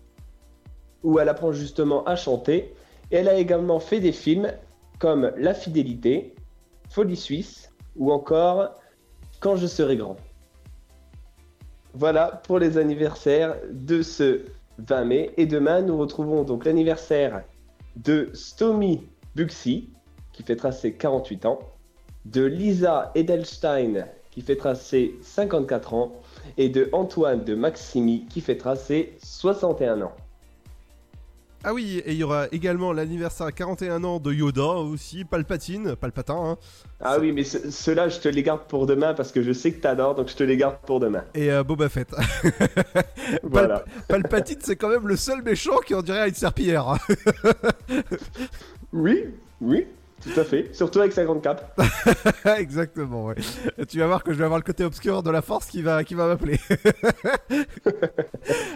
où 1.04 1.20
elle 1.20 1.30
apprend 1.30 1.52
justement 1.52 2.04
à 2.06 2.16
chanter. 2.16 2.74
Et 3.12 3.18
elle 3.18 3.30
a 3.30 3.36
également 3.36 3.80
fait 3.80 4.00
des 4.00 4.12
films 4.12 4.52
comme 5.00 5.32
La 5.38 5.54
Fidélité, 5.54 6.36
Folie 6.90 7.16
Suisse, 7.16 7.74
ou 7.96 8.12
encore 8.12 8.76
Quand 9.40 9.56
je 9.56 9.68
serai 9.68 9.98
grand. 9.98 10.18
Voilà 11.94 12.42
pour 12.46 12.60
les 12.60 12.78
anniversaires 12.78 13.56
de 13.72 14.02
ce 14.02 14.42
20 14.78 15.06
mai. 15.06 15.32
Et 15.38 15.46
demain, 15.46 15.82
nous 15.82 15.98
retrouvons 15.98 16.44
donc 16.44 16.66
l'anniversaire 16.66 17.44
de 17.96 18.30
Stomy 18.34 19.08
Buxi, 19.36 19.90
qui 20.32 20.44
fêtera 20.44 20.72
ses 20.72 20.94
48 20.94 21.46
ans, 21.46 21.60
de 22.26 22.44
Lisa 22.44 23.12
Edelstein, 23.16 24.06
qui 24.32 24.42
fêtera 24.42 24.76
ses 24.76 25.16
54 25.22 25.94
ans, 25.94 26.12
et 26.58 26.70
de 26.70 26.90
Antoine 26.92 27.44
de 27.44 27.56
Maximi, 27.56 28.26
qui 28.30 28.42
fêtera 28.42 28.76
ses 28.76 29.14
61 29.24 30.02
ans. 30.02 30.14
Ah 31.64 31.76
oui, 31.76 32.02
et 32.08 32.14
il 32.14 32.18
y 32.18 32.24
aura 32.24 32.48
également 32.52 32.92
l'anniversaire 32.92 33.46
à 33.46 33.52
41 33.52 34.04
ans 34.04 34.20
de 34.20 34.34
Yoda 34.34 34.64
aussi, 34.64 35.26
Palpatine, 35.26 35.96
Palpatin. 35.96 36.34
Hein. 36.36 36.58
Ah 37.00 37.18
oui, 37.20 37.32
mais 37.32 37.44
ce- 37.44 37.70
ceux-là, 37.70 38.10
je 38.10 38.18
te 38.20 38.28
les 38.28 38.42
garde 38.42 38.62
pour 38.68 38.88
demain 38.88 39.14
parce 39.14 39.32
que 39.32 39.44
je 39.44 39.52
sais 39.54 39.72
que 39.72 39.80
t'adores, 39.80 40.16
donc 40.16 40.30
je 40.30 40.36
te 40.36 40.44
les 40.44 40.58
garde 40.58 40.78
pour 40.88 41.00
demain. 41.00 41.24
Et 41.36 41.52
euh, 41.52 41.64
Boba 41.64 41.88
Fett. 41.90 42.10
Voilà. 43.44 43.84
Pal- 44.08 44.24
Palpatine, 44.24 44.58
c'est 44.62 44.76
quand 44.76 44.90
même 44.90 45.08
le 45.08 45.16
seul 45.16 45.44
méchant 45.44 45.78
qui 45.86 45.94
en 45.94 46.02
dirait 46.02 46.22
à 46.22 46.28
une 46.28 46.34
serpillière. 46.34 46.96
oui, 48.94 49.26
oui, 49.62 49.86
tout 50.22 50.40
à 50.40 50.44
fait. 50.44 50.74
Surtout 50.74 51.00
avec 51.00 51.14
sa 51.14 51.24
grande 51.26 51.42
cape. 51.42 51.80
Exactement, 52.58 53.26
ouais. 53.26 53.36
Tu 53.88 54.00
vas 54.00 54.08
voir 54.08 54.24
que 54.24 54.34
je 54.34 54.38
vais 54.38 54.44
avoir 54.46 54.60
le 54.60 54.64
côté 54.64 54.84
obscur 54.84 55.24
de 55.24 55.32
la 55.32 55.42
force 55.42 55.66
qui 55.68 55.82
va, 55.82 56.04
qui 56.04 56.14
va 56.14 56.28
m'appeler. 56.28 56.60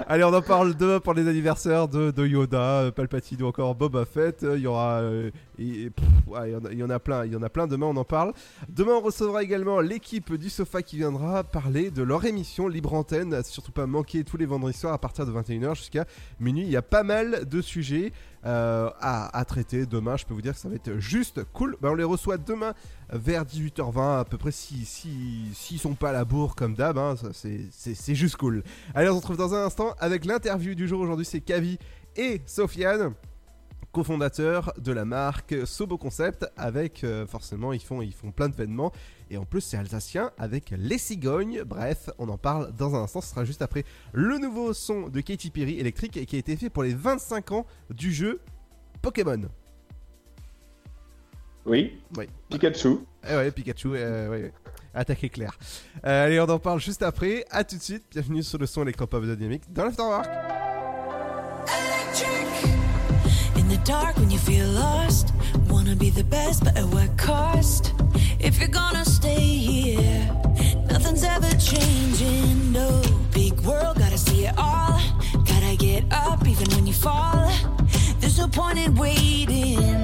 Allez, 0.08 0.24
on 0.24 0.34
en 0.34 0.42
parle 0.42 0.76
demain 0.76 1.00
pour 1.00 1.14
les 1.14 1.28
anniversaires 1.28 1.88
de, 1.88 2.12
de 2.12 2.26
Yoda, 2.28 2.92
Palpatine 2.96 3.42
ou 3.44 3.48
encore 3.48 3.76
Boba 3.76 4.06
Fett. 4.06 4.46
Il 4.56 4.62
y 4.62 4.68
aura. 4.68 5.00
euh, 5.02 5.32
il 5.58 5.86
y 5.86 6.56
en 6.56 6.66
a- 6.66 6.72
il 6.72 7.00
plein, 7.00 7.26
il 7.26 7.34
y 7.34 7.36
en 7.36 7.44
a 7.44 7.50
plein. 7.50 7.68
Demain, 7.68 7.88
on 7.88 7.98
en 7.98 8.04
parle. 8.04 8.34
Demain, 8.70 8.94
on 8.94 9.02
recevra 9.02 9.44
également 9.44 9.80
l'équipe 9.80 10.34
du 10.36 10.50
Sofa 10.50 10.82
qui 10.82 10.98
viendra 10.98 11.44
parler 11.44 11.92
de 11.92 12.04
leur 12.04 12.26
émission 12.26 12.68
Libre 12.68 12.94
Antenne. 12.94 13.42
Surtout 13.44 13.72
pas 13.72 13.88
manquer 13.88 14.24
tous 14.24 14.38
les 14.38 14.46
vendredis 14.46 14.78
soirs 14.78 14.94
à 14.94 14.98
partir 14.98 15.26
de 15.26 15.32
21h 15.32 15.76
jusqu'à 15.76 16.06
minuit. 16.40 16.64
Il 16.64 16.72
y 16.72 16.78
a 16.78 16.82
pas 16.82 17.04
mal 17.04 17.46
de 17.48 17.62
sujets 17.62 18.12
euh, 18.46 18.90
à, 19.00 19.44
traiter 19.46 19.86
demain. 19.86 20.18
Je 20.18 20.26
peux 20.26 20.34
vous 20.34 20.42
dire 20.42 20.54
que 20.54 20.60
ça 20.60 20.70
va 20.70 20.76
être 20.76 20.98
juste 20.98 21.44
cool. 21.54 21.78
Bah, 21.82 21.90
on 21.92 21.96
les 21.96 22.04
reçoit 22.04 22.38
demain 22.38 22.74
vers 23.12 23.44
18h20 23.46 24.20
à 24.20 24.26
peu 24.26 24.38
près 24.38 24.52
si 24.52 24.86
si 24.86 25.50
s'ils 25.54 25.80
sont 25.80 25.96
pas 25.96 26.10
à 26.10 26.14
la 26.14 26.26
bourre 26.26 26.56
comme 26.56 26.76
d'hab. 26.76 26.98
hein, 26.98 27.16
c'est- 27.34 28.16
juste 28.16 28.38
cool. 28.38 28.64
Allez, 28.94 29.10
on 29.10 29.14
se 29.14 29.18
retrouve 29.18 29.38
dans 29.38 29.54
un 29.54 29.66
instant 29.66 29.96
avec 30.00 30.26
l'interview 30.26 30.76
du 30.76 30.88
jour. 30.88 31.02
Aujourd'hui, 31.02 31.26
c'est 31.26 31.42
Kavi 31.42 31.78
et 32.16 32.42
Sofiane 32.46 33.14
cofondateurs 33.96 34.74
de 34.78 34.92
la 34.92 35.06
marque 35.06 35.56
Sobo 35.66 35.98
Concept 35.98 36.46
avec 36.58 37.06
euh, 37.06 37.26
forcément 37.26 37.72
ils 37.72 37.80
font 37.80 38.02
ils 38.02 38.12
font 38.12 38.30
plein 38.30 38.50
d'événements 38.50 38.92
et 39.30 39.38
en 39.38 39.46
plus 39.46 39.62
c'est 39.62 39.78
alsacien 39.78 40.32
avec 40.38 40.74
les 40.78 40.98
cigognes 40.98 41.64
bref 41.64 42.10
on 42.18 42.30
en 42.30 42.38
parle 42.38 42.72
dans 42.78 42.96
un 42.96 43.04
instant 43.04 43.22
ce 43.22 43.30
sera 43.30 43.46
juste 43.46 43.62
après 43.62 43.84
le 44.14 44.38
nouveau 44.38 44.74
son 44.74 45.10
de 45.10 45.22
Katy 45.22 45.50
Perry 45.50 45.80
électrique 45.80 46.26
qui 46.26 46.36
a 46.36 46.40
été 46.40 46.56
fait 46.56 46.70
pour 46.70 46.84
les 46.84 46.94
25 46.94 47.52
ans 47.52 47.66
du 47.90 48.14
jeu 48.14 48.40
Pokémon 49.02 49.42
Oui. 51.66 52.00
Oui. 52.18 52.28
Pikachu. 52.50 52.98
Eh 53.30 53.36
ouais, 53.36 53.52
Pikachu, 53.52 53.90
euh, 53.96 54.30
ouais, 54.30 54.42
ouais. 54.44 54.54
Attaque 54.94 55.24
éclair. 55.26 55.58
Euh, 56.06 56.26
allez, 56.26 56.40
on 56.40 56.46
en 56.50 56.58
parle 56.60 56.80
juste 56.80 57.04
après. 57.04 57.44
À 57.52 57.64
tout 57.64 57.76
de 57.76 57.82
suite. 57.82 58.04
Bienvenue 58.12 58.44
sur 58.44 58.58
le 58.58 58.66
son 58.66 58.84
électropop 58.84 59.26
de 59.26 59.36
Dynamique 59.36 59.64
dans 59.74 59.86
l'Afterwork. 59.86 60.26
In 63.58 63.68
the 63.68 63.78
dark 63.86 64.16
when 64.18 64.32
you 64.32 64.38
feel 64.40 64.66
lost, 64.74 65.34
wanna 65.86 65.98
be 65.98 66.10
the 66.10 66.24
best, 66.24 66.64
but 66.64 66.76
at 66.76 66.86
what 66.86 67.16
cost? 67.16 67.94
If 68.40 68.60
you're 68.60 68.76
gonna 68.82 69.06
stay 69.06 69.40
here, 69.40 70.28
nothing's 70.90 71.24
ever 71.24 71.52
changing. 71.58 72.72
No 72.72 73.04
big 73.32 73.54
world, 73.60 74.00
gotta 74.00 74.18
see 74.18 74.48
it 74.48 74.56
all. 74.58 75.00
Gotta 75.46 75.76
get 75.78 76.04
up 76.12 76.48
even 76.48 76.68
when 76.76 76.88
you 76.88 76.94
fall. 76.94 77.52
There's 78.20 78.40
no 78.40 78.48
point 78.48 78.80
in 78.80 78.96
waiting. 78.96 79.95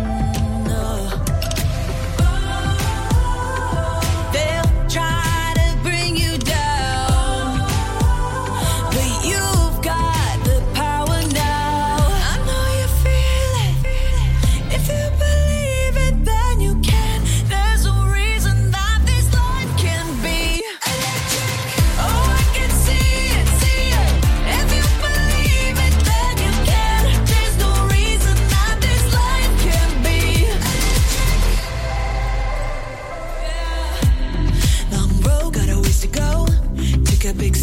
A 37.32 37.34
big 37.34 37.61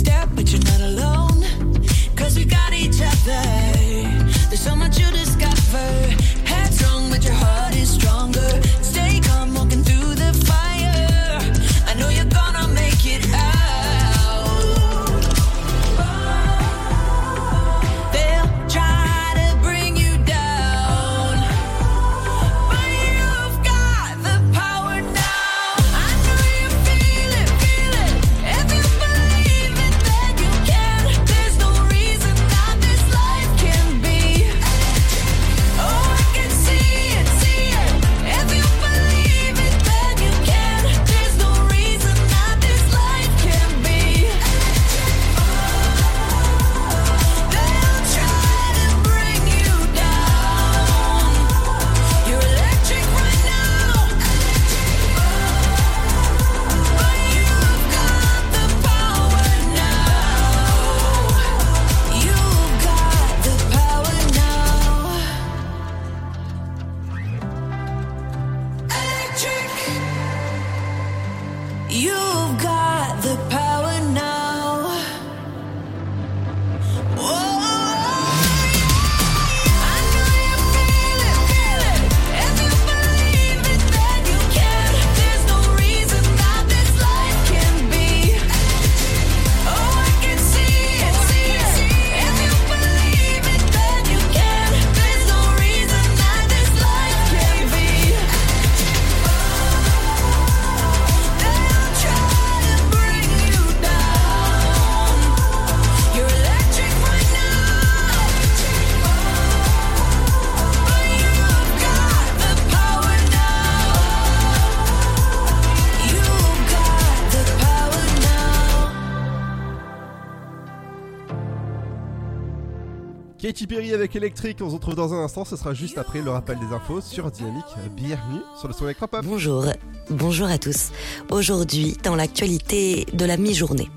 Avec 124.29 124.61
on 124.61 124.69
se 124.69 124.75
retrouve 124.75 124.95
dans 124.95 125.15
un 125.15 125.25
instant, 125.25 125.47
ce 125.47 125.57
sera 125.57 125.73
juste 125.73 125.97
après 125.97 126.21
le 126.21 126.31
rappel 126.31 126.59
des 126.59 126.75
infos 126.75 127.01
sur 127.01 127.31
Dynamique. 127.31 127.65
Bienvenue 127.97 128.41
sur 128.59 128.69
le 128.69 128.75
son 128.75 128.85
électropop. 128.85 129.25
Bonjour, 129.25 129.65
bonjour 130.11 130.49
à 130.49 130.59
tous. 130.59 130.91
Aujourd'hui, 131.31 131.97
dans 132.05 132.15
l'actualité 132.15 133.07
de 133.15 133.25
la 133.25 133.39
mi-journée. 133.39 133.89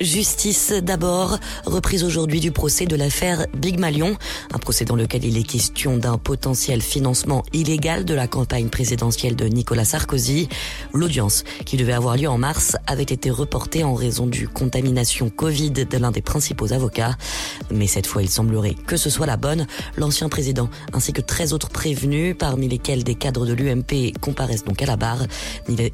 Justice 0.00 0.72
d'abord, 0.82 1.38
reprise 1.66 2.04
aujourd'hui 2.04 2.40
du 2.40 2.52
procès 2.52 2.86
de 2.86 2.96
l'affaire 2.96 3.44
Big 3.54 3.78
Malion, 3.78 4.16
un 4.50 4.58
procès 4.58 4.86
dans 4.86 4.96
lequel 4.96 5.26
il 5.26 5.36
est 5.36 5.42
question 5.42 5.98
d'un 5.98 6.16
potentiel 6.16 6.80
financement 6.80 7.44
illégal 7.52 8.06
de 8.06 8.14
la 8.14 8.26
campagne 8.26 8.70
présidentielle 8.70 9.36
de 9.36 9.44
Nicolas 9.44 9.84
Sarkozy. 9.84 10.48
L'audience, 10.94 11.44
qui 11.66 11.76
devait 11.76 11.92
avoir 11.92 12.16
lieu 12.16 12.30
en 12.30 12.38
mars, 12.38 12.78
avait 12.86 13.02
été 13.02 13.28
reportée 13.28 13.84
en 13.84 13.92
raison 13.92 14.26
du 14.26 14.48
contamination 14.48 15.28
Covid 15.28 15.70
de 15.72 15.98
l'un 15.98 16.12
des 16.12 16.22
principaux 16.22 16.72
avocats. 16.72 17.18
Mais 17.70 17.86
cette 17.86 18.06
fois, 18.06 18.22
il 18.22 18.30
semblerait 18.30 18.76
que 18.86 18.96
ce 18.96 19.10
soit 19.10 19.26
la 19.26 19.36
bonne. 19.36 19.66
L'ancien 19.98 20.30
président, 20.30 20.70
ainsi 20.94 21.12
que 21.12 21.20
13 21.20 21.52
autres 21.52 21.68
prévenus, 21.68 22.34
parmi 22.38 22.68
lesquels 22.68 23.04
des 23.04 23.16
cadres 23.16 23.44
de 23.44 23.52
l'UMP 23.52 24.14
comparaissent 24.22 24.64
donc 24.64 24.80
à 24.80 24.86
la 24.86 24.96
barre. 24.96 25.26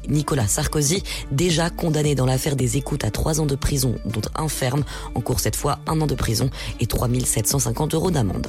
Nicolas 0.07 0.47
Sarkozy, 0.47 1.03
déjà 1.29 1.69
condamné 1.69 2.15
dans 2.15 2.25
l'affaire 2.25 2.55
des 2.55 2.77
écoutes 2.77 3.03
à 3.03 3.11
3 3.11 3.41
ans 3.41 3.45
de 3.45 3.55
prison 3.55 3.95
dont 4.05 4.21
un 4.35 4.47
ferme, 4.47 4.83
en 5.15 5.21
cours 5.21 5.39
cette 5.39 5.55
fois 5.55 5.79
un 5.87 5.99
an 6.01 6.07
de 6.07 6.15
prison 6.15 6.49
et 6.79 6.87
3750 6.87 7.93
euros 7.93 8.11
d'amende. 8.11 8.47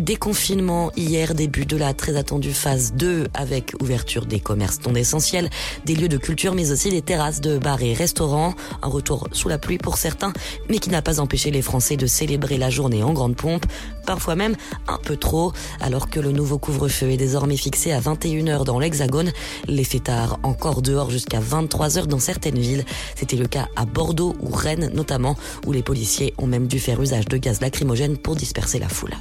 Déconfinement 0.00 0.92
hier, 0.96 1.34
début 1.34 1.64
de 1.64 1.76
la 1.76 1.94
très 1.94 2.16
attendue 2.16 2.52
phase 2.52 2.92
2 2.94 3.28
avec 3.32 3.72
ouverture 3.80 4.26
des 4.26 4.40
commerces 4.40 4.80
non 4.86 4.94
essentiels, 4.94 5.48
des 5.84 5.94
lieux 5.94 6.08
de 6.08 6.18
culture 6.18 6.54
mais 6.54 6.70
aussi 6.70 6.90
des 6.90 7.02
terrasses 7.02 7.40
de 7.40 7.56
bars 7.56 7.82
et 7.82 7.94
restaurants. 7.94 8.54
Un 8.82 8.88
retour 8.88 9.28
sous 9.32 9.48
la 9.48 9.58
pluie 9.58 9.78
pour 9.78 9.96
certains 9.96 10.32
mais 10.68 10.78
qui 10.78 10.90
n'a 10.90 11.02
pas 11.02 11.18
empêché 11.18 11.50
les 11.50 11.62
Français 11.62 11.96
de 11.96 12.06
célébrer 12.06 12.58
la 12.58 12.68
journée 12.68 13.02
en 13.02 13.12
grande 13.12 13.36
pompe, 13.36 13.64
parfois 14.06 14.36
même 14.36 14.54
un 14.86 14.98
peu 14.98 15.16
trop, 15.16 15.52
alors 15.80 16.10
que 16.10 16.20
le 16.20 16.30
nouveau 16.30 16.58
couvre-feu 16.58 17.10
est 17.10 17.16
désormais 17.16 17.56
fixé 17.56 17.92
à 17.92 18.00
21h 18.00 18.64
dans 18.64 18.78
l'Hexagone. 18.78 19.32
Les 19.66 19.84
fêtards 19.84 20.38
encore 20.42 20.82
dehors 20.82 21.10
jusqu'à 21.10 21.40
23h 21.40 22.06
dans 22.06 22.20
certaines 22.20 22.58
villes. 22.58 22.84
C'était 23.14 23.36
le 23.36 23.46
cas 23.46 23.68
à 23.76 23.86
Bordeaux 23.86 24.36
ou 24.40 24.50
Rennes 24.54 24.90
notamment 24.94 25.36
où 25.66 25.72
les 25.72 25.82
policiers 25.82 26.34
ont 26.38 26.46
même 26.46 26.66
dû 26.66 26.80
faire 26.80 27.00
usage 27.00 27.26
de 27.26 27.38
gaz 27.38 27.60
lacrymogène 27.60 28.18
pour 28.18 28.36
disperser 28.36 28.78
la 28.78 28.88
foule. 28.88 29.14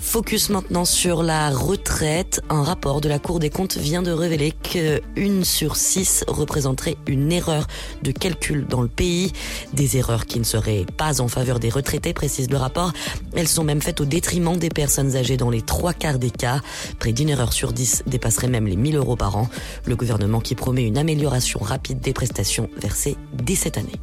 Focus 0.00 0.50
maintenant 0.50 0.84
sur 0.84 1.22
la 1.22 1.50
retraite. 1.50 2.40
Un 2.48 2.62
rapport 2.62 3.00
de 3.00 3.08
la 3.08 3.18
Cour 3.18 3.40
des 3.40 3.50
comptes 3.50 3.76
vient 3.76 4.02
de 4.02 4.12
révéler 4.12 4.52
que 4.52 5.00
une 5.16 5.44
sur 5.44 5.76
six 5.76 6.24
représenterait 6.28 6.96
une 7.06 7.32
erreur 7.32 7.66
de 8.02 8.12
calcul 8.12 8.66
dans 8.66 8.80
le 8.80 8.88
pays. 8.88 9.32
Des 9.72 9.96
erreurs 9.96 10.26
qui 10.26 10.38
ne 10.38 10.44
seraient 10.44 10.86
pas 10.96 11.20
en 11.20 11.28
faveur 11.28 11.58
des 11.58 11.68
retraités, 11.68 12.12
précise 12.12 12.48
le 12.50 12.56
rapport. 12.56 12.92
Elles 13.34 13.48
sont 13.48 13.64
même 13.64 13.82
faites 13.82 14.00
au 14.00 14.04
détriment 14.04 14.56
des 14.56 14.70
personnes 14.70 15.16
âgées 15.16 15.36
dans 15.36 15.50
les 15.50 15.62
trois 15.62 15.92
quarts 15.92 16.18
des 16.18 16.30
cas. 16.30 16.60
Près 16.98 17.12
d'une 17.12 17.28
erreur 17.28 17.52
sur 17.52 17.72
dix 17.72 18.02
dépasserait 18.06 18.48
même 18.48 18.66
les 18.66 18.76
1000 18.76 18.96
euros 18.96 19.16
par 19.16 19.36
an. 19.36 19.48
Le 19.84 19.96
gouvernement 19.96 20.40
qui 20.40 20.54
promet 20.54 20.86
une 20.86 20.98
amélioration 20.98 21.60
rapide 21.60 22.00
des 22.00 22.12
prestations 22.12 22.70
versées 22.80 23.16
dès 23.34 23.56
cette 23.56 23.78
année 23.78 24.00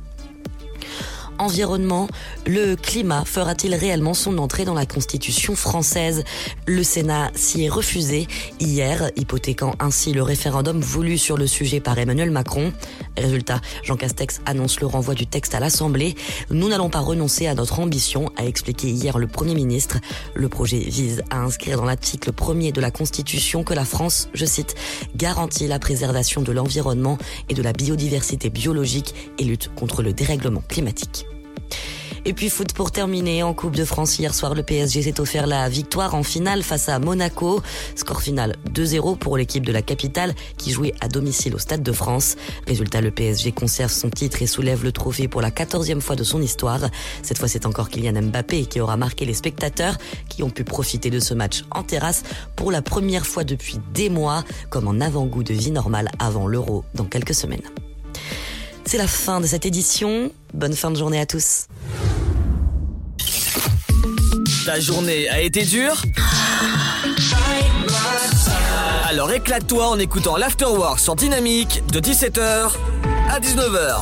environnement, 1.40 2.08
le 2.46 2.76
climat 2.76 3.26
fera-t-il 3.26 3.76
réellement 3.76 4.14
son 4.14 4.38
entrée 4.38 4.66
dans 4.66 4.74
la 4.74 4.86
Constitution 4.86 5.56
française? 5.56 6.24
Le 6.68 6.84
Sénat 6.84 7.32
s'y 7.36 7.66
est 7.66 7.70
refusé 7.70 8.28
hier, 8.60 9.12
hypothéquant 9.16 9.74
ainsi 9.80 10.14
le 10.14 10.24
référendum 10.24 10.80
voulu 10.80 11.18
sur 11.18 11.38
le 11.38 11.48
sujet 11.48 11.80
par 11.80 11.98
Emmanuel 11.98 12.32
Macron. 12.32 12.74
Résultat, 13.18 13.62
Jean 13.84 13.96
Castex 13.96 14.42
annonce 14.46 14.80
le 14.80 14.88
renvoi 14.88 15.14
du 15.14 15.28
texte 15.28 15.56
à 15.56 15.60
l'Assemblée. 15.60 16.16
Nous 16.50 16.70
n'allons 16.70 16.90
pas 16.90 17.00
renoncer 17.00 17.48
à 17.48 17.56
notre 17.56 17.80
ambition, 17.80 18.32
a 18.38 18.46
expliqué 18.46 18.90
hier 18.90 19.18
le 19.18 19.28
Premier 19.28 19.56
ministre. 19.56 20.00
Le 20.34 20.50
projet 20.50 20.80
vise 20.80 21.24
à 21.30 21.40
inscrire 21.40 21.78
dans 21.78 21.86
l'article 21.86 22.32
premier 22.32 22.72
de 22.72 22.82
la 22.82 22.92
Constitution 22.92 23.64
que 23.64 23.74
la 23.74 23.86
France, 23.86 24.30
je 24.34 24.46
cite, 24.46 24.76
garantit 25.16 25.68
la 25.68 25.80
préservation 25.80 26.42
de 26.42 26.52
l'environnement 26.52 27.18
et 27.50 27.54
de 27.54 27.62
la 27.62 27.74
biodiversité 27.74 28.50
biologique 28.50 29.14
et 29.40 29.44
lutte 29.44 29.72
contre 29.76 30.02
le 30.02 30.14
dérèglement 30.14 30.64
climatique. 30.68 31.25
Et 32.28 32.34
puis 32.34 32.50
foot 32.50 32.74
pour 32.74 32.90
terminer, 32.90 33.44
en 33.44 33.54
Coupe 33.54 33.76
de 33.76 33.86
France 33.86 34.18
hier 34.18 34.34
soir, 34.34 34.56
le 34.56 34.64
PSG 34.64 35.04
s'est 35.04 35.20
offert 35.20 35.46
la 35.46 35.70
victoire 35.70 36.16
en 36.16 36.24
finale 36.24 36.64
face 36.64 36.90
à 36.90 36.98
Monaco. 36.98 37.62
Score 37.96 38.20
final 38.20 38.56
2-0 38.74 39.20
pour 39.20 39.38
l'équipe 39.38 39.64
de 39.64 39.72
la 39.72 39.84
capitale 39.84 40.34
qui 40.58 40.72
jouait 40.72 40.96
à 41.02 41.08
domicile 41.08 41.54
au 41.54 41.60
Stade 41.60 41.84
de 41.84 41.92
France. 41.92 42.36
Résultat, 42.66 43.02
le 43.02 43.12
PSG 43.12 43.52
conserve 43.52 43.92
son 43.92 44.10
titre 44.10 44.42
et 44.42 44.48
soulève 44.48 44.84
le 44.84 44.92
trophée 44.92 45.28
pour 45.28 45.42
la 45.42 45.52
quatorzième 45.52 46.02
fois 46.02 46.16
de 46.16 46.24
son 46.24 46.42
histoire. 46.42 46.90
Cette 47.22 47.38
fois, 47.38 47.48
c'est 47.48 47.68
encore 47.68 47.90
Kylian 47.90 48.20
Mbappé 48.24 48.66
qui 48.66 48.82
aura 48.82 48.98
marqué 48.98 49.26
les 49.26 49.36
spectateurs 49.36 49.96
qui 50.28 50.42
ont 50.42 50.50
pu 50.50 50.64
profiter 50.64 51.12
de 51.12 51.20
ce 51.20 51.36
match 51.36 51.64
en 51.70 51.84
terrasse 51.84 52.24
pour 52.56 52.72
la 52.72 52.82
première 52.82 53.28
fois 53.28 53.44
depuis 53.44 53.80
des 53.94 54.10
mois, 54.10 54.44
comme 54.72 54.88
en 54.88 55.00
avant-goût 55.00 55.44
de 55.44 55.54
vie 55.54 55.72
normale 55.72 56.10
avant 56.18 56.48
l'Euro 56.48 56.86
dans 56.96 57.06
quelques 57.06 57.36
semaines. 57.36 57.62
C'est 58.86 58.98
la 58.98 59.08
fin 59.08 59.42
de 59.42 59.48
cette 59.48 59.66
édition. 59.66 60.32
Bonne 60.54 60.74
fin 60.74 60.92
de 60.92 60.96
journée 60.96 61.20
à 61.20 61.26
tous. 61.26 61.68
Ta 64.66 64.80
journée 64.80 65.28
a 65.30 65.42
été 65.42 65.64
dure 65.64 66.02
Alors 69.08 69.32
éclate-toi 69.32 69.88
en 69.88 70.00
écoutant 70.00 70.38
l'Afterwork 70.38 71.00
sur 71.00 71.16
Dynamique 71.16 71.84
de 71.92 72.00
17h 72.00 72.72
à 73.30 73.34
à 73.36 73.40
19h. 73.40 74.02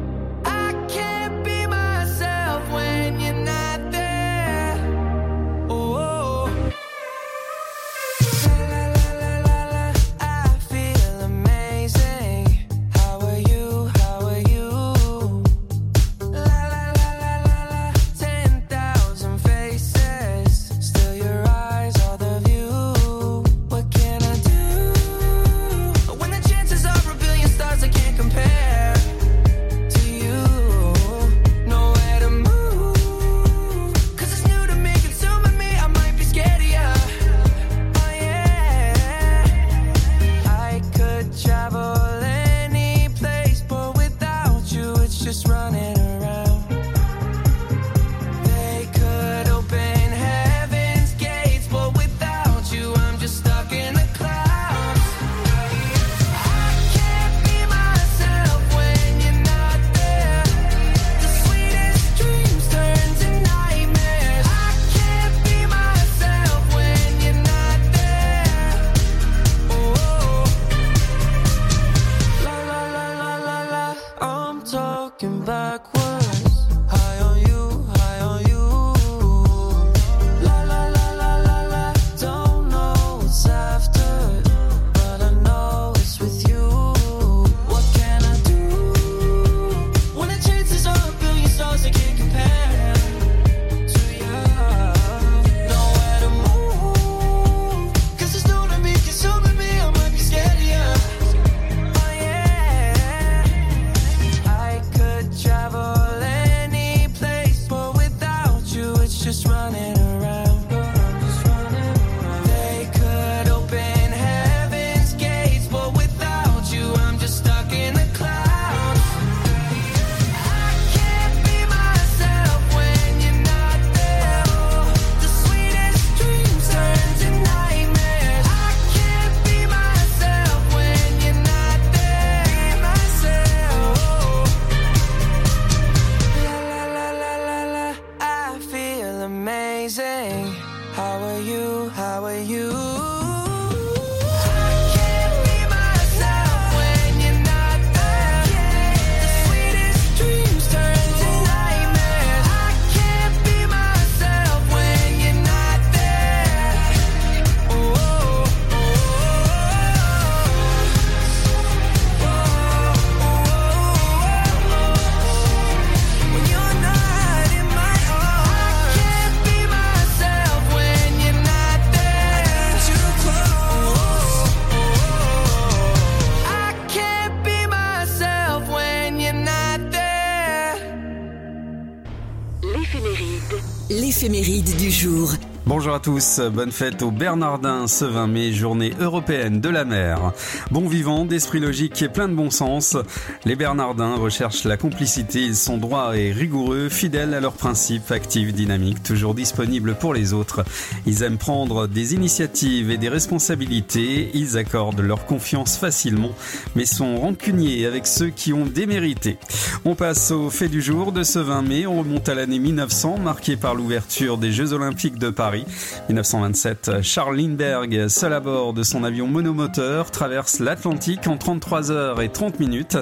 Bonjour 185.91 185.99
à 185.99 186.15
tous, 186.15 186.41
bonne 186.53 186.71
fête 186.71 187.01
au 187.01 187.11
Bernardin 187.11 187.85
ce 187.85 188.05
20 188.05 188.27
mai, 188.27 188.53
journée 188.53 188.93
européenne 189.01 189.59
de 189.59 189.67
la 189.67 189.83
mer. 189.83 190.31
Bon 190.71 190.87
vivant, 190.87 191.25
d'esprit 191.25 191.59
logique 191.59 192.01
et 192.01 192.07
plein 192.07 192.29
de 192.29 192.33
bon 192.33 192.49
sens, 192.49 192.95
les 193.43 193.57
Bernardins 193.57 194.15
recherchent 194.15 194.63
la 194.63 194.77
complicité, 194.77 195.41
ils 195.41 195.55
sont 195.57 195.77
droits 195.77 196.17
et 196.17 196.31
rigoureux, 196.31 196.87
fidèles 196.87 197.33
à 197.33 197.41
leurs 197.41 197.57
principes, 197.57 198.09
actifs, 198.09 198.53
dynamiques, 198.53 199.03
toujours 199.03 199.35
disponibles 199.35 199.95
pour 199.95 200.13
les 200.13 200.31
autres. 200.31 200.63
Ils 201.05 201.23
aiment 201.23 201.37
prendre 201.37 201.87
des 201.87 202.13
initiatives 202.13 202.89
et 202.89 202.97
des 202.97 203.09
responsabilités, 203.09 204.31
ils 204.33 204.57
accordent 204.57 205.01
leur 205.01 205.25
confiance 205.25 205.75
facilement, 205.75 206.31
mais 206.73 206.85
sont 206.85 207.17
rancuniers 207.17 207.85
avec 207.85 208.07
ceux 208.07 208.29
qui 208.29 208.53
ont 208.53 208.65
démérité. 208.65 209.39
On 209.83 209.95
passe 209.95 210.31
au 210.31 210.49
fait 210.49 210.69
du 210.69 210.81
jour 210.81 211.11
de 211.11 211.23
ce 211.23 211.39
20 211.39 211.61
mai, 211.63 211.85
on 211.85 211.99
remonte 211.99 212.29
à 212.29 212.33
l'année 212.33 212.59
1900, 212.59 213.17
marquée 213.17 213.57
par 213.57 213.75
l'ouverture 213.75 214.37
des 214.37 214.53
Jeux 214.53 214.71
Olympiques 214.71 215.19
de 215.19 215.29
Paris. 215.31 215.65
1927, 216.09 217.01
Charles 217.01 217.37
Lindbergh, 217.37 218.07
seul 218.07 218.33
à 218.33 218.39
bord 218.39 218.73
de 218.73 218.83
son 218.83 219.03
avion 219.03 219.27
monomoteur, 219.27 220.11
traverse 220.11 220.59
l'Atlantique 220.59 221.27
en 221.27 221.37
33 221.37 221.91
heures 221.91 222.21
et 222.21 222.29
30 222.29 222.59
minutes. 222.59 222.97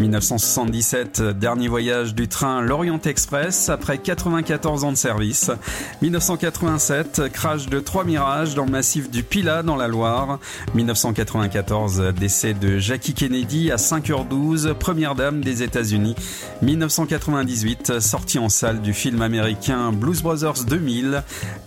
1977, 0.00 1.22
dernier 1.22 1.68
voyage 1.68 2.14
du 2.14 2.28
train 2.28 2.60
L'Orient 2.60 3.00
Express 3.00 3.68
après 3.68 3.98
94 3.98 4.84
ans 4.84 4.92
de 4.92 4.96
service. 4.96 5.50
1987, 6.02 7.32
crash 7.32 7.66
de 7.68 7.80
trois 7.80 8.04
mirages 8.04 8.54
dans 8.54 8.64
le 8.64 8.70
massif 8.70 9.10
du 9.10 9.22
Pilat 9.22 9.62
dans 9.62 9.76
la 9.76 9.88
Loire. 9.88 10.38
1994, 10.74 12.12
décès 12.18 12.54
de 12.54 12.78
Jackie 12.78 13.14
Kennedy 13.14 13.70
à 13.70 13.76
5h12, 13.76 14.74
première 14.74 15.14
dame 15.14 15.42
des 15.42 15.62
États-Unis. 15.62 16.14
1998, 16.62 18.00
sortie 18.00 18.38
en 18.38 18.48
salle 18.48 18.80
du 18.80 18.92
film 18.92 19.22
américain 19.22 19.92
Blues 19.92 20.22
Brothers 20.22 20.64
2000. 20.66 21.22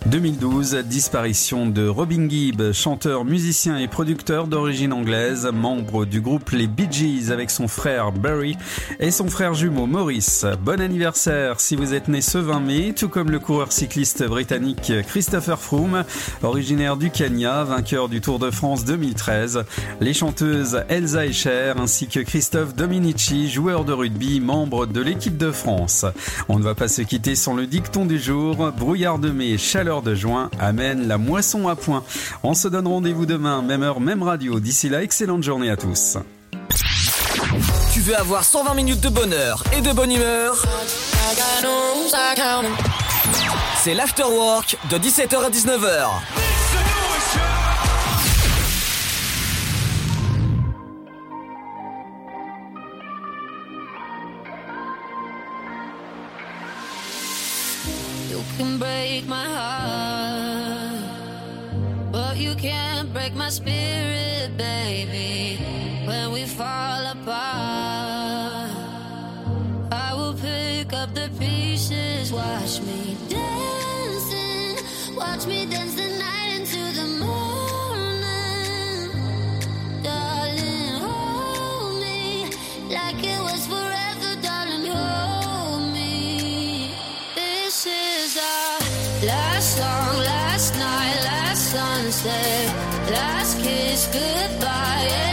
2012, 0.06 0.55
disparition 0.62 1.66
de 1.66 1.86
Robin 1.86 2.28
Gibb, 2.30 2.72
chanteur, 2.72 3.24
musicien 3.24 3.76
et 3.76 3.88
producteur 3.88 4.46
d'origine 4.46 4.92
anglaise, 4.92 5.48
membre 5.52 6.06
du 6.06 6.22
groupe 6.22 6.50
Les 6.50 6.66
Bee 6.66 6.88
Gees 6.90 7.30
avec 7.30 7.50
son 7.50 7.68
frère 7.68 8.10
Barry 8.10 8.56
et 8.98 9.10
son 9.10 9.28
frère 9.28 9.52
jumeau 9.52 9.86
Maurice. 9.86 10.46
Bon 10.62 10.80
anniversaire 10.80 11.60
si 11.60 11.76
vous 11.76 11.92
êtes 11.92 12.08
né 12.08 12.22
ce 12.22 12.38
20 12.38 12.60
mai, 12.60 12.94
tout 12.96 13.08
comme 13.10 13.30
le 13.30 13.38
coureur 13.38 13.70
cycliste 13.70 14.24
britannique 14.24 14.92
Christopher 15.06 15.60
Froome, 15.60 16.04
originaire 16.42 16.96
du 16.96 17.10
Kenya, 17.10 17.64
vainqueur 17.64 18.08
du 18.08 18.22
Tour 18.22 18.38
de 18.38 18.50
France 18.50 18.84
2013. 18.86 19.64
Les 20.00 20.14
chanteuses 20.14 20.84
Elsa 20.88 21.26
Escher 21.26 21.74
ainsi 21.76 22.08
que 22.08 22.20
Christophe 22.20 22.74
Dominici, 22.74 23.50
joueur 23.50 23.84
de 23.84 23.92
rugby, 23.92 24.40
membre 24.40 24.86
de 24.86 25.02
l'équipe 25.02 25.36
de 25.36 25.50
France. 25.50 26.06
On 26.48 26.58
ne 26.58 26.64
va 26.64 26.74
pas 26.74 26.88
se 26.88 27.02
quitter 27.02 27.34
sans 27.34 27.54
le 27.54 27.66
dicton 27.66 28.06
du 28.06 28.18
jour, 28.18 28.72
brouillard 28.72 29.18
de 29.18 29.30
mai, 29.30 29.58
chaleur 29.58 30.00
de 30.00 30.14
juin 30.14 30.45
amène 30.58 31.08
la 31.08 31.18
moisson 31.18 31.68
à 31.68 31.76
point. 31.76 32.04
On 32.42 32.54
se 32.54 32.68
donne 32.68 32.86
rendez-vous 32.86 33.26
demain, 33.26 33.62
même 33.62 33.82
heure, 33.82 34.00
même 34.00 34.22
radio. 34.22 34.60
D'ici 34.60 34.88
là, 34.88 35.02
excellente 35.02 35.42
journée 35.42 35.70
à 35.70 35.76
tous. 35.76 36.18
Tu 37.92 38.00
veux 38.00 38.18
avoir 38.18 38.44
120 38.44 38.74
minutes 38.74 39.00
de 39.00 39.08
bonheur 39.08 39.64
et 39.76 39.80
de 39.80 39.92
bonne 39.92 40.12
humeur? 40.12 40.62
C'est 43.82 43.94
l'afterwork 43.94 44.76
de 44.90 44.98
17h 44.98 45.44
à 45.44 45.50
19h. 45.50 46.08
You 58.28 58.42
can 58.58 58.78
break 58.78 59.28
my 59.28 59.44
heart, 59.44 59.75
but 59.75 59.75
you 62.46 62.54
can't 62.54 63.12
break 63.12 63.34
my 63.34 63.50
spirit, 63.50 64.56
baby. 64.56 65.58
When 66.06 66.30
we 66.32 66.44
fall 66.44 67.02
apart, 67.14 68.70
I 69.90 70.14
will 70.14 70.34
pick 70.34 70.92
up 70.92 71.12
the 71.12 71.28
pieces. 71.38 72.32
Watch 72.32 72.80
me 72.82 73.16
dancing, 73.28 74.76
watch 75.16 75.46
me 75.46 75.66
dance 75.66 75.95
sunset, 92.12 93.10
last 93.10 93.58
kiss, 93.60 94.06
goodbye, 94.12 95.25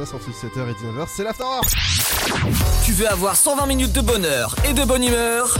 entre 0.00 0.30
17h 0.30 0.68
et 0.68 0.74
19h. 0.74 1.06
C'est 1.08 1.24
Tu 2.84 2.92
veux 2.92 3.10
avoir 3.10 3.34
120 3.34 3.66
minutes 3.66 3.92
de 3.92 4.00
bonheur 4.00 4.54
et 4.64 4.72
de 4.72 4.84
bonne 4.84 5.02
humeur? 5.02 5.56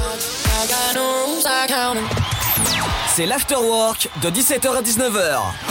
C'est 3.15 3.27
l'Afterwork 3.27 4.09
de 4.23 4.31
17h 4.31 4.77
à 4.77 4.83
19h. 4.83 5.68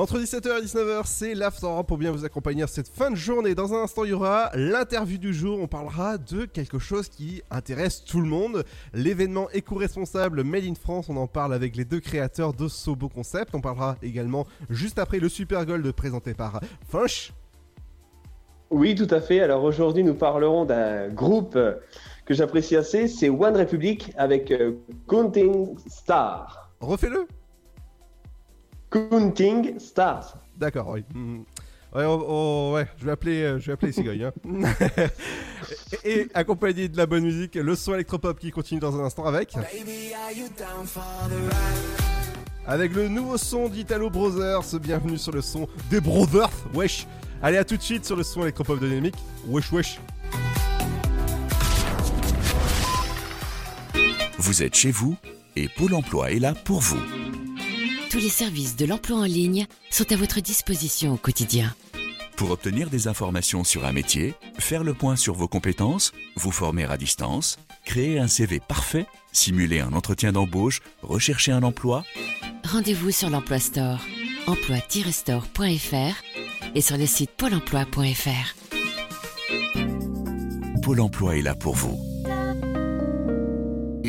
Entre 0.00 0.18
17h 0.18 0.62
et 0.62 0.64
19h, 0.64 1.02
c'est 1.04 1.34
l'After 1.34 1.68
pour 1.86 1.98
bien 1.98 2.10
vous 2.10 2.24
accompagner 2.24 2.66
cette 2.68 2.88
fin 2.88 3.10
de 3.10 3.16
journée. 3.16 3.54
Dans 3.54 3.74
un 3.74 3.82
instant, 3.82 4.04
il 4.04 4.12
y 4.12 4.12
aura 4.14 4.50
l'interview 4.54 5.18
du 5.18 5.34
jour. 5.34 5.58
On 5.60 5.66
parlera 5.66 6.16
de 6.16 6.46
quelque 6.46 6.78
chose 6.78 7.10
qui 7.10 7.42
intéresse 7.50 8.02
tout 8.02 8.22
le 8.22 8.26
monde. 8.26 8.64
L'événement 8.94 9.50
éco-responsable 9.50 10.42
Made 10.42 10.64
in 10.64 10.74
France. 10.74 11.10
On 11.10 11.18
en 11.18 11.26
parle 11.26 11.52
avec 11.52 11.76
les 11.76 11.84
deux 11.84 12.00
créateurs 12.00 12.54
de 12.54 12.66
Sobo 12.66 13.10
Concept. 13.10 13.54
On 13.54 13.60
parlera 13.60 13.96
également 14.00 14.46
juste 14.70 14.98
après 14.98 15.18
le 15.18 15.28
Super 15.28 15.66
Gold 15.66 15.92
présenté 15.92 16.32
par 16.32 16.62
Funch. 16.88 17.34
Oui, 18.70 18.94
tout 18.94 19.14
à 19.14 19.20
fait. 19.20 19.40
Alors 19.40 19.64
aujourd'hui, 19.64 20.02
nous 20.02 20.14
parlerons 20.14 20.64
d'un 20.64 21.10
groupe 21.10 21.58
que 22.24 22.32
j'apprécie 22.32 22.74
assez. 22.74 23.06
C'est 23.06 23.28
One 23.28 23.54
Republic 23.54 24.14
avec 24.16 24.50
euh, 24.50 24.78
Counting 25.06 25.76
Star. 25.86 26.70
Refais-le. 26.80 27.26
Counting 28.90 29.78
Stars. 29.78 30.36
D'accord, 30.56 30.88
oui. 30.88 31.04
Mm. 31.14 31.40
Ouais, 31.92 32.04
oh, 32.06 32.24
oh, 32.28 32.72
ouais, 32.74 32.86
je 32.98 33.04
vais 33.04 33.10
appeler, 33.10 33.42
euh, 33.42 33.58
je 33.58 33.66
vais 33.66 33.72
appeler 33.72 33.90
Sigoy. 33.90 34.22
Hein. 34.22 34.32
et, 36.04 36.20
et 36.20 36.28
accompagné 36.34 36.88
de 36.88 36.96
la 36.96 37.06
bonne 37.06 37.24
musique, 37.24 37.56
le 37.56 37.74
son 37.74 37.94
électropop 37.94 38.38
qui 38.38 38.52
continue 38.52 38.78
dans 38.78 38.98
un 38.98 39.04
instant 39.04 39.24
avec. 39.24 39.54
Avec 42.66 42.94
le 42.94 43.08
nouveau 43.08 43.36
son 43.38 43.68
d'Italo 43.68 44.08
Brothers, 44.08 44.78
bienvenue 44.80 45.18
sur 45.18 45.32
le 45.32 45.40
son 45.40 45.66
des 45.90 46.00
Brothers, 46.00 46.50
wesh. 46.74 47.08
Allez, 47.42 47.56
à 47.56 47.64
tout 47.64 47.76
de 47.76 47.82
suite 47.82 48.04
sur 48.04 48.14
le 48.14 48.22
son 48.22 48.42
électropop 48.42 48.78
dynamique, 48.78 49.16
wesh 49.48 49.72
wesh. 49.72 50.00
Vous 54.38 54.62
êtes 54.62 54.76
chez 54.76 54.92
vous 54.92 55.16
et 55.56 55.68
Pôle 55.68 55.94
emploi 55.94 56.30
est 56.30 56.38
là 56.38 56.54
pour 56.54 56.80
vous. 56.80 57.00
Tous 58.10 58.18
les 58.18 58.28
services 58.28 58.76
de 58.76 58.86
l'emploi 58.86 59.18
en 59.18 59.24
ligne 59.24 59.66
sont 59.90 60.10
à 60.12 60.16
votre 60.16 60.40
disposition 60.40 61.14
au 61.14 61.16
quotidien. 61.16 61.74
Pour 62.36 62.50
obtenir 62.50 62.90
des 62.90 63.06
informations 63.06 63.64
sur 63.64 63.84
un 63.84 63.92
métier, 63.92 64.34
faire 64.58 64.82
le 64.82 64.94
point 64.94 65.16
sur 65.16 65.34
vos 65.34 65.48
compétences, 65.48 66.12
vous 66.36 66.50
former 66.50 66.84
à 66.84 66.96
distance, 66.96 67.58
créer 67.84 68.18
un 68.18 68.28
CV 68.28 68.60
parfait, 68.60 69.06
simuler 69.32 69.80
un 69.80 69.92
entretien 69.92 70.32
d'embauche, 70.32 70.80
rechercher 71.02 71.52
un 71.52 71.62
emploi, 71.62 72.04
Rendez-vous 72.64 73.10
sur 73.10 73.30
l'Emploi 73.30 73.58
Store, 73.58 73.98
emploi-store.fr 74.46 76.74
et 76.74 76.80
sur 76.80 76.96
le 76.96 77.06
site 77.06 77.30
pôle 77.36 77.54
emploi.fr. 77.54 78.54
Pôle 80.82 81.00
emploi 81.00 81.36
est 81.36 81.42
là 81.42 81.56
pour 81.56 81.74
vous. 81.74 82.09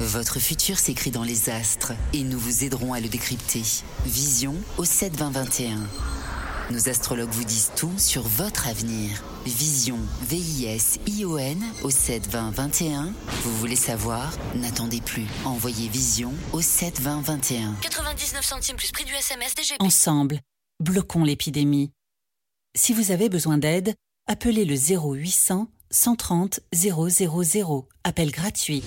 Votre 0.00 0.38
futur 0.38 0.78
s'écrit 0.78 1.10
dans 1.10 1.22
les 1.22 1.50
astres 1.50 1.92
et 2.12 2.22
nous 2.22 2.38
vous 2.38 2.64
aiderons 2.64 2.92
à 2.92 3.00
le 3.00 3.08
décrypter. 3.08 3.62
Vision 4.04 4.54
au 4.78 4.84
7 4.84 5.16
20 5.16 5.30
21. 5.30 5.78
Nos 6.70 6.88
astrologues 6.88 7.30
vous 7.30 7.44
disent 7.44 7.70
tout 7.76 7.92
sur 7.96 8.22
votre 8.22 8.66
avenir. 8.66 9.22
Vision, 9.44 9.98
V-I-S-I-O-N 10.22 11.64
au 11.82 11.90
7 11.90 12.28
20 12.28 12.50
21. 12.50 13.12
Vous 13.42 13.56
voulez 13.58 13.76
savoir? 13.76 14.32
N'attendez 14.56 15.00
plus. 15.00 15.26
Envoyez 15.44 15.88
Vision 15.88 16.32
au 16.52 16.60
7 16.60 17.00
20 17.00 17.20
21. 17.20 17.74
99 17.82 18.44
centimes 18.44 18.76
plus 18.76 18.90
prix 18.90 19.04
du 19.04 19.12
SMS 19.12 19.54
DGP. 19.54 19.76
Ensemble, 19.80 20.40
bloquons 20.80 21.24
l'épidémie. 21.24 21.92
Si 22.76 22.92
vous 22.92 23.12
avez 23.12 23.28
besoin 23.28 23.58
d'aide, 23.58 23.94
appelez 24.26 24.64
le 24.64 24.74
0800 24.74 25.68
130 25.90 26.60
000. 26.74 27.88
Appel 28.04 28.30
gratuit. 28.30 28.82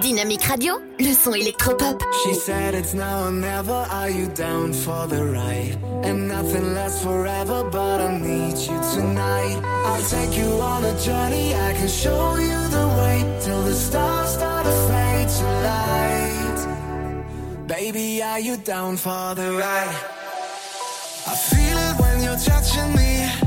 Dynamique 0.00 0.42
Radio, 0.42 0.74
le 0.98 1.12
son 1.14 1.34
électropop. 1.34 2.02
She 2.24 2.34
said 2.34 2.74
it's 2.74 2.94
now 2.94 3.28
or 3.28 3.30
never. 3.30 3.86
Are 3.90 4.10
you 4.10 4.26
down 4.28 4.72
for 4.72 5.06
the 5.06 5.24
ride? 5.24 5.78
And 6.02 6.28
nothing 6.28 6.74
lasts 6.74 7.02
forever, 7.02 7.62
but 7.70 8.00
I 8.00 8.18
need 8.18 8.58
you 8.58 8.80
tonight. 8.92 9.60
I'll 9.86 10.02
take 10.02 10.36
you 10.36 10.50
on 10.60 10.84
a 10.84 10.98
journey. 11.00 11.54
I 11.54 11.74
can 11.74 11.88
show 11.88 12.36
you 12.36 12.68
the 12.70 12.88
way 12.98 13.40
till 13.40 13.62
the 13.62 13.74
stars 13.74 14.34
start 14.34 14.66
to 14.66 14.72
fade 14.88 15.28
to 15.28 15.44
light. 15.62 16.66
Baby, 17.68 18.22
are 18.22 18.40
you 18.40 18.56
down 18.56 18.96
for 18.96 19.34
the 19.36 19.52
ride? 19.52 19.94
I 21.26 21.36
feel 21.36 21.78
it 21.78 22.00
when 22.00 22.22
you're 22.22 22.36
touching 22.36 22.96
me. 22.96 23.43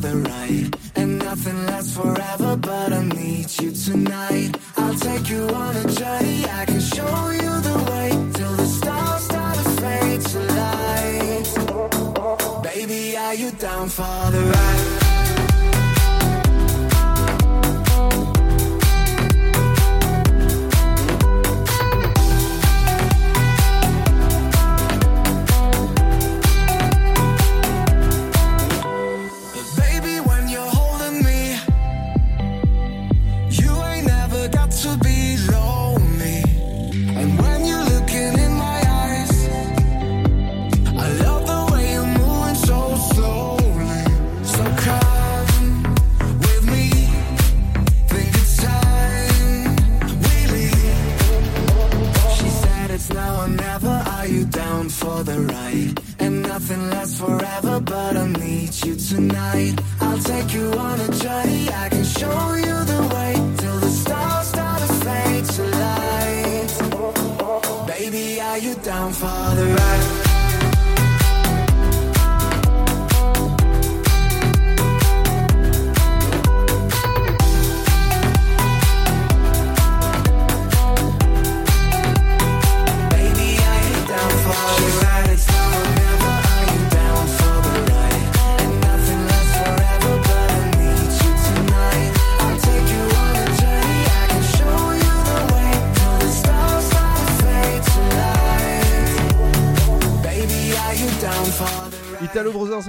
The 0.00 0.16
ride? 0.16 0.76
And 0.96 1.18
nothing 1.18 1.66
lasts 1.66 1.96
forever, 1.96 2.56
but 2.56 2.92
I 2.92 3.02
need 3.04 3.48
you 3.60 3.70
tonight. 3.72 4.56
I'll 4.76 4.94
take 4.94 5.28
you 5.30 5.48
on 5.48 5.76
a 5.76 5.84
journey, 5.84 6.44
I 6.44 6.64
can 6.66 6.80
show 6.80 7.30
you 7.30 7.60
the 7.68 7.78
way 7.90 8.10
till 8.34 8.54
the 8.56 8.66
stars 8.66 9.22
start 9.24 9.56
to 9.56 9.64
fade 9.80 10.20
to 10.20 10.38
light. 10.60 11.46
Baby, 12.62 13.16
are 13.16 13.34
you 13.34 13.50
down 13.52 13.88
for 13.88 14.30
the 14.30 14.42
ride? 14.54 15.05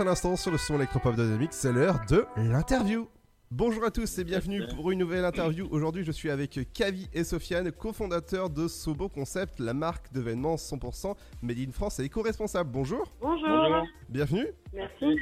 L'instant 0.08 0.36
sur 0.38 0.52
le 0.52 0.58
son 0.58 0.76
électropop 0.76 1.16
dynamique, 1.16 1.52
c'est 1.54 1.72
l'heure 1.74 2.00
de 2.10 2.26
l'interview. 2.38 3.08
Bonjour 3.52 3.84
à 3.84 3.92
tous 3.92 4.18
et 4.20 4.24
bienvenue 4.24 4.62
pour 4.76 4.92
une 4.92 5.00
nouvelle 5.00 5.24
interview. 5.26 5.68
Aujourd'hui, 5.72 6.04
je 6.06 6.12
suis 6.12 6.30
avec 6.30 6.60
Kavi 6.74 7.08
et 7.14 7.24
Sofiane, 7.26 7.72
cofondateurs 7.72 8.50
de 8.50 8.68
Sobo 8.70 9.10
Concept, 9.10 9.60
la 9.60 9.74
marque 9.74 10.12
de 10.14 10.22
vêtements 10.22 10.56
100% 10.56 11.14
made 11.42 11.58
in 11.60 11.72
France 11.72 12.00
et 12.00 12.06
éco-responsable. 12.06 12.70
Bonjour. 12.72 13.06
Bonjour. 13.22 13.86
Bienvenue. 14.10 14.48
Merci. 14.74 15.18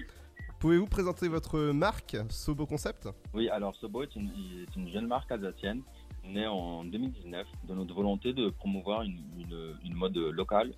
Pouvez-vous 0.60 0.88
présenter 0.88 1.28
votre 1.28 1.60
marque 1.72 2.18
Sobo 2.30 2.66
Concept? 2.68 3.10
Oui, 3.34 3.49
alors 3.49 3.76
Sobo 3.76 4.03
est 4.03 4.16
une, 4.16 4.30
est 4.30 4.76
une 4.76 4.90
jeune 4.91 5.07
marque 5.07 5.32
alsacienne 5.32 5.82
née 6.24 6.48
en 6.48 6.84
2019 6.86 7.45
de 7.68 7.74
notre 7.74 7.94
volonté 7.94 8.34
de 8.34 8.49
promouvoir 8.49 9.02
une, 9.03 9.20
une- 9.38 9.76
une 9.84 9.94
mode 9.95 10.16
locale 10.18 10.74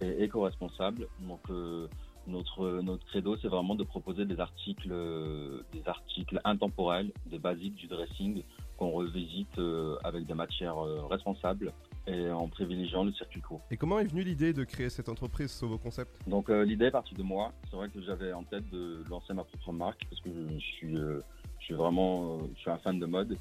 et 0.00 0.24
éco-responsable. 0.24 1.06
Donc 1.20 1.40
euh, 1.50 1.86
notre, 2.26 2.80
notre 2.82 3.04
credo, 3.06 3.36
c'est 3.36 3.48
vraiment 3.48 3.74
de 3.74 3.84
proposer 3.84 4.24
des 4.24 4.38
articles, 4.38 4.88
euh, 4.90 5.62
des 5.72 5.82
articles 5.86 6.40
intemporels, 6.44 7.10
des 7.26 7.38
basiques 7.38 7.74
du 7.74 7.86
dressing 7.86 8.42
qu'on 8.76 8.90
revisite 8.90 9.58
euh, 9.58 9.96
avec 10.04 10.26
des 10.26 10.34
matières 10.34 10.78
euh, 10.78 11.06
responsables 11.06 11.72
et 12.06 12.30
en 12.30 12.48
privilégiant 12.48 13.04
le 13.04 13.12
circuit 13.12 13.40
court. 13.40 13.60
Et 13.70 13.76
comment 13.76 13.98
est 13.98 14.04
venue 14.04 14.22
l'idée 14.22 14.52
de 14.52 14.64
créer 14.64 14.90
cette 14.90 15.08
entreprise 15.08 15.50
Sobo 15.50 15.78
Concept 15.78 16.28
Donc 16.28 16.50
euh, 16.50 16.64
l'idée 16.64 16.86
est 16.86 16.90
partie 16.90 17.14
de 17.14 17.22
moi. 17.22 17.52
C'est 17.70 17.76
vrai 17.76 17.88
que 17.88 18.02
j'avais 18.02 18.32
en 18.32 18.42
tête 18.42 18.68
de 18.70 19.04
lancer 19.08 19.32
ma 19.34 19.44
propre 19.44 19.72
marque 19.72 20.04
parce 20.10 20.20
que 20.20 20.30
je, 20.30 20.58
suis, 20.58 20.96
euh, 20.96 21.20
je 21.60 21.66
suis 21.66 21.74
vraiment, 21.74 22.38
euh, 22.38 22.38
je 22.56 22.60
suis 22.60 22.70
un 22.70 22.78
fan 22.78 22.98
de 22.98 23.06
mode 23.06 23.36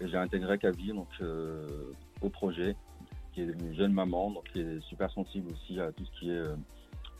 et 0.00 0.08
j'ai 0.08 0.16
intégré 0.16 0.58
Kavi 0.58 0.92
donc 0.92 1.08
au 2.20 2.28
projet, 2.28 2.76
qui 3.32 3.40
est 3.40 3.46
une 3.46 3.74
jeune 3.74 3.92
maman 3.92 4.30
donc 4.30 4.44
qui 4.52 4.60
est 4.60 4.80
super 4.82 5.10
sensible 5.10 5.50
aussi 5.52 5.80
à 5.80 5.90
tout 5.90 6.04
ce 6.04 6.20
qui 6.20 6.30
est 6.30 6.44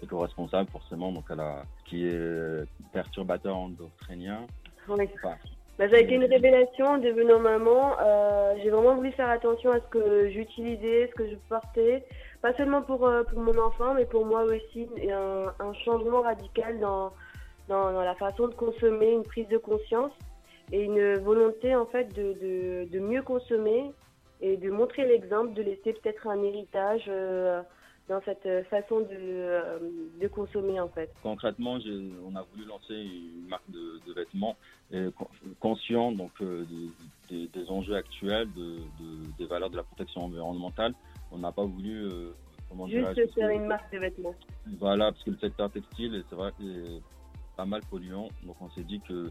éco-responsable 0.02 0.70
forcément 0.70 1.12
donc 1.12 1.30
à 1.30 1.34
la, 1.34 1.62
qui 1.84 2.06
est 2.06 2.64
perturbateur 2.92 3.56
endocrinien. 3.56 4.46
Oui. 4.88 5.08
Enfin, 5.16 5.36
Bah, 5.78 5.88
ça 5.88 5.96
a 5.96 5.98
été 6.00 6.14
une 6.14 6.24
révélation 6.24 6.86
en 6.86 6.98
devenant 6.98 7.38
maman. 7.38 7.92
Euh, 8.00 8.54
j'ai 8.62 8.70
vraiment 8.70 8.96
voulu 8.96 9.12
faire 9.12 9.28
attention 9.30 9.70
à 9.70 9.80
ce 9.80 9.86
que 9.90 10.28
j'utilisais, 10.30 11.08
ce 11.08 11.14
que 11.14 11.28
je 11.28 11.36
portais, 11.48 12.04
pas 12.42 12.52
seulement 12.54 12.82
pour, 12.82 13.06
euh, 13.06 13.22
pour 13.24 13.40
mon 13.40 13.56
enfant, 13.58 13.94
mais 13.94 14.06
pour 14.06 14.24
moi 14.24 14.42
aussi. 14.44 14.88
Et 14.96 15.12
un, 15.12 15.52
un 15.58 15.72
changement 15.84 16.22
radical 16.22 16.80
dans, 16.80 17.12
dans, 17.68 17.92
dans 17.92 18.02
la 18.02 18.14
façon 18.14 18.48
de 18.48 18.54
consommer, 18.54 19.12
une 19.12 19.22
prise 19.22 19.48
de 19.48 19.58
conscience 19.58 20.12
et 20.72 20.82
une 20.82 21.14
volonté 21.18 21.74
en 21.74 21.86
fait 21.86 22.12
de, 22.14 22.34
de, 22.42 22.88
de 22.90 22.98
mieux 22.98 23.22
consommer 23.22 23.92
et 24.40 24.56
de 24.56 24.70
montrer 24.70 25.06
l'exemple, 25.06 25.52
de 25.54 25.62
laisser 25.62 25.92
peut-être 25.92 26.26
un 26.28 26.42
héritage 26.42 27.04
euh, 27.08 27.62
dans 28.08 28.20
cette 28.22 28.48
façon 28.68 29.00
de, 29.00 29.08
euh, 29.12 29.78
de 30.20 30.28
consommer 30.28 30.80
en 30.80 30.88
fait. 30.88 31.10
concrètement, 31.22 31.78
on 32.24 32.34
a 32.36 32.42
voulu 32.42 32.64
lancer 32.64 32.94
une 32.94 33.48
marque 33.48 33.70
de, 33.70 34.00
de 34.06 34.12
vêtements 34.12 34.56
con- 34.90 35.28
conscient 35.60 36.12
donc 36.12 36.32
euh, 36.40 36.64
des, 37.30 37.70
enjeux 37.70 37.94
actuels, 37.94 38.52
de, 38.54 38.76
de- 39.00 39.32
des 39.38 39.46
valeurs 39.46 39.70
de 39.70 39.76
la 39.76 39.82
protection 39.82 40.22
environnementale. 40.22 40.94
On 41.30 41.38
n'a 41.38 41.52
pas 41.52 41.64
voulu 41.64 42.04
euh, 42.04 42.32
Juste 42.88 43.34
faire 43.34 43.50
une 43.50 43.66
marque 43.66 43.92
de 43.92 43.98
vêtements. 43.98 44.34
Voilà, 44.78 45.12
parce 45.12 45.22
que 45.24 45.30
le 45.30 45.38
secteur 45.38 45.70
textile, 45.70 46.22
c'est 46.28 46.34
vrai, 46.36 46.52
est 46.60 47.00
pas 47.56 47.64
mal 47.64 47.80
polluant. 47.90 48.28
Donc 48.42 48.56
on 48.60 48.68
s'est 48.70 48.84
dit 48.84 49.00
que 49.00 49.30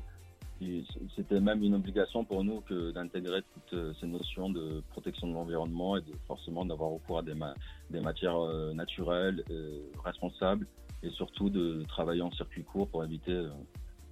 c'était 1.16 1.40
même 1.40 1.64
une 1.64 1.76
obligation 1.76 2.24
pour 2.26 2.44
nous 2.44 2.62
que 2.62 2.92
d'intégrer 2.92 3.42
toutes 3.54 3.74
euh, 3.74 3.94
ces 4.00 4.08
notions 4.08 4.50
de 4.50 4.82
protection 4.90 5.28
de 5.28 5.34
l'environnement 5.34 5.98
et 5.98 6.02
de 6.02 6.14
forcément 6.28 6.66
d'avoir 6.66 6.92
recours 6.92 7.20
à 7.20 7.22
des, 7.22 7.34
ma- 7.36 7.54
des 7.90 8.00
matières 8.02 8.38
euh, 8.40 8.74
naturelles, 8.74 9.44
euh, 9.52 9.80
responsables 10.04 10.66
et 11.04 11.10
surtout 11.12 11.50
de 11.50 11.84
travailler 11.88 12.22
en 12.22 12.32
circuit 12.32 12.64
court 12.64 12.88
pour 12.88 13.04
éviter 13.04 13.32
euh, 13.34 13.50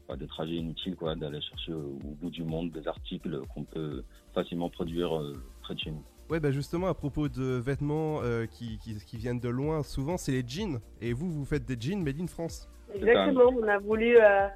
bah, 0.07 0.15
des 0.15 0.27
trajets 0.27 0.55
inutiles, 0.55 0.95
quoi, 0.95 1.15
d'aller 1.15 1.41
chercher 1.41 1.73
au, 1.73 1.97
au 2.05 2.15
bout 2.21 2.29
du 2.29 2.43
monde 2.43 2.71
des 2.71 2.87
articles 2.87 3.39
qu'on 3.53 3.63
peut 3.63 4.03
facilement 4.33 4.69
produire 4.69 5.17
euh, 5.19 5.33
près 5.63 5.73
de 5.73 5.79
chez 5.79 5.91
nous. 5.91 6.03
Ouais, 6.29 6.39
bah 6.39 6.51
justement, 6.51 6.87
à 6.87 6.93
propos 6.95 7.29
de 7.29 7.43
vêtements 7.59 8.21
euh, 8.23 8.45
qui, 8.47 8.79
qui- 8.79 8.95
qui 9.03 9.17
viennent 9.17 9.39
de 9.39 9.49
loin, 9.49 9.83
souvent 9.83 10.17
c'est 10.17 10.31
les 10.31 10.43
jeans. 10.47 10.79
Et 11.01 11.13
vous, 11.13 11.29
vous 11.31 11.45
faites 11.45 11.65
des 11.65 11.75
jeans 11.79 12.03
made 12.03 12.19
in 12.19 12.25
France. 12.27 12.67
Exactement, 12.93 13.49
on 13.55 13.67
a 13.67 13.77
voulu 13.79 14.17
euh, 14.17 14.47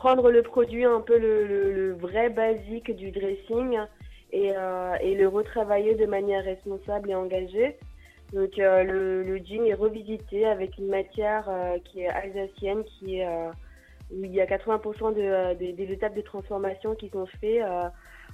prendre 0.00 0.30
le 0.30 0.40
produit 0.42 0.86
un 0.86 1.02
peu 1.02 1.18
le, 1.18 1.92
vrai 1.92 2.30
basique 2.30 2.90
du 2.96 3.10
dressing 3.10 3.78
et, 4.32 4.50
euh, 4.56 4.94
et 5.02 5.14
le 5.14 5.28
retravailler 5.28 5.94
de 5.94 6.06
manière 6.06 6.42
responsable 6.42 7.10
et 7.10 7.14
engagée. 7.14 7.76
Donc 8.32 8.58
euh, 8.58 8.82
le, 8.82 9.22
le 9.22 9.36
jean 9.44 9.66
est 9.66 9.74
revisité 9.74 10.46
avec 10.46 10.78
une 10.78 10.86
matière 10.88 11.44
euh, 11.50 11.76
qui 11.84 12.00
est 12.00 12.08
alsacienne, 12.08 12.82
qui 12.84 13.18
est, 13.18 13.26
où 14.10 14.24
il 14.24 14.32
y 14.32 14.40
a 14.40 14.46
80% 14.46 15.12
de, 15.14 15.72
des- 15.72 15.92
étapes 15.92 16.14
de 16.14 16.22
transformation 16.22 16.94
qui 16.94 17.10
sont 17.10 17.26
faites 17.38 17.60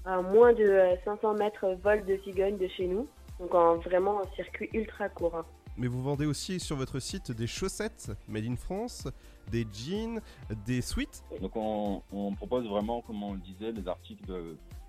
à 0.05 0.23
moins 0.23 0.53
de 0.53 0.63
euh, 0.63 0.95
500 1.05 1.35
mètres 1.35 1.77
vol 1.83 2.05
de 2.05 2.17
cigogne 2.19 2.59
de 2.59 2.69
chez 2.69 2.87
nous. 2.87 3.09
Donc 3.41 3.53
en, 3.57 3.75
vraiment 3.79 4.21
un 4.21 4.27
circuit 4.37 4.71
ultra 4.73 5.09
court. 5.09 5.35
hein. 5.35 5.45
Mais 5.79 5.89
vous 5.89 6.03
vendez 6.03 6.25
aussi 6.25 6.59
sur 6.59 6.77
votre 6.77 7.01
site 7.01 7.33
des 7.33 7.47
chaussettes 7.47 8.11
made 8.29 8.47
in 8.47 8.57
France, 8.57 9.09
des 9.51 9.67
jeans, 9.73 10.21
des 10.65 10.81
sweats. 10.81 11.23
Donc 11.41 11.53
on, 11.55 12.35
propose 12.37 12.67
vraiment, 12.67 13.03
comme 13.03 13.23
on 13.23 13.35
le 13.35 13.41
disait, 13.41 13.73
des 13.73 13.87
articles 13.87 14.33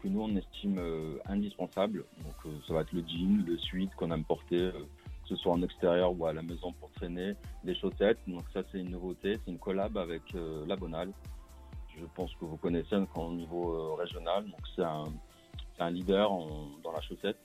que 0.01 0.07
nous 0.07 0.22
on 0.22 0.35
estime 0.35 0.77
euh, 0.80 1.18
indispensables. 1.26 2.05
Donc 2.23 2.35
euh, 2.45 2.49
ça 2.68 2.73
va 2.73 2.81
être 2.81 2.93
le 2.93 3.01
jean, 3.01 3.43
le 3.45 3.57
sweat 3.57 3.93
qu'on 3.95 4.11
aime 4.11 4.23
porter, 4.23 4.57
euh, 4.57 4.72
que 4.72 5.30
ce 5.30 5.35
soit 5.35 5.51
en 5.51 5.61
extérieur 5.61 6.18
ou 6.18 6.26
à 6.26 6.34
la 6.34 6.41
maison 6.41 6.72
pour 6.73 6.89
traîner, 6.91 7.34
des 7.64 7.76
chaussettes. 7.76 8.19
Donc 8.27 8.43
ça 8.53 8.64
c'est 8.72 8.80
une 8.80 8.91
nouveauté, 8.91 9.39
c'est 9.43 9.51
une 9.51 9.59
collab 9.59 9.97
avec 9.97 10.22
La 10.68 10.76
Bonale. 10.76 11.11
Je 11.97 12.05
pense 12.15 12.31
que 12.35 12.45
vous 12.45 12.57
connaissez 12.57 12.95
donc, 12.95 13.09
au 13.18 13.34
niveau 13.34 13.95
régional. 13.95 14.45
Donc 14.45 14.61
c'est 14.76 14.84
un, 14.84 15.89
leader 15.89 16.30
dans 16.84 16.91
la 16.91 17.01
chaussette. 17.01 17.38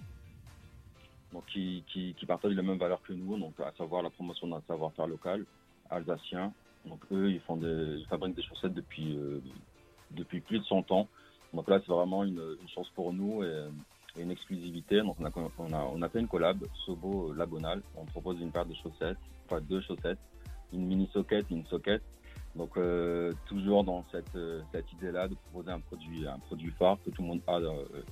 Qui, 1.47 1.83
qui, 1.87 2.15
qui 2.15 2.27
partage 2.27 2.53
les 2.53 2.63
mêmes 2.63 2.77
valeurs 2.77 3.03
que 3.03 3.15
nous, 3.15 3.39
donc 3.39 3.59
à 3.61 3.73
savoir 3.79 4.03
la 4.03 4.11
promotion 4.11 4.49
d'un 4.49 4.61
savoir-faire 4.69 5.07
local, 5.07 5.47
alsacien, 5.89 6.53
Donc 6.85 7.01
eux, 7.11 7.31
ils 7.31 7.41
fabriquent 7.41 8.37
des 8.37 8.43
chaussettes 8.43 8.75
depuis 8.75 9.17
euh, 9.17 9.41
plus 10.25 10.59
de 10.59 10.65
100 10.65 10.91
ans. 10.93 11.09
Donc 11.55 11.69
là, 11.69 11.81
c'est 11.81 11.93
vraiment 11.93 12.25
une, 12.25 12.57
chance 12.75 12.89
pour 12.95 13.13
nous 13.13 13.43
et, 13.45 13.67
une 14.19 14.31
exclusivité. 14.31 15.01
Donc 15.01 15.17
on 15.21 15.25
a, 15.73 15.85
on 15.95 16.03
a, 16.03 16.09
fait 16.11 16.21
une 16.21 16.29
collab, 16.29 16.63
Sobo 16.85 17.33
Labonal. 17.33 17.83
On 17.97 18.05
propose 18.05 18.41
une 18.41 18.51
paire 18.51 18.67
de 18.67 18.75
chaussettes, 18.75 19.19
enfin 19.47 19.61
deux 19.63 19.81
chaussettes, 19.81 20.19
une 20.73 20.87
mini 20.87 21.09
socket 21.13 21.47
et 21.51 21.55
une 21.55 21.67
socket. 21.67 22.03
Donc 22.55 22.77
euh, 22.77 23.33
toujours 23.47 23.85
dans 23.85 24.05
cette, 24.13 24.35
euh, 24.37 24.61
cette 24.73 24.91
idée-là 24.93 25.29
de 25.29 25.35
proposer 25.35 25.71
un 25.71 25.81
produit, 25.81 26.27
un 26.27 26.39
produit 26.39 26.71
phare 26.79 26.99
que 27.05 27.11
tout 27.11 27.23
le 27.23 27.29
monde 27.29 27.41
a 27.47 27.57
euh, 27.57 27.85
euh, 27.95 28.03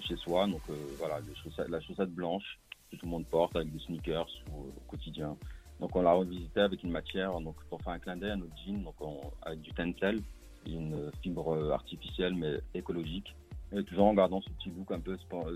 chez 0.00 0.16
soi. 0.16 0.46
Donc 0.46 0.62
euh, 0.68 0.94
voilà, 0.98 1.20
la 1.68 1.80
chaussette 1.80 2.10
blanche 2.10 2.58
que 2.90 2.96
tout 2.96 3.06
le 3.06 3.10
monde 3.10 3.26
porte 3.26 3.56
avec 3.56 3.72
des 3.72 3.78
sneakers 3.80 4.28
au, 4.52 4.68
au 4.68 4.82
quotidien. 4.88 5.36
Donc 5.80 5.94
on 5.96 6.02
l'a 6.02 6.12
revisité 6.12 6.60
avec 6.60 6.82
une 6.82 6.90
matière 6.92 7.38
donc 7.40 7.56
pour 7.68 7.80
faire 7.82 7.94
un 7.94 7.98
clin 7.98 8.16
d'œil 8.16 8.30
à 8.30 8.36
notre 8.36 8.54
jean, 8.64 8.82
donc 8.84 8.94
on- 9.00 9.32
avec 9.42 9.60
du 9.60 9.72
tencel, 9.72 10.20
une 10.66 11.10
fibre 11.22 11.72
artificielle 11.72 12.34
mais 12.34 12.60
écologique, 12.74 13.34
et 13.72 13.82
toujours 13.84 14.06
en 14.06 14.14
gardant 14.14 14.40
ce 14.40 14.50
petit 14.50 14.70
look 14.70 14.90
un 14.92 15.00
peu 15.00 15.16
sport, 15.18 15.46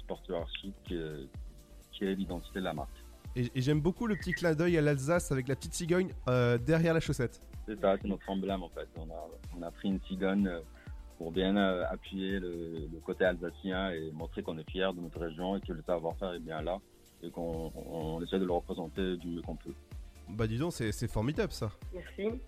sportswear 0.00 0.48
chic 0.60 0.74
qui 0.84 0.94
est, 0.94 1.28
qui 1.92 2.04
est 2.04 2.14
l'identité 2.14 2.58
de 2.60 2.64
la 2.64 2.72
marque. 2.72 2.96
Et, 3.36 3.50
et 3.54 3.60
j'aime 3.60 3.80
beaucoup 3.82 4.06
le 4.06 4.16
petit 4.16 4.32
clin 4.32 4.54
d'œil 4.54 4.78
à 4.78 4.80
l'Alsace 4.80 5.30
avec 5.30 5.46
la 5.46 5.56
petite 5.56 5.74
cigogne 5.74 6.10
euh, 6.28 6.56
derrière 6.56 6.94
la 6.94 7.00
chaussette. 7.00 7.42
C'est 7.68 7.78
ça, 7.80 7.96
c'est 8.00 8.08
notre 8.08 8.28
emblème 8.30 8.62
en 8.62 8.70
fait. 8.70 8.88
On 8.96 9.10
a, 9.10 9.28
on 9.58 9.62
a 9.62 9.70
pris 9.70 9.88
une 9.88 10.00
cigogne 10.08 10.46
euh, 10.48 10.60
pour 11.18 11.32
bien 11.32 11.56
euh, 11.56 11.84
appuyer 11.90 12.38
le, 12.38 12.88
le 12.92 13.00
côté 13.04 13.24
alsacien 13.24 13.90
et 13.90 14.10
montrer 14.12 14.42
qu'on 14.42 14.58
est 14.58 14.70
fier 14.70 14.92
de 14.92 15.00
notre 15.00 15.18
région 15.18 15.56
et 15.56 15.60
que 15.60 15.72
le 15.72 15.82
savoir-faire 15.82 16.34
est 16.34 16.40
bien 16.40 16.62
là 16.62 16.78
et 17.22 17.30
qu'on 17.30 17.72
on 17.74 18.22
essaie 18.22 18.38
de 18.38 18.44
le 18.44 18.52
représenter 18.52 19.16
du 19.16 19.28
mieux 19.28 19.42
qu'on 19.42 19.56
peut. 19.56 19.74
Bah 20.28 20.46
dis 20.46 20.58
donc, 20.58 20.72
c'est 20.72 21.08
formidable 21.10 21.52
ça. 21.52 21.70
Merci. 21.94 22.40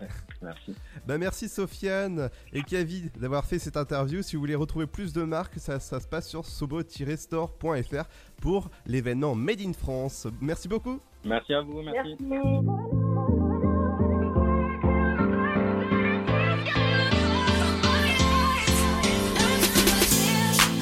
Merci. 0.42 0.74
Bah 1.06 1.18
merci 1.18 1.46
Sofiane 1.46 2.30
et 2.54 2.62
Kavid 2.62 3.10
d'avoir 3.18 3.44
fait 3.44 3.58
cette 3.58 3.76
interview. 3.76 4.22
Si 4.22 4.34
vous 4.34 4.40
voulez 4.40 4.54
retrouver 4.54 4.86
plus 4.86 5.12
de 5.12 5.22
marques, 5.24 5.58
ça, 5.58 5.78
ça 5.78 6.00
se 6.00 6.08
passe 6.08 6.26
sur 6.26 6.46
sobo-store.fr 6.46 8.08
pour 8.40 8.70
l'événement 8.86 9.34
Made 9.34 9.60
in 9.60 9.74
France. 9.74 10.26
Merci 10.40 10.68
beaucoup. 10.68 11.00
Merci 11.26 11.52
à 11.52 11.60
vous, 11.60 11.82
merci. 11.82 12.16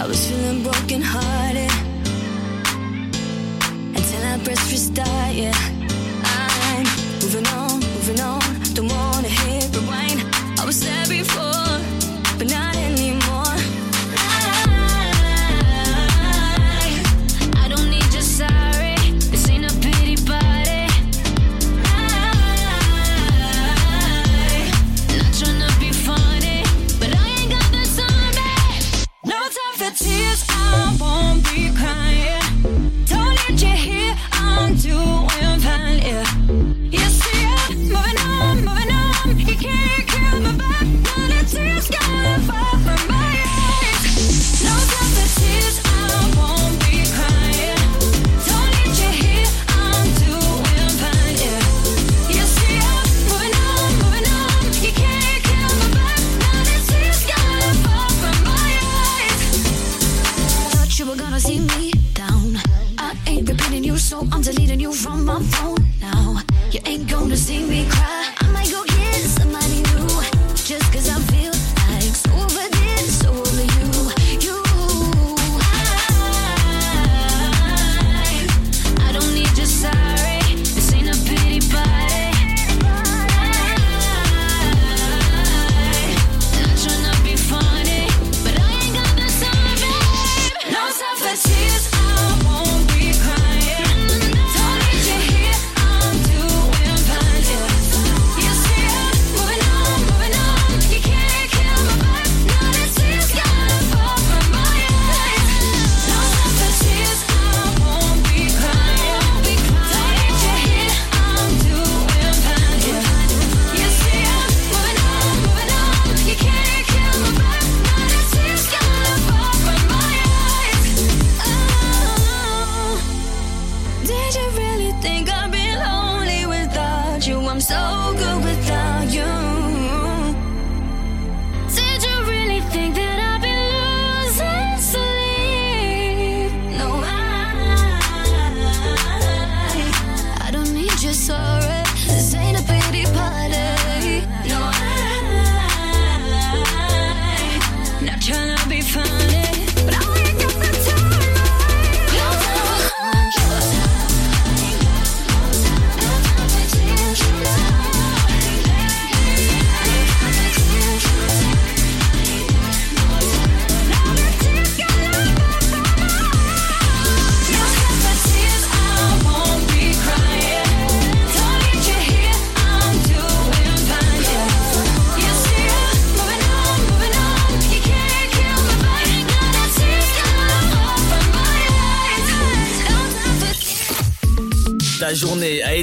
I 0.01 0.07
was 0.07 0.31
feeling 0.31 0.63
broken 0.63 1.03
hearted 1.03 1.73
until 3.97 4.23
I 4.25 4.39
pressed 4.45 4.71
restart. 4.71 5.35
Yeah, 5.35 5.53
I'm 6.23 6.87
moving 7.21 7.47
on, 7.49 7.81
moving 7.81 8.21
on. 8.21 8.48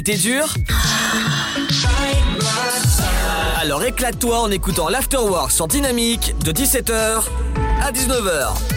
Été 0.08 0.18
dure 0.18 0.54
Alors 3.60 3.82
éclate-toi 3.82 4.38
en 4.38 4.50
écoutant 4.52 4.88
l'Afterwork 4.88 5.50
sur 5.50 5.66
Dynamique 5.66 6.36
de 6.44 6.52
17h 6.52 7.24
à 7.82 7.90
19h. 7.90 8.75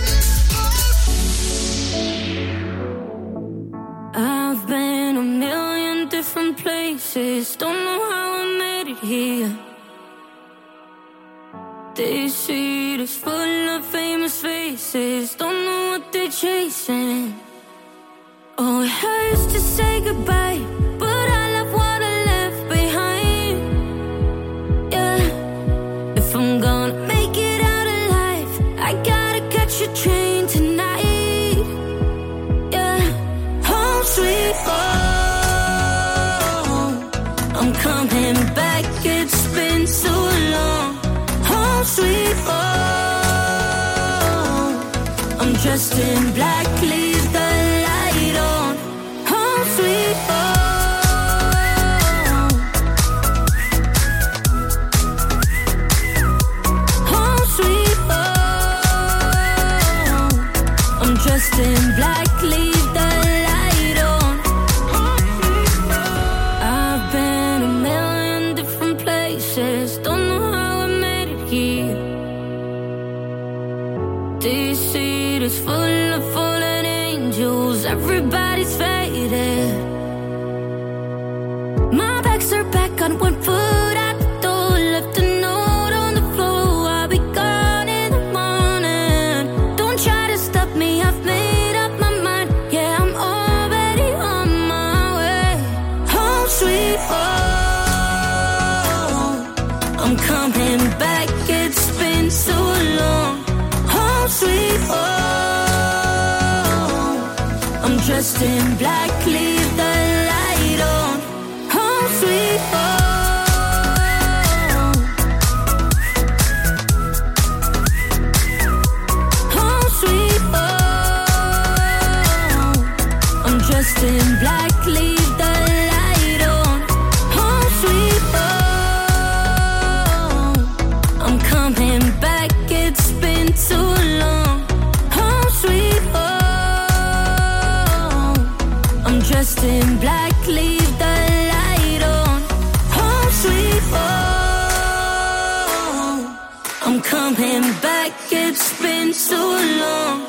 On. 149.19 150.21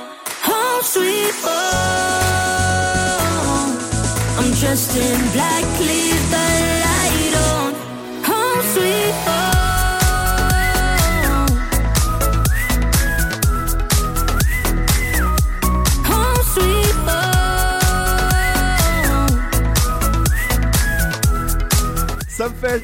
Home 0.43 0.83
sweet 0.83 1.31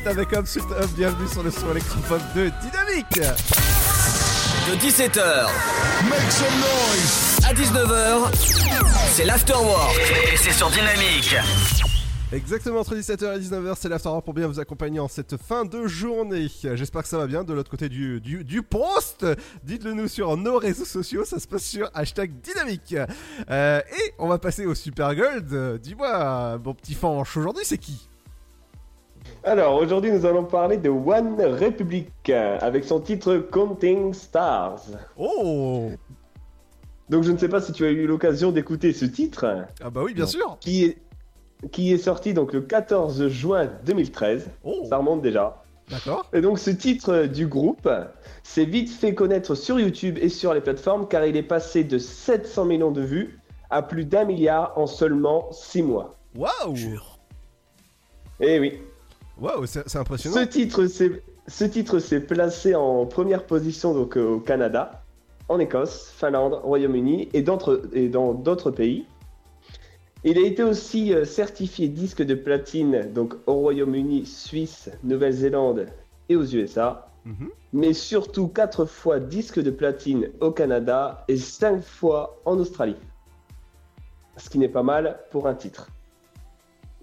avec 0.07 0.33
bienvenue 0.97 1.29
sur 1.29 1.43
le 1.43 1.51
son 1.51 1.71
électropop 1.73 2.21
de 2.37 2.53
Dynamique 2.63 3.76
De 4.67 4.73
17h 4.73 5.47
Make 6.09 6.33
some 6.33 6.47
noise 6.59 7.39
À 7.49 7.55
19h, 7.55 8.35
c'est 9.15 9.25
l'afterwork 9.25 9.97
et 10.33 10.37
c'est 10.37 10.51
sur 10.51 10.69
Dynamique. 10.71 11.37
Exactement 12.33 12.81
entre 12.81 12.97
17h 12.97 13.37
et 13.37 13.39
19h, 13.39 13.75
c'est 13.79 13.89
l'Afterwork 13.89 14.25
pour 14.25 14.35
bien 14.35 14.49
vous 14.49 14.59
accompagner 14.59 14.99
en 14.99 15.07
cette 15.07 15.37
fin 15.37 15.65
de 15.65 15.87
journée. 15.87 16.49
J'espère 16.75 17.03
que 17.03 17.09
ça 17.09 17.19
va 17.19 17.29
bien 17.29 17.45
de 17.45 17.53
l'autre 17.55 17.71
côté 17.71 17.89
du, 17.89 18.21
du, 18.21 18.43
du 18.43 18.63
poste. 18.63 19.25
Dites-le 19.63 19.93
nous 19.93 20.09
sur 20.09 20.37
nos 20.37 20.59
réseaux 20.59 20.85
sociaux, 20.85 21.25
ça 21.25 21.39
se 21.39 21.47
passe 21.47 21.63
sur 21.63 21.89
hashtag 21.95 22.33
dynamique. 22.41 22.97
Euh, 23.49 23.81
et 23.81 24.15
on 24.19 24.27
va 24.27 24.39
passer 24.39 24.67
au 24.67 24.75
Super 24.75 25.15
Gold. 25.15 25.81
Dis-moi, 25.81 26.59
mon 26.59 26.75
petit 26.75 26.95
fanche, 26.95 27.37
aujourd'hui 27.37 27.63
c'est 27.65 27.79
qui? 27.79 28.09
Alors 29.47 29.77
aujourd'hui 29.81 30.11
nous 30.11 30.27
allons 30.27 30.43
parler 30.43 30.77
de 30.77 30.89
One 30.89 31.41
Republic 31.41 32.11
euh, 32.31 32.59
avec 32.61 32.83
son 32.83 32.99
titre 32.99 33.37
Counting 33.53 34.13
Stars. 34.13 34.83
Oh 35.17 35.89
Donc 37.09 37.23
je 37.23 37.31
ne 37.31 37.39
sais 37.39 37.49
pas 37.49 37.61
si 37.61 37.71
tu 37.71 37.85
as 37.85 37.91
eu 37.91 38.09
l'occasion 38.09 38.51
d'écouter 38.51 38.93
ce 38.93 39.05
titre. 39.05 39.65
Ah 39.81 39.89
bah 39.89 40.01
oui 40.03 40.15
bien 40.15 40.27
sûr 40.27 40.57
Qui 40.59 40.87
est, 40.87 40.99
qui 41.71 41.93
est 41.93 41.99
sorti 41.99 42.35
donc 42.35 42.55
le 42.55 42.63
14 42.63 43.29
juin 43.29 43.71
2013. 43.85 44.51
Ça 44.89 44.97
remonte 44.97 45.23
déjà. 45.23 45.63
D'accord. 45.91 46.29
Et 46.33 46.41
donc 46.41 46.59
ce 46.59 46.71
titre 46.71 47.27
du 47.27 47.47
groupe 47.47 47.89
s'est 48.43 48.65
vite 48.65 48.91
fait 48.91 49.15
connaître 49.15 49.55
sur 49.55 49.79
YouTube 49.79 50.19
et 50.21 50.29
sur 50.29 50.55
les 50.55 50.61
plateformes 50.61 51.07
car 51.07 51.25
il 51.25 51.37
est 51.37 51.45
passé 51.45 51.85
de 51.85 51.99
700 51.99 52.65
millions 52.65 52.91
de 52.91 53.03
vues 53.03 53.39
à 53.71 53.83
plus 53.83 54.07
d'un 54.07 54.25
milliard 54.25 54.73
en 54.75 54.89
seulement 54.89 55.53
6 55.53 55.83
mois. 55.83 56.17
Waouh 56.35 56.75
Eh 58.41 58.59
oui. 58.59 58.81
Waouh, 59.41 59.67
c'est 59.67 59.97
impressionnant. 59.97 60.37
Ce 60.37 60.45
titre 60.45 60.87
s'est 60.87 61.23
ce 61.49 61.65
titre 61.65 62.01
s'est 62.01 62.21
placé 62.21 62.75
en 62.75 63.07
première 63.07 63.45
position 63.47 63.95
donc 63.95 64.17
euh, 64.17 64.27
au 64.35 64.41
Canada, 64.41 65.05
en 65.49 65.61
Écosse, 65.61 66.13
Finlande, 66.17 66.55
Royaume-Uni 66.55 67.29
et 67.33 67.43
dans 67.43 68.35
d'autres 68.35 68.71
pays. 68.73 69.07
Il 70.25 70.39
a 70.39 70.41
été 70.41 70.65
aussi 70.65 71.15
euh, 71.15 71.25
certifié 71.25 71.87
disque 71.89 72.23
de 72.23 72.35
platine 72.35 73.13
donc 73.13 73.35
au 73.47 73.55
Royaume-Uni, 73.55 74.27
Suisse, 74.27 74.91
Nouvelle-Zélande 75.05 75.87
et 76.29 76.35
aux 76.35 76.45
USA, 76.45 77.07
Mhm. 77.27 77.51
mais 77.73 77.93
surtout 77.93 78.47
quatre 78.47 78.85
fois 78.85 79.19
disque 79.19 79.61
de 79.61 79.71
platine 79.71 80.31
au 80.41 80.53
Canada 80.53 81.25
et 81.27 81.37
cinq 81.37 81.83
fois 81.83 82.41
en 82.45 82.57
Australie. 82.59 82.97
Ce 84.37 84.49
qui 84.49 84.59
n'est 84.59 84.69
pas 84.69 84.85
mal 84.85 85.19
pour 85.33 85.49
un 85.49 85.55
titre. 85.55 85.89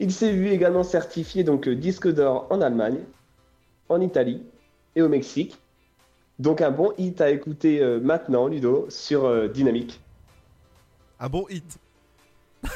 Il 0.03 0.11
s'est 0.11 0.33
vu 0.33 0.49
également 0.49 0.83
certifié 0.83 1.45
donc 1.45 1.65
euh, 1.65 1.77
disque 1.77 2.09
d'or 2.09 2.47
en 2.49 2.59
Allemagne, 2.59 2.99
en 3.87 4.01
Italie 4.01 4.43
et 4.97 5.01
au 5.01 5.07
Mexique. 5.07 5.57
Donc 6.39 6.59
un 6.59 6.71
bon 6.71 6.91
hit 6.97 7.21
à 7.21 7.29
écouter 7.29 7.81
euh, 7.81 8.01
maintenant, 8.01 8.47
Ludo, 8.47 8.85
sur 8.89 9.23
euh, 9.23 9.47
Dynamique. 9.47 10.01
Un 11.21 11.29
bon 11.29 11.45
hit. 11.49 11.79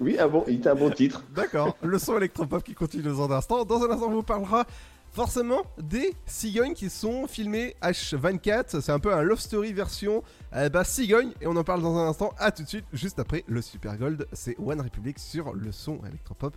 Oui, 0.00 0.18
un 0.18 0.26
bon 0.26 0.44
hit, 0.48 0.66
un 0.66 0.74
bon 0.74 0.90
titre. 0.90 1.22
D'accord, 1.36 1.76
le 1.84 2.00
son 2.00 2.16
électropop 2.16 2.64
qui 2.64 2.74
continue 2.74 3.04
dans 3.04 3.30
un 3.30 3.36
instant. 3.36 3.64
Dans 3.64 3.84
un 3.84 3.90
instant, 3.92 4.08
on 4.08 4.14
vous 4.14 4.24
parlera 4.24 4.66
forcément 5.12 5.62
des 5.78 6.14
cigognes 6.26 6.74
qui 6.74 6.90
sont 6.90 7.28
filmées 7.28 7.76
H24. 7.80 8.80
C'est 8.80 8.92
un 8.92 8.98
peu 8.98 9.14
un 9.14 9.22
love 9.22 9.38
story 9.38 9.72
version 9.72 10.24
euh, 10.54 10.68
bah, 10.68 10.82
cigogne. 10.82 11.30
Et 11.40 11.46
on 11.46 11.54
en 11.54 11.64
parle 11.64 11.82
dans 11.82 11.96
un 11.96 12.08
instant. 12.08 12.32
À 12.38 12.50
tout 12.50 12.64
de 12.64 12.68
suite, 12.68 12.86
juste 12.92 13.20
après 13.20 13.44
le 13.46 13.62
Super 13.62 13.96
Gold. 13.96 14.26
C'est 14.32 14.58
One 14.58 14.80
Republic 14.80 15.18
sur 15.18 15.52
le 15.52 15.70
son 15.70 16.00
électropop 16.08 16.56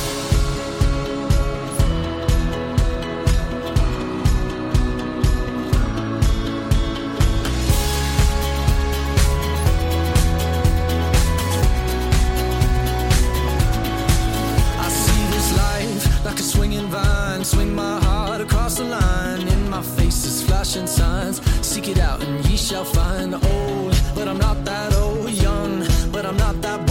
A 16.41 16.43
swinging 16.43 16.87
vine. 16.87 17.43
Swing 17.43 17.73
my 17.75 17.99
heart 18.05 18.41
across 18.41 18.77
the 18.77 18.83
line. 18.83 19.47
In 19.47 19.69
my 19.69 19.81
face 19.81 20.25
is 20.25 20.43
flashing 20.47 20.87
signs. 20.87 21.37
Seek 21.61 21.87
it 21.87 21.99
out 21.99 22.19
and 22.23 22.35
ye 22.47 22.57
shall 22.57 22.85
find. 22.85 23.33
Old, 23.33 23.95
but 24.15 24.27
I'm 24.27 24.39
not 24.47 24.57
that 24.65 24.89
old. 25.03 25.29
Young, 25.29 25.85
but 26.11 26.25
I'm 26.25 26.37
radio, 26.41 26.90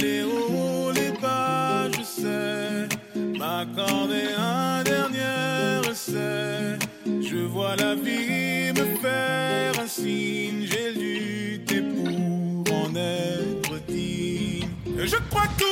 les 0.00 0.22
roues, 0.22 0.92
les 0.94 1.12
pas, 1.12 1.88
je 1.96 2.02
sais. 2.02 2.88
M'accorder 3.38 4.28
un 4.38 4.82
dernier 4.82 5.90
essai. 5.90 6.78
Je 7.06 7.38
vois 7.54 7.76
la 7.76 7.94
vie 7.94 8.72
me 8.78 8.84
faire 9.00 9.72
un 9.82 9.86
signe. 9.86 10.66
J'ai 10.70 10.92
lutté 10.92 11.82
pour 11.82 12.74
en 12.74 12.94
être 12.94 13.74
digne. 13.88 14.68
Je 14.96 15.16
crois 15.30 15.48
que 15.58 15.71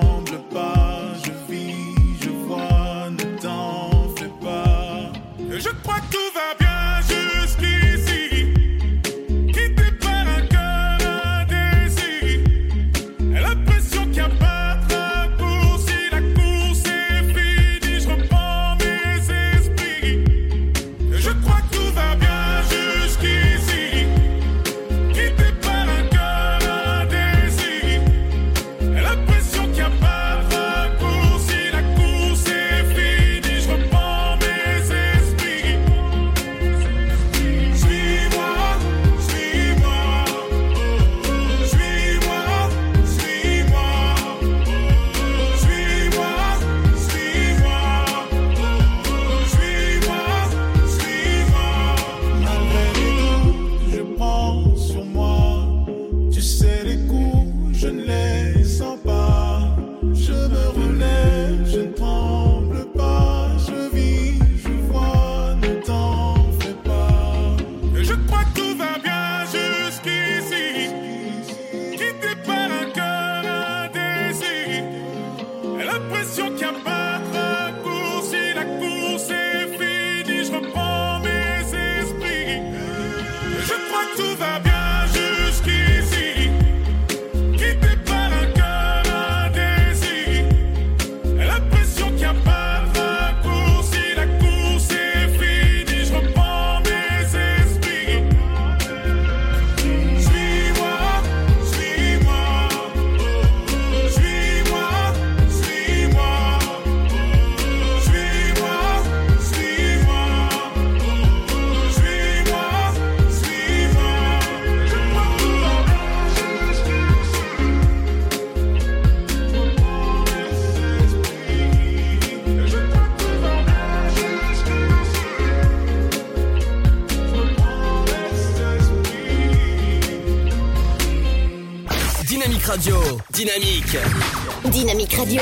Dynamique 134.81 135.13
Radio, 135.13 135.41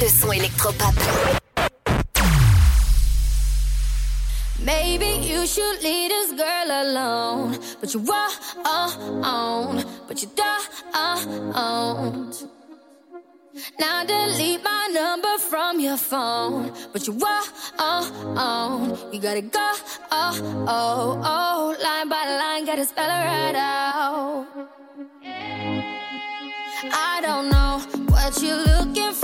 le 0.00 0.08
son 0.08 0.32
électropop. 0.32 0.94
Maybe 4.64 5.18
you 5.20 5.46
should 5.46 5.82
leave 5.82 6.08
this 6.08 6.32
girl 6.32 6.70
alone. 6.70 7.58
But 7.82 7.92
you 7.92 8.00
won't, 8.00 8.40
but 10.08 10.22
you 10.22 10.30
don't. 10.34 10.66
Now 13.78 14.02
delete 14.06 14.64
my 14.64 14.88
number 14.94 15.36
from 15.38 15.78
your 15.78 15.98
phone. 15.98 16.72
But 16.94 17.06
you 17.06 17.12
won't, 17.12 17.52
you 19.12 19.20
gotta 19.20 19.42
go. 19.42 19.74
Oh, 20.10 20.32
oh, 20.66 21.20
oh. 21.22 21.76
Line 21.82 22.08
by 22.08 22.24
line, 22.24 22.64
gotta 22.64 22.86
spell 22.86 23.10
it 23.10 23.24
right 23.26 23.56
out. 23.56 24.46
I 26.90 27.20
don't 27.20 27.50
know 27.50 27.63
what 28.24 28.42
you're 28.42 28.56
looking 28.56 29.12
for, 29.12 29.23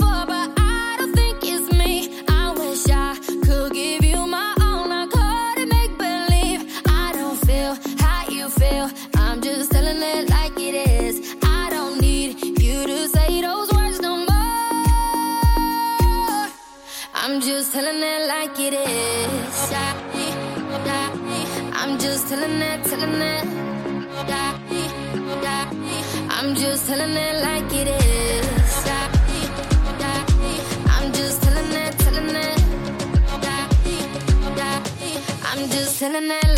I'm 36.03 36.13
just 36.13 36.50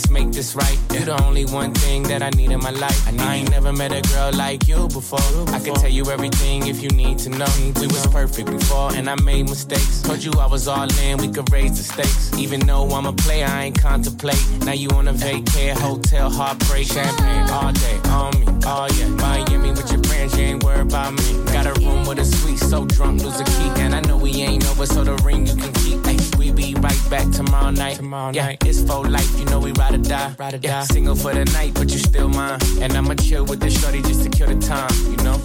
let's 0.00 0.10
make 0.10 0.32
this 0.32 0.54
right. 0.54 0.78
You're 0.92 1.04
the 1.04 1.22
only 1.24 1.44
one 1.44 1.74
thing 1.74 2.02
that 2.04 2.22
I 2.22 2.30
need 2.30 2.50
in 2.50 2.60
my 2.60 2.70
life. 2.70 3.00
I, 3.06 3.34
ain't 3.36 3.50
never 3.50 3.72
met 3.72 3.92
a 3.92 4.00
girl 4.12 4.32
like 4.32 4.66
you 4.66 4.88
before. 4.88 5.20
I 5.48 5.58
can 5.58 5.74
tell 5.74 5.90
you 5.90 6.10
everything 6.10 6.68
if 6.68 6.82
you 6.82 6.88
need 6.90 7.18
to 7.20 7.30
know. 7.30 7.52
We 7.80 7.86
was 7.86 8.06
perfect 8.06 8.50
before, 8.50 8.94
and 8.94 9.10
I 9.10 9.16
made 9.22 9.48
mistakes. 9.48 10.00
Told 10.02 10.22
you 10.22 10.32
I 10.38 10.46
was 10.46 10.68
all 10.68 10.88
in, 11.04 11.18
we 11.18 11.28
could 11.28 11.52
raise 11.52 11.76
the 11.76 11.84
stakes. 11.84 12.32
Even 12.38 12.60
though 12.60 12.88
I'm 12.90 13.06
a 13.06 13.12
player, 13.12 13.46
I 13.46 13.64
ain't 13.64 13.80
contemplate. 13.80 14.42
Now 14.64 14.72
you 14.72 14.88
on 14.90 15.08
a 15.08 15.12
vacay, 15.12 15.72
hotel, 15.72 16.30
heartbreak, 16.30 16.86
champagne 16.86 17.50
all 17.50 17.72
day 17.72 17.98
on 18.08 18.30
me. 18.40 18.46
Oh 18.64 18.86
yeah, 18.96 19.08
Miami 19.08 19.70
with 19.70 19.90
your 19.92 20.00
friends, 20.20 20.38
you 20.38 20.44
ain't 20.46 20.64
worried 20.64 20.80
about 20.80 21.12
me. 21.12 21.44
Got 21.52 21.66
a 21.66 21.72
room 21.80 22.06
with 22.06 22.18
a 22.18 22.24
suite, 22.24 22.58
so 22.58 22.84
drunk, 22.84 23.22
lose 23.22 23.40
a 23.40 23.44
key. 23.44 23.70
And 23.80 23.94
I 23.94 24.00
know 24.00 24.16
we 24.16 24.32
ain't 24.42 24.68
over, 24.70 24.86
so 24.86 25.04
the 25.04 25.14
ring 25.24 25.46
you 25.46 25.54
can 25.54 25.72
keep. 25.74 26.06
Ay, 26.06 26.18
we 26.38 26.52
be 26.52 26.74
right 26.74 27.02
back 27.10 27.30
tomorrow 27.30 27.70
night. 27.70 27.96
Tomorrow 27.96 28.32
yeah, 28.32 28.56
it's 28.64 28.82
for 28.82 29.06
life, 29.08 29.38
you 29.38 29.44
know 29.46 29.58
we 29.58 29.72
ride 29.72 29.94
or 29.94 29.98
die. 29.98 30.34
Ride 30.38 30.54
or 30.54 30.58
die. 30.58 30.84
Single 30.84 31.16
for 31.16 31.32
the 31.32 31.44
night, 31.46 31.74
but 31.74 31.90
you 31.90 31.98
still 31.98 32.28
mine. 32.28 32.58
And 32.80 32.92
I'ma 32.92 33.14
chill 33.14 33.44
with 33.44 33.60
this 33.60 33.80
shorty 33.80 34.02
just 34.02 34.22
to 34.24 34.28
kill 34.30 34.48
the 34.48 34.60
time, 34.66 34.92
you 35.10 35.16
know. 35.24 35.40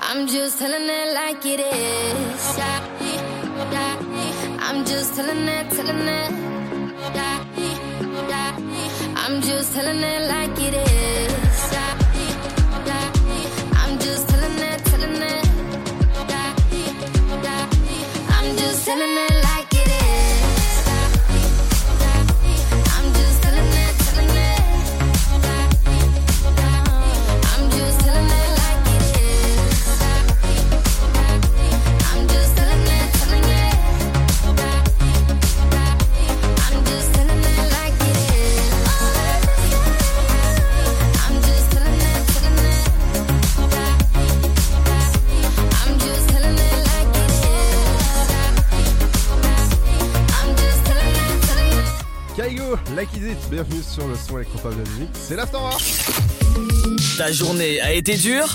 I'm 0.00 0.26
just 0.26 0.58
telling 0.58 0.88
it 0.88 1.14
like 1.14 1.44
it 1.44 1.60
is. 1.60 2.58
I'm 4.58 4.84
just 4.84 5.14
telling 5.14 5.48
it, 5.48 5.70
telling 5.70 6.08
it. 6.08 6.32
I'm 9.18 9.40
just 9.42 9.74
telling 9.74 10.02
it 10.02 10.28
like 10.28 10.58
it 10.60 10.74
is. 10.74 11.35
Telling 18.86 19.18
it 19.18 19.35
Kaigo, 52.56 52.76
Like 52.94 53.12
Is 53.14 53.32
It, 53.32 53.50
bienvenue 53.50 53.82
sur 53.82 54.06
le 54.06 54.14
son 54.14 54.38
électropop 54.38 54.72
de 54.72 54.82
la 54.82 54.90
musique. 54.90 55.10
C'est 55.14 55.36
l'Afterwork. 55.36 55.82
Ta 57.18 57.32
journée 57.32 57.80
a 57.80 57.92
été 57.92 58.16
dure? 58.16 58.54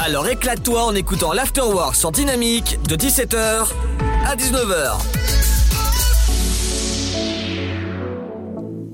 Alors 0.00 0.26
éclate-toi 0.28 0.84
en 0.84 0.94
écoutant 0.94 1.32
l'Afterwork 1.32 1.94
sur 1.94 2.12
Dynamique 2.12 2.78
de 2.88 2.96
17h 2.96 3.68
à 4.26 4.36
19h. 4.36 4.98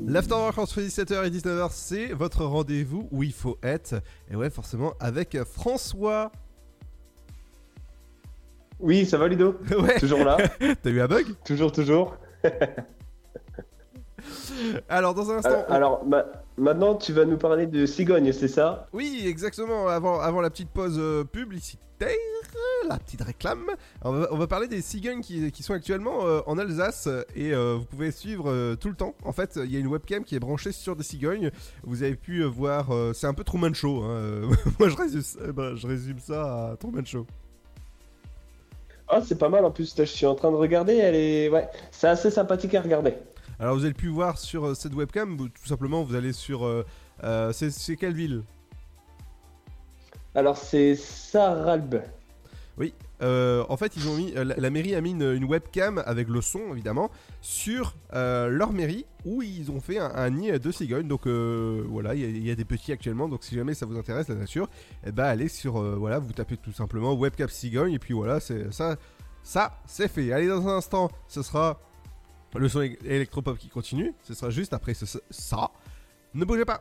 L'Afterwork 0.06 0.58
entre 0.58 0.80
17h 0.80 1.26
et 1.26 1.30
19h, 1.30 1.70
c'est 1.72 2.06
votre 2.08 2.44
rendez-vous 2.44 3.08
où 3.10 3.22
il 3.22 3.32
faut 3.32 3.58
être. 3.62 4.00
Et 4.30 4.36
ouais, 4.36 4.50
forcément, 4.50 4.94
avec 5.00 5.36
François. 5.44 6.30
Oui, 8.80 9.06
ça 9.06 9.18
va 9.18 9.28
Ludo? 9.28 9.56
Ouais. 9.70 9.98
Toujours 9.98 10.24
là? 10.24 10.36
T'as 10.82 10.90
eu 10.90 11.00
un 11.00 11.06
bug? 11.06 11.26
Toujours, 11.44 11.72
toujours. 11.72 12.16
Alors, 14.88 15.14
dans 15.14 15.30
un 15.30 15.36
instant. 15.36 15.50
Alors, 15.50 15.70
alors, 15.70 16.04
ma- 16.06 16.24
maintenant, 16.56 16.94
tu 16.96 17.12
vas 17.12 17.24
nous 17.24 17.36
parler 17.36 17.66
de 17.66 17.86
cigogne, 17.86 18.32
c'est 18.32 18.48
ça? 18.48 18.88
Oui, 18.92 19.22
exactement. 19.26 19.88
Avant, 19.88 20.18
avant 20.20 20.40
la 20.40 20.50
petite 20.50 20.70
pause 20.70 20.96
euh, 20.98 21.22
publicitaire, 21.24 22.08
la 22.88 22.98
petite 22.98 23.22
réclame, 23.22 23.66
on 24.02 24.12
va, 24.12 24.28
on 24.32 24.36
va 24.36 24.46
parler 24.46 24.66
des 24.68 24.80
cigognes 24.80 25.20
qui, 25.20 25.50
qui 25.52 25.62
sont 25.62 25.74
actuellement 25.74 26.26
euh, 26.26 26.40
en 26.46 26.58
Alsace 26.58 27.08
et 27.34 27.52
euh, 27.54 27.76
vous 27.78 27.84
pouvez 27.84 28.10
suivre 28.10 28.50
euh, 28.50 28.74
tout 28.74 28.88
le 28.88 28.94
temps. 28.96 29.14
En 29.24 29.32
fait, 29.32 29.58
il 29.62 29.70
y 29.72 29.76
a 29.76 29.80
une 29.80 29.86
webcam 29.88 30.24
qui 30.24 30.34
est 30.34 30.40
branchée 30.40 30.72
sur 30.72 30.96
des 30.96 31.04
cigognes. 31.04 31.50
Vous 31.84 32.02
avez 32.02 32.16
pu 32.16 32.40
euh, 32.42 32.46
voir, 32.46 32.90
euh, 32.94 33.12
c'est 33.12 33.26
un 33.26 33.34
peu 33.34 33.44
Truman 33.44 33.74
Show. 33.74 34.02
hein, 34.02 34.08
euh, 34.10 34.46
Moi, 34.80 34.88
je 34.88 34.96
résume, 34.96 35.22
bah, 35.52 35.74
je 35.74 35.86
résume 35.86 36.18
ça 36.18 36.70
à 36.72 36.76
Truman 36.76 37.04
Show. 37.04 37.26
Ah, 39.08 39.20
c'est 39.24 39.38
pas 39.38 39.48
mal 39.48 39.64
en 39.64 39.70
plus, 39.70 39.94
je 39.96 40.02
suis 40.04 40.26
en 40.26 40.34
train 40.34 40.50
de 40.50 40.56
regarder, 40.56 40.96
elle 40.96 41.14
est. 41.14 41.48
Ouais, 41.48 41.68
c'est 41.92 42.08
assez 42.08 42.30
sympathique 42.30 42.74
à 42.74 42.82
regarder. 42.82 43.14
Alors, 43.58 43.76
vous 43.76 43.84
avez 43.84 43.94
pu 43.94 44.08
voir 44.08 44.36
sur 44.38 44.66
euh, 44.66 44.74
cette 44.74 44.94
webcam, 44.94 45.36
vous- 45.36 45.48
tout 45.48 45.66
simplement, 45.66 46.02
vous 46.02 46.14
allez 46.14 46.32
sur. 46.32 46.66
euh, 46.66 46.84
euh, 47.24 47.52
c'est 47.52 47.70
c'est 47.70 47.96
quelle 47.96 48.14
ville? 48.14 48.42
Alors, 50.34 50.56
c'est 50.56 50.96
Saralbe. 50.96 52.02
Oui, 52.76 52.92
euh, 53.22 53.64
en 53.68 53.76
fait, 53.76 53.92
euh, 53.96 54.54
la, 54.56 54.70
mairie 54.70 54.94
a 54.94 55.00
mis 55.00 55.12
une, 55.12 55.44
webcam 55.44 56.02
avec 56.04 56.28
le 56.28 56.40
son 56.40 56.72
évidemment 56.72 57.10
sur 57.40 57.94
euh, 58.12 58.48
leur 58.48 58.72
mairie 58.72 59.06
où 59.24 59.42
ils 59.42 59.70
ont 59.70 59.80
fait 59.80 59.98
un, 59.98 60.30
nid 60.30 60.52
de 60.52 60.70
cigognes. 60.70 61.08
Donc 61.08 61.26
voilà, 61.26 62.14
il 62.14 62.46
y, 62.46 62.50
a- 62.50 62.54
des 62.54 62.64
petits 62.64 62.92
actuellement. 62.92 63.28
Donc 63.28 63.44
si 63.44 63.54
jamais 63.54 63.74
ça 63.74 63.86
vous 63.86 63.96
intéresse 63.98 64.28
la 64.28 64.34
nature, 64.34 64.68
eh 65.06 65.12
ben 65.12 65.24
allez 65.24 65.48
sur 65.48 65.80
voilà, 65.98 66.18
vous 66.18 66.32
tapez 66.32 66.56
tout 66.56 66.72
simplement 66.72 67.14
webcam 67.14 67.48
cigogne 67.48 67.94
et 67.94 67.98
puis 67.98 68.14
voilà, 68.14 68.40
c'est 68.40 68.72
ça, 68.72 68.96
ça 69.42 69.80
c'est 69.86 70.08
fait. 70.08 70.32
Allez 70.32 70.48
dans 70.48 70.66
un 70.68 70.76
instant, 70.76 71.10
ce 71.28 71.42
sera 71.42 71.80
le 72.54 72.68
son 72.68 72.80
électropop 72.80 73.58
qui 73.58 73.68
continue. 73.68 74.14
Ce 74.22 74.34
sera 74.34 74.50
juste 74.50 74.72
après 74.72 74.94
ça. 74.94 75.70
Ne 76.34 76.44
bougez 76.44 76.64
pas. 76.64 76.80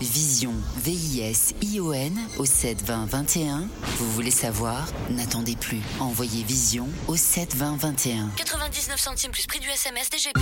Vision, 0.00 0.52
V-I-S-I-O-N 0.82 2.18
au 2.38 2.46
72021. 2.46 3.68
Vous 3.98 4.10
voulez 4.12 4.30
savoir? 4.30 4.86
N'attendez 5.10 5.56
plus. 5.56 5.80
Envoyez 6.00 6.42
Vision 6.42 6.88
au 7.06 7.16
72021. 7.16 8.30
99 8.36 8.98
centimes 8.98 9.30
plus 9.30 9.46
prix 9.46 9.60
du 9.60 9.68
SMS 9.68 10.08
DGP. 10.08 10.38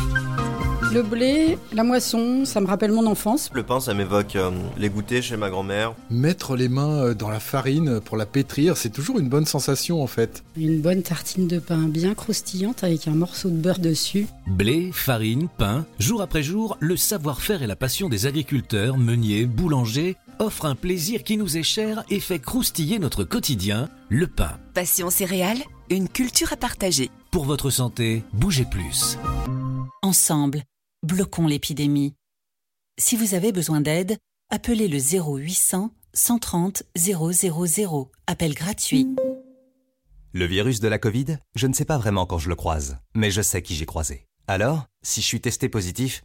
Le 0.90 1.02
blé, 1.02 1.58
la 1.72 1.84
moisson, 1.84 2.46
ça 2.46 2.62
me 2.62 2.66
rappelle 2.66 2.92
mon 2.92 3.06
enfance. 3.06 3.50
Le 3.52 3.62
pain, 3.62 3.78
ça 3.78 3.92
m'évoque 3.92 4.36
euh, 4.36 4.50
les 4.78 4.88
goûters 4.88 5.22
chez 5.22 5.36
ma 5.36 5.50
grand-mère. 5.50 5.94
Mettre 6.08 6.56
les 6.56 6.70
mains 6.70 7.08
euh, 7.08 7.14
dans 7.14 7.28
la 7.28 7.40
farine 7.40 8.00
pour 8.00 8.16
la 8.16 8.24
pétrir, 8.24 8.76
c'est 8.76 8.88
toujours 8.88 9.18
une 9.18 9.28
bonne 9.28 9.44
sensation 9.44 10.02
en 10.02 10.06
fait. 10.06 10.44
Une 10.56 10.80
bonne 10.80 11.02
tartine 11.02 11.46
de 11.46 11.58
pain 11.58 11.88
bien 11.88 12.14
croustillante 12.14 12.84
avec 12.84 13.06
un 13.06 13.14
morceau 13.14 13.50
de 13.50 13.56
beurre 13.56 13.80
dessus. 13.80 14.28
Blé, 14.46 14.90
farine, 14.92 15.48
pain, 15.58 15.84
jour 15.98 16.22
après 16.22 16.42
jour, 16.42 16.78
le 16.80 16.96
savoir-faire 16.96 17.62
et 17.62 17.66
la 17.66 17.76
passion 17.76 18.08
des 18.08 18.24
agriculteurs, 18.24 18.96
meuniers, 18.96 19.44
boulangers 19.48 20.16
offrent 20.38 20.66
un 20.66 20.74
plaisir 20.74 21.24
qui 21.24 21.36
nous 21.36 21.56
est 21.56 21.62
cher 21.62 22.04
et 22.10 22.20
fait 22.20 22.38
croustiller 22.38 22.98
notre 22.98 23.24
quotidien, 23.24 23.88
le 24.08 24.26
pain. 24.26 24.58
Passion 24.74 25.10
céréales, 25.10 25.62
une 25.90 26.08
culture 26.08 26.52
à 26.52 26.56
partager. 26.56 27.10
Pour 27.30 27.44
votre 27.44 27.70
santé, 27.70 28.22
bougez 28.32 28.64
plus. 28.64 29.18
Ensemble, 30.02 30.62
bloquons 31.02 31.46
l'épidémie. 31.46 32.14
Si 32.98 33.16
vous 33.16 33.34
avez 33.34 33.52
besoin 33.52 33.80
d'aide, 33.80 34.16
appelez 34.50 34.88
le 34.88 34.98
0800 34.98 35.90
130 36.14 36.82
000. 36.96 37.30
Appel 38.26 38.54
gratuit. 38.54 39.06
Le 40.32 40.44
virus 40.44 40.80
de 40.80 40.88
la 40.88 40.98
Covid, 40.98 41.38
je 41.54 41.66
ne 41.66 41.72
sais 41.72 41.84
pas 41.84 41.98
vraiment 41.98 42.26
quand 42.26 42.38
je 42.38 42.48
le 42.48 42.54
croise, 42.54 42.98
mais 43.14 43.30
je 43.30 43.42
sais 43.42 43.62
qui 43.62 43.74
j'ai 43.74 43.86
croisé. 43.86 44.26
Alors, 44.46 44.86
si 45.02 45.20
je 45.20 45.26
suis 45.26 45.40
testé 45.40 45.68
positif, 45.68 46.24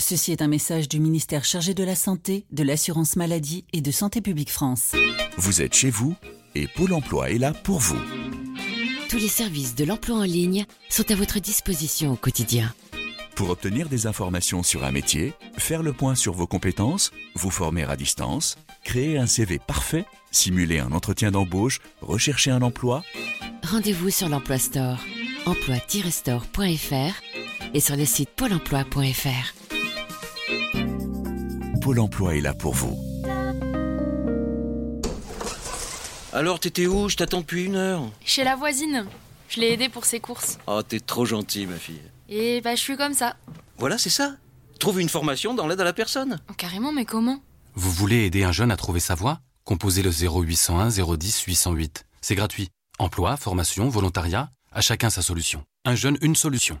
Ceci 0.00 0.32
est 0.32 0.42
un 0.42 0.48
message 0.48 0.88
du 0.88 1.00
ministère 1.00 1.44
chargé 1.44 1.74
de 1.74 1.84
la 1.84 1.94
Santé, 1.94 2.46
de 2.52 2.62
l'Assurance 2.62 3.16
Maladie 3.16 3.64
et 3.72 3.80
de 3.80 3.90
Santé 3.90 4.20
Publique 4.20 4.50
France. 4.50 4.92
Vous 5.36 5.60
êtes 5.60 5.74
chez 5.74 5.90
vous 5.90 6.14
et 6.54 6.68
Pôle 6.68 6.92
Emploi 6.92 7.30
est 7.30 7.38
là 7.38 7.52
pour 7.52 7.78
vous. 7.78 7.98
Tous 9.08 9.18
les 9.18 9.28
services 9.28 9.74
de 9.74 9.84
l'emploi 9.84 10.18
en 10.18 10.22
ligne 10.22 10.66
sont 10.88 11.10
à 11.10 11.14
votre 11.14 11.40
disposition 11.40 12.12
au 12.12 12.16
quotidien. 12.16 12.72
Pour 13.34 13.50
obtenir 13.50 13.88
des 13.88 14.06
informations 14.06 14.62
sur 14.62 14.84
un 14.84 14.92
métier, 14.92 15.32
faire 15.58 15.82
le 15.82 15.92
point 15.92 16.14
sur 16.14 16.32
vos 16.32 16.46
compétences, 16.46 17.12
vous 17.34 17.50
former 17.50 17.84
à 17.84 17.96
distance, 17.96 18.56
créer 18.84 19.18
un 19.18 19.26
CV 19.26 19.58
parfait, 19.58 20.04
simuler 20.30 20.80
un 20.80 20.92
entretien 20.92 21.30
d'embauche, 21.30 21.80
rechercher 22.00 22.50
un 22.50 22.62
emploi, 22.62 23.02
Rendez-vous 23.70 24.08
sur 24.08 24.30
l'Emploi 24.30 24.58
Store, 24.58 24.98
emploi-store.fr 25.44 27.74
et 27.74 27.80
sur 27.80 27.96
le 27.96 28.06
site 28.06 28.30
pôle 28.30 28.54
emploi.fr. 28.54 29.67
Pôle 31.80 32.00
Emploi 32.00 32.36
est 32.36 32.40
là 32.40 32.54
pour 32.54 32.74
vous. 32.74 32.98
Alors, 36.32 36.60
t'étais 36.60 36.86
où? 36.86 37.08
Je 37.08 37.16
t'attends 37.16 37.40
depuis 37.40 37.64
une 37.64 37.76
heure. 37.76 38.10
Chez 38.24 38.44
la 38.44 38.56
voisine. 38.56 39.06
Je 39.48 39.60
l'ai 39.60 39.72
aidée 39.72 39.88
pour 39.88 40.04
ses 40.04 40.20
courses. 40.20 40.58
Oh, 40.66 40.82
t'es 40.82 41.00
trop 41.00 41.24
gentille, 41.24 41.66
ma 41.66 41.76
fille. 41.76 42.02
Et 42.28 42.60
bah, 42.60 42.74
je 42.74 42.80
suis 42.80 42.96
comme 42.96 43.14
ça. 43.14 43.36
Voilà, 43.78 43.96
c'est 43.96 44.10
ça. 44.10 44.34
Trouve 44.78 45.00
une 45.00 45.08
formation 45.08 45.54
dans 45.54 45.66
l'aide 45.66 45.80
à 45.80 45.84
la 45.84 45.92
personne. 45.92 46.40
Oh, 46.50 46.54
carrément, 46.56 46.92
mais 46.92 47.04
comment? 47.04 47.40
Vous 47.74 47.90
voulez 47.90 48.24
aider 48.26 48.44
un 48.44 48.52
jeune 48.52 48.70
à 48.70 48.76
trouver 48.76 49.00
sa 49.00 49.14
voie? 49.14 49.40
Composez 49.64 50.02
le 50.02 50.10
0801 50.10 50.88
010 50.90 51.42
808. 51.42 52.04
C'est 52.20 52.34
gratuit. 52.34 52.68
Emploi, 52.98 53.36
formation, 53.36 53.88
volontariat, 53.88 54.50
à 54.72 54.80
chacun 54.80 55.10
sa 55.10 55.22
solution. 55.22 55.64
Un 55.84 55.94
jeune, 55.94 56.18
une 56.20 56.34
solution. 56.36 56.80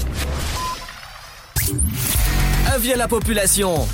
Avis 2.73 2.93
à 2.93 2.95
la 2.95 3.09
population. 3.09 3.85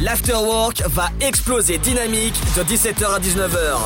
L'afterwork 0.00 0.82
va 0.86 1.10
exploser 1.20 1.78
dynamique 1.78 2.34
de 2.56 2.64
17h 2.64 3.04
à 3.04 3.20
19h. 3.20 3.78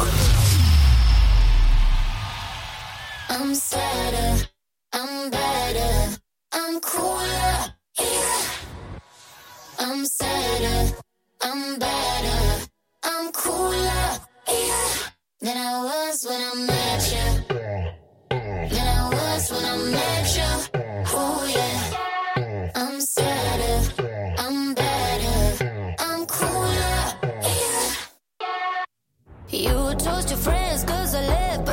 I'm 3.29 3.55
sadder, 3.55 4.49
I'm 4.95 5.31
better, 5.31 6.17
I'm 6.55 6.81
cooler, 6.81 7.75
yeah. 7.99 8.41
I'm 9.81 10.07
sadder, 10.07 10.95
I'm 11.43 11.79
better, 11.79 12.67
I'm 13.05 13.31
cooler, 13.31 14.21
yeah. 14.49 15.03
Than 15.43 15.57
I 15.59 15.83
was 15.85 16.25
when 16.27 16.41
I 16.41 16.55
met 16.67 17.13
you. 17.13 17.29
Than 18.71 18.87
I 18.87 19.11
was 19.11 19.51
when 19.51 19.65
I 19.67 19.77
met 19.93 20.35
you. 20.35 20.51
Oh 21.13 21.45
yeah. 21.47 21.84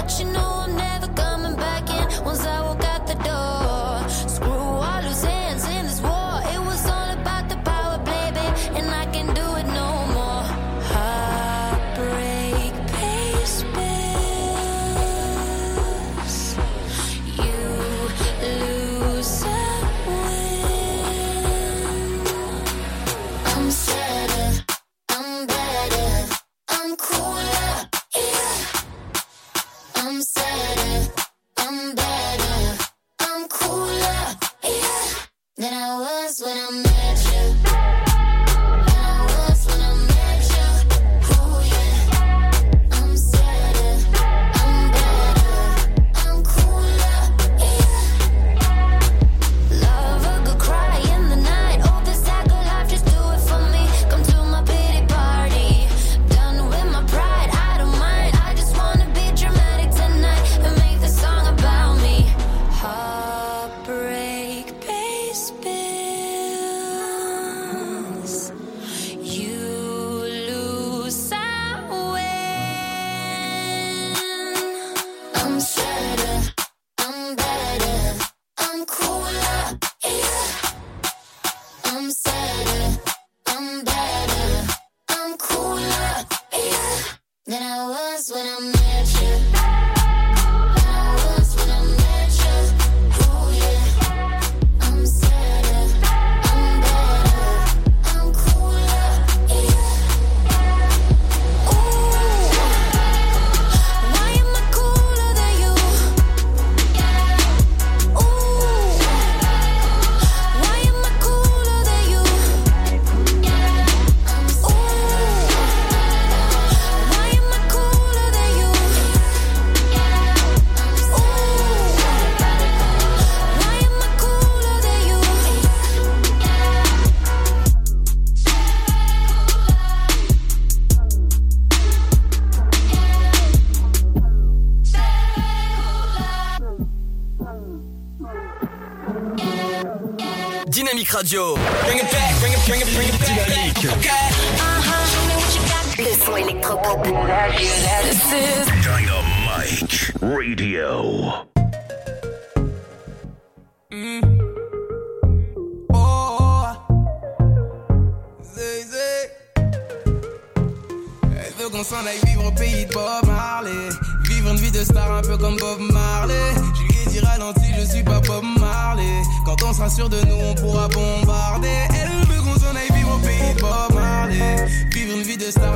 But 0.01 0.19
you 0.19 0.25
know 0.25 0.63
I'm 0.63 0.75
never 0.75 0.90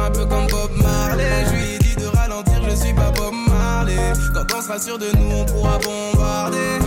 un 0.06 0.12
peu 0.12 0.26
comme 0.26 0.48
Bob 0.48 0.72
Marley. 0.82 1.46
Je 1.48 1.54
lui 1.54 1.74
ai 1.76 1.80
dit 1.80 1.96
de 1.96 2.06
ralentir, 2.06 2.62
je 2.70 2.76
suis 2.76 2.94
pas 2.94 3.12
Bob 3.12 3.34
Marley. 3.48 4.14
Quand 4.34 4.46
on 4.56 4.62
sera 4.62 4.80
sûr 4.80 4.98
de 4.98 5.08
nous, 5.18 5.32
on 5.36 5.46
pourra 5.46 5.80
bombarder. 5.80 6.80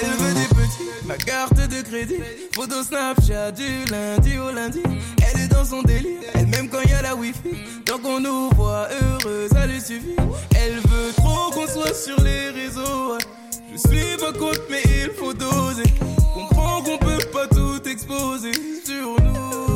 Elle 0.00 0.10
veut 0.20 0.34
des 0.34 0.48
petits, 0.48 1.06
ma 1.06 1.16
carte 1.16 1.56
de 1.56 1.82
crédit. 1.82 2.20
Photo 2.54 2.82
Snapchat 2.82 3.52
du 3.52 3.84
lundi 3.90 4.38
au 4.38 4.52
lundi. 4.52 4.82
Elle 5.26 5.42
est 5.42 5.48
dans 5.48 5.64
son 5.64 5.82
délire, 5.82 6.20
elle 6.34 6.46
même 6.46 6.68
quand 6.68 6.82
y 6.82 6.92
a 6.92 7.02
la 7.02 7.14
wifi. 7.14 7.54
Tant 7.84 7.98
qu'on 7.98 8.20
nous 8.20 8.50
voit 8.56 8.88
heureux, 9.00 9.48
ça 9.50 9.66
lui 9.66 9.80
suffit. 9.80 10.16
Elle 10.54 10.76
veut 10.76 11.12
trop 11.16 11.50
qu'on 11.52 11.66
soit 11.66 11.94
sur 11.94 12.20
les 12.22 12.50
réseaux. 12.50 13.16
Je 13.72 13.78
suis 13.88 14.16
pas 14.18 14.32
contre, 14.32 14.62
mais 14.70 14.82
il 14.84 15.10
faut 15.18 15.32
doser. 15.32 15.84
Comprends 16.34 16.82
qu'on 16.82 16.98
peut 16.98 17.24
pas 17.32 17.46
tout 17.46 17.80
exposer 17.88 18.52
sur 18.84 19.16
nous. 19.22 19.75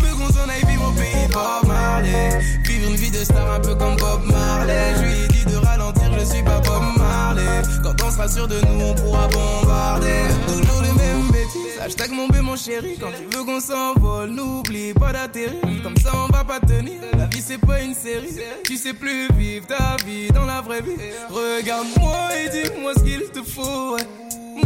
Bob 1.31 1.67
Marley. 1.67 2.39
Vivre 2.67 2.89
une 2.89 2.95
vie 2.95 3.11
de 3.11 3.23
star 3.23 3.51
un 3.53 3.59
peu 3.59 3.75
comme 3.75 3.95
Bob 3.97 4.21
Marley. 4.25 4.93
Je 4.97 5.01
lui 5.01 5.23
ai 5.23 5.27
dit 5.27 5.45
de 5.45 5.57
ralentir, 5.57 6.11
je 6.19 6.25
suis 6.25 6.43
pas 6.43 6.59
Bob 6.59 6.83
Marley. 6.97 7.61
Quand 7.83 7.95
on 8.05 8.11
sera 8.11 8.27
sûr 8.27 8.47
de 8.47 8.59
nous, 8.61 8.85
on 8.85 8.93
pourra 8.95 9.27
bombarder. 9.27 10.23
Toujours 10.47 10.81
les 10.81 10.93
mêmes 11.01 11.27
bêtises. 11.31 11.79
Hashtag 11.81 12.11
mon 12.11 12.27
bé, 12.27 12.41
mon 12.41 12.55
chéri. 12.55 12.97
Quand 12.99 13.11
tu 13.17 13.35
veux 13.35 13.43
qu'on 13.43 13.59
s'envole, 13.59 14.29
n'oublie 14.29 14.93
pas 14.93 15.11
d'atterrir. 15.13 15.61
Comme 15.83 15.97
ça, 15.97 16.11
on 16.13 16.31
va 16.31 16.43
pas 16.43 16.59
tenir. 16.59 16.99
La 17.17 17.25
vie, 17.25 17.41
c'est 17.45 17.57
pas 17.57 17.81
une 17.81 17.95
série. 17.95 18.35
Tu 18.65 18.77
sais 18.77 18.93
plus 18.93 19.27
vivre 19.37 19.65
ta 19.67 19.95
vie 20.05 20.29
dans 20.31 20.45
la 20.45 20.61
vraie 20.61 20.81
vie. 20.81 20.95
Regarde-moi 21.29 22.29
et 22.37 22.49
dis-moi 22.49 22.93
ce 22.95 23.03
qu'il 23.03 23.23
te 23.31 23.41
faut. 23.43 23.95
ouais. 23.95 24.07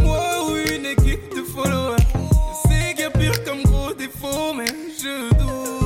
Moi 0.02 0.18
ou 0.48 0.56
une 0.56 0.86
équipe 0.86 1.30
de 1.34 1.42
followers. 1.54 1.96
Sais 2.68 2.94
qu'il 2.94 3.04
y 3.04 3.04
a 3.04 3.10
pire 3.10 3.44
comme 3.44 3.62
gros 3.62 3.92
défaut, 3.94 4.52
mais 4.56 4.66
je 5.00 5.30
doute 5.38 5.85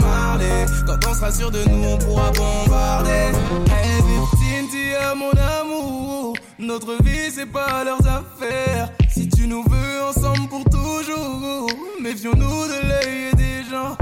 Quand 0.85 0.97
on 1.09 1.13
sera 1.13 1.31
sûr 1.31 1.51
de 1.51 1.63
nous, 1.65 1.83
on 1.89 1.97
pourra 1.97 2.31
bombarder. 2.31 3.31
Hey, 3.69 3.99
es 3.99 5.15
mon 5.15 5.31
amour. 5.31 6.35
Notre 6.57 7.03
vie, 7.03 7.31
c'est 7.33 7.45
pas 7.45 7.83
leurs 7.83 8.05
affaires. 8.07 8.89
Si 9.13 9.27
tu 9.27 9.47
nous 9.47 9.63
veux 9.63 10.03
ensemble 10.03 10.47
pour 10.47 10.63
toujours, 10.65 11.67
méfions-nous 12.01 12.67
de 12.67 12.87
l'œil 12.87 13.35
des 13.35 13.69
gens. 13.69 13.97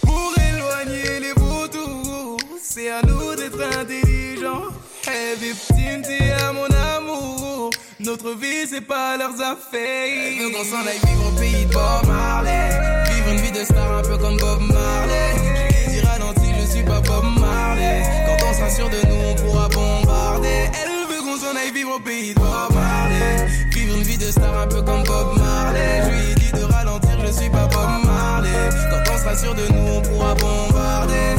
Pour 0.00 0.32
éloigner 0.36 1.20
les 1.20 1.32
vautours, 1.36 2.38
c'est 2.62 2.90
à 2.90 3.02
nous 3.02 3.34
d'être 3.36 3.60
intelligents. 3.78 4.68
Hey, 5.06 5.36
es 5.40 6.52
mon 6.52 6.68
amour. 6.96 7.70
Notre 8.00 8.30
vie, 8.32 8.66
c'est 8.68 8.80
pas 8.80 9.16
leurs 9.16 9.40
affaires. 9.40 10.42
Veut 10.42 10.50
qu'on 10.50 10.64
s'en 10.64 10.86
aille 10.86 11.00
vivre 11.04 11.28
au 11.28 11.38
pays 11.38 11.66
de 11.66 11.72
Bob 11.72 12.06
Marley. 12.06 13.07
Une 13.30 13.36
vie 13.40 13.52
de 13.52 13.64
star 13.64 13.98
un 13.98 14.02
peu 14.02 14.16
comme 14.16 14.36
Bob 14.38 14.60
Marley. 14.60 15.34
Lui 15.36 15.94
ai 15.94 16.00
dit 16.00 16.06
ralenti, 16.06 16.48
je 16.60 16.66
suis 16.66 16.82
pas 16.82 17.00
Bob 17.00 17.24
Marley. 17.38 18.02
Quand 18.26 18.46
on 18.48 18.70
sûr 18.70 18.88
de 18.88 19.06
nous, 19.06 19.22
on 19.30 19.34
pourra 19.34 19.68
bombarder. 19.68 20.70
Elle 20.72 21.14
veut 21.14 21.20
qu'on 21.20 21.36
s'en 21.36 21.54
aille 21.56 21.72
vivre 21.72 21.96
au 21.96 22.00
pays 22.00 22.32
de 22.32 22.40
Bob 22.40 22.72
Marley. 22.72 23.46
Vivre 23.70 23.96
une 23.96 24.02
vie 24.02 24.18
de 24.18 24.30
star 24.30 24.58
un 24.58 24.66
peu 24.66 24.80
comme 24.80 25.02
Bob 25.04 25.36
Marley. 25.36 26.02
Je 26.04 26.10
lui 26.10 26.32
ai 26.32 26.34
dit 26.36 26.52
de 26.52 26.72
ralentir, 26.72 27.18
je 27.26 27.32
suis 27.32 27.50
pas 27.50 27.66
Bob 27.66 28.04
Marley. 28.04 28.70
Quand 28.90 29.12
on 29.12 29.36
sûr 29.36 29.54
de 29.54 29.72
nous, 29.72 29.88
on 29.96 30.00
pourra 30.00 30.34
bombarder. 30.34 31.36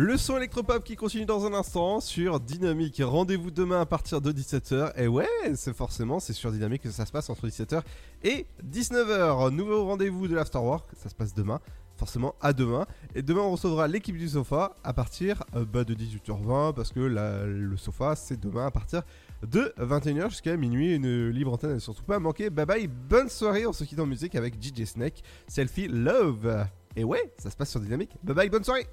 Le 0.00 0.16
son 0.16 0.36
électropop 0.36 0.84
qui 0.84 0.94
continue 0.94 1.24
dans 1.24 1.44
un 1.44 1.52
instant 1.52 1.98
sur 1.98 2.38
Dynamique. 2.38 3.02
Rendez-vous 3.04 3.50
demain 3.50 3.80
à 3.80 3.84
partir 3.84 4.20
de 4.20 4.30
17h. 4.30 4.92
Et 4.96 5.08
ouais, 5.08 5.26
c'est 5.56 5.74
forcément, 5.74 6.20
c'est 6.20 6.34
sur 6.34 6.52
Dynamique 6.52 6.82
que 6.82 6.90
ça 6.90 7.04
se 7.04 7.10
passe 7.10 7.28
entre 7.30 7.48
17h 7.48 7.82
et 8.22 8.46
19h. 8.64 9.50
Nouveau 9.50 9.86
rendez-vous 9.86 10.28
de 10.28 10.36
l'Afterwork, 10.36 10.88
ça 10.96 11.08
se 11.08 11.16
passe 11.16 11.34
demain. 11.34 11.58
Forcément 11.96 12.36
à 12.40 12.52
demain. 12.52 12.86
Et 13.16 13.22
demain 13.22 13.40
on 13.40 13.50
recevra 13.50 13.88
l'équipe 13.88 14.16
du 14.16 14.28
sofa 14.28 14.76
à 14.84 14.92
partir 14.92 15.42
euh, 15.56 15.64
bah, 15.64 15.82
de 15.82 15.94
18h20 15.94 16.74
parce 16.74 16.92
que 16.92 17.00
le 17.00 17.76
sofa 17.76 18.14
c'est 18.14 18.38
demain 18.38 18.66
à 18.66 18.70
partir 18.70 19.02
de 19.42 19.74
21h 19.80 20.30
jusqu'à 20.30 20.56
minuit. 20.56 20.94
Une 20.94 21.30
libre 21.30 21.54
antenne 21.54 21.72
à 21.72 21.80
surtout 21.80 22.04
pas 22.04 22.20
manquer. 22.20 22.50
Bye 22.50 22.66
bye, 22.66 22.86
bonne 22.86 23.28
soirée. 23.28 23.66
On 23.66 23.72
se 23.72 23.82
quitte 23.82 23.98
en 23.98 24.06
musique 24.06 24.36
avec 24.36 24.62
DJ 24.62 24.84
Snake, 24.84 25.24
Selfie 25.48 25.88
Love. 25.88 26.66
Et 26.94 27.02
ouais, 27.02 27.32
ça 27.36 27.50
se 27.50 27.56
passe 27.56 27.72
sur 27.72 27.80
Dynamique. 27.80 28.12
Bye 28.22 28.36
bye, 28.36 28.48
bonne 28.48 28.62
soirée. 28.62 28.86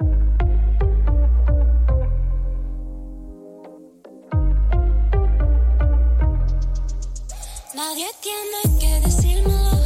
Nadie 7.75 8.07
tiene 8.21 8.79
que 8.79 9.01
decírmelo. 9.01 9.84